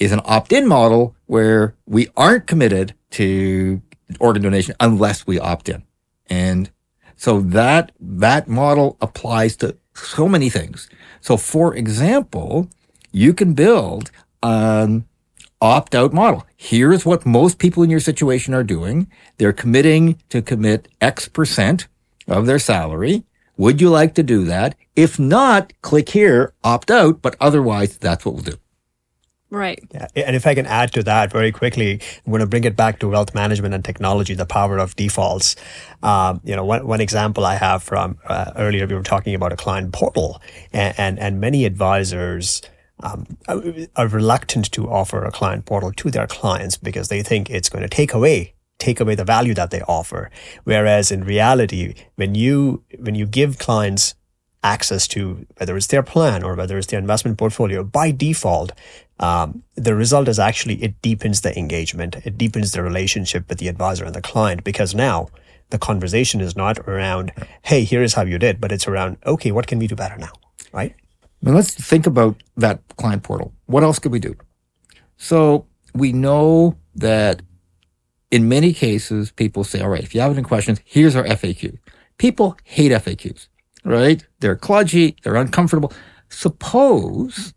[0.00, 3.82] is an opt-in model where we aren't committed to
[4.20, 5.84] organ donation unless we opt in.
[6.28, 6.70] And
[7.16, 10.90] so that, that model applies to so many things.
[11.20, 12.68] So for example,
[13.12, 14.10] you can build
[14.42, 15.06] an
[15.60, 16.46] opt-out model.
[16.56, 19.08] Here's what most people in your situation are doing.
[19.38, 21.88] They're committing to commit X percent
[22.28, 23.24] of their salary
[23.56, 24.76] Would you like to do that?
[24.96, 28.58] If not, click here, opt out, but otherwise, that's what we'll do.
[29.50, 29.82] Right.
[29.92, 30.06] Yeah.
[30.14, 33.00] And if I can add to that very quickly, I'm going to bring it back
[33.00, 35.56] to wealth management and technology, the power of defaults.
[36.04, 39.52] Um, you know, one, one example I have from uh, earlier, we were talking about
[39.52, 40.40] a client portal
[40.72, 42.62] and, and, and many advisors,
[43.02, 43.26] um,
[43.96, 47.82] are reluctant to offer a client portal to their clients because they think it's going
[47.82, 50.30] to take away take away the value that they offer.
[50.64, 54.14] Whereas in reality, when you when you give clients
[54.62, 58.72] access to whether it's their plan or whether it's their investment portfolio, by default,
[59.18, 62.16] um, the result is actually it deepens the engagement.
[62.24, 65.28] It deepens the relationship with the advisor and the client because now
[65.70, 67.32] the conversation is not around,
[67.62, 70.16] hey, here is how you did, but it's around, okay, what can we do better
[70.16, 70.32] now?
[70.72, 70.94] Right?
[71.42, 73.52] Now let's think about that client portal.
[73.66, 74.36] What else could we do?
[75.16, 77.42] So we know that
[78.30, 81.78] in many cases, people say, all right, if you have any questions, here's our FAQ.
[82.18, 83.48] People hate FAQs,
[83.84, 84.26] right?
[84.40, 85.16] They're kludgy.
[85.22, 85.92] They're uncomfortable.
[86.28, 87.54] Suppose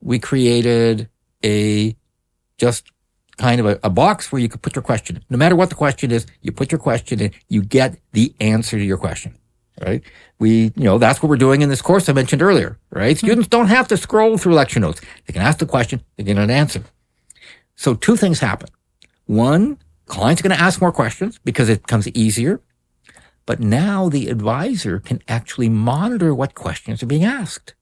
[0.00, 1.08] we created
[1.44, 1.96] a
[2.58, 2.90] just
[3.38, 5.24] kind of a, a, box where you could put your question.
[5.30, 8.76] No matter what the question is, you put your question in, you get the answer
[8.76, 9.40] to your question
[9.80, 10.02] right?
[10.38, 13.16] We, you know, that's what we're doing in this course I mentioned earlier, right?
[13.16, 13.26] Mm-hmm.
[13.26, 15.00] Students don't have to scroll through lecture notes.
[15.26, 16.82] They can ask the question, they get an answer.
[17.76, 18.68] So two things happen.
[19.26, 22.60] One, clients are going to ask more questions because it becomes easier.
[23.50, 27.74] But now the advisor can actually monitor what questions are being asked.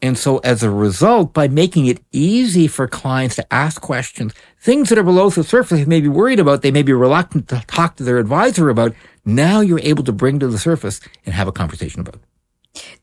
[0.00, 4.88] And so as a result, by making it easy for clients to ask questions, things
[4.88, 7.64] that are below the surface they may be worried about, they may be reluctant to
[7.66, 8.94] talk to their advisor about,
[9.24, 12.20] now you're able to bring to the surface and have a conversation about.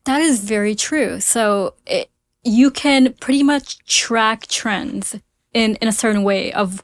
[0.04, 1.20] That is very true.
[1.20, 2.08] So it,
[2.44, 5.16] you can pretty much track trends
[5.52, 6.80] in, in a certain way of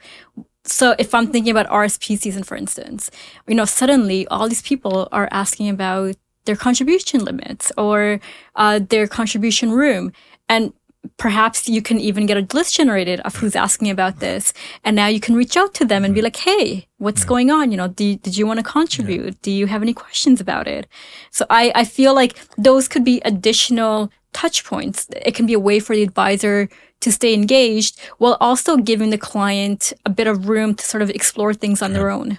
[0.65, 3.11] so if I'm thinking about RSP season, for instance,
[3.47, 8.21] you know, suddenly all these people are asking about their contribution limits or
[8.57, 10.13] uh, their contribution room.
[10.49, 10.73] And
[11.19, 14.53] perhaps you can even get a list generated of who's asking about this.
[14.85, 17.29] And now you can reach out to them and be like, Hey, what's yeah.
[17.29, 17.71] going on?
[17.71, 19.25] You know, do, did you want to contribute?
[19.27, 19.39] Yeah.
[19.43, 20.87] Do you have any questions about it?
[21.31, 25.09] So I, I feel like those could be additional touch points.
[25.25, 26.69] It can be a way for the advisor
[27.01, 31.11] to stay engaged while also giving the client a bit of room to sort of
[31.11, 32.39] explore things on their own.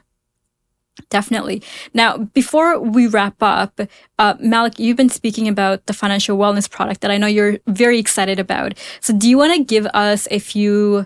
[1.10, 1.62] Definitely.
[1.94, 3.82] Now, before we wrap up,
[4.18, 8.00] uh, Malik, you've been speaking about the financial wellness product that I know you're very
[8.00, 8.74] excited about.
[9.02, 11.06] So, do you want to give us a few,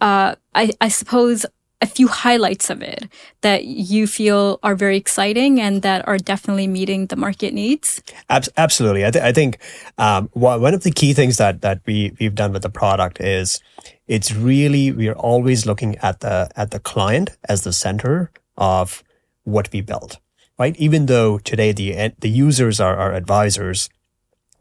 [0.00, 1.46] uh, I, I suppose,
[1.80, 3.08] a few highlights of it
[3.42, 8.02] that you feel are very exciting and that are definitely meeting the market needs?
[8.28, 9.06] Absolutely.
[9.06, 9.58] I, th- I think
[9.96, 13.60] um, one of the key things that that we we've done with the product is
[14.06, 19.04] it's really we are always looking at the at the client as the center of
[19.44, 20.18] what we build,
[20.58, 20.76] right?
[20.76, 23.88] Even though today the, the users are our advisors,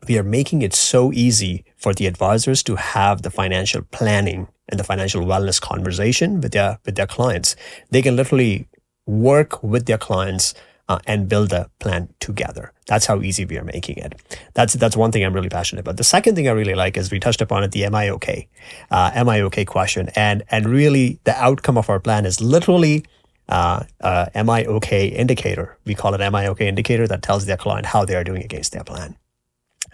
[0.07, 4.79] we are making it so easy for the advisors to have the financial planning and
[4.79, 7.55] the financial wellness conversation with their, with their clients.
[7.89, 8.67] They can literally
[9.05, 10.53] work with their clients
[10.89, 12.71] uh, and build a plan together.
[12.87, 14.15] That's how easy we are making it.
[14.53, 15.97] That's that's one thing I'm really passionate about.
[15.97, 18.47] The second thing I really like is we touched upon it, the "Am I okay?"
[18.89, 23.03] Uh, "Am I okay?" question, and and really the outcome of our plan is literally
[23.49, 25.77] uh, uh, okay indicator.
[25.85, 28.83] We call it okay indicator that tells their client how they are doing against their
[28.83, 29.17] plan.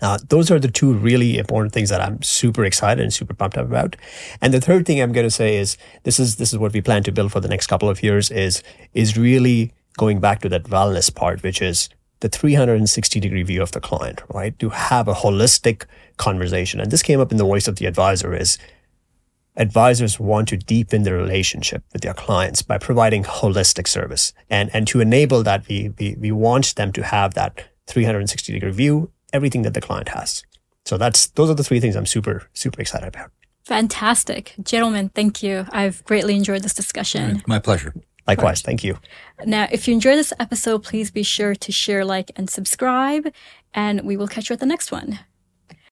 [0.01, 3.57] Uh, those are the two really important things that I'm super excited and super pumped
[3.57, 3.95] up about.
[4.41, 6.81] And the third thing I'm going to say is this is this is what we
[6.81, 8.63] plan to build for the next couple of years is
[8.93, 11.89] is really going back to that wellness part, which is
[12.19, 14.57] the 360 degree view of the client, right?
[14.59, 15.85] To have a holistic
[16.17, 16.79] conversation.
[16.79, 18.57] And this came up in the voice of the advisor is
[19.55, 24.33] advisors want to deepen the relationship with their clients by providing holistic service.
[24.49, 28.71] And, and to enable that, we, we, we want them to have that 360 degree
[28.71, 30.43] view, everything that the client has.
[30.85, 33.31] So that's, those are the three things I'm super, super excited about.
[33.65, 34.53] Fantastic.
[34.61, 35.65] Gentlemen, thank you.
[35.71, 37.41] I've greatly enjoyed this discussion.
[37.47, 37.93] My pleasure.
[38.27, 38.61] Likewise.
[38.61, 38.97] Thank you.
[39.45, 43.27] Now, if you enjoyed this episode, please be sure to share, like, and subscribe,
[43.73, 45.19] and we will catch you at the next one.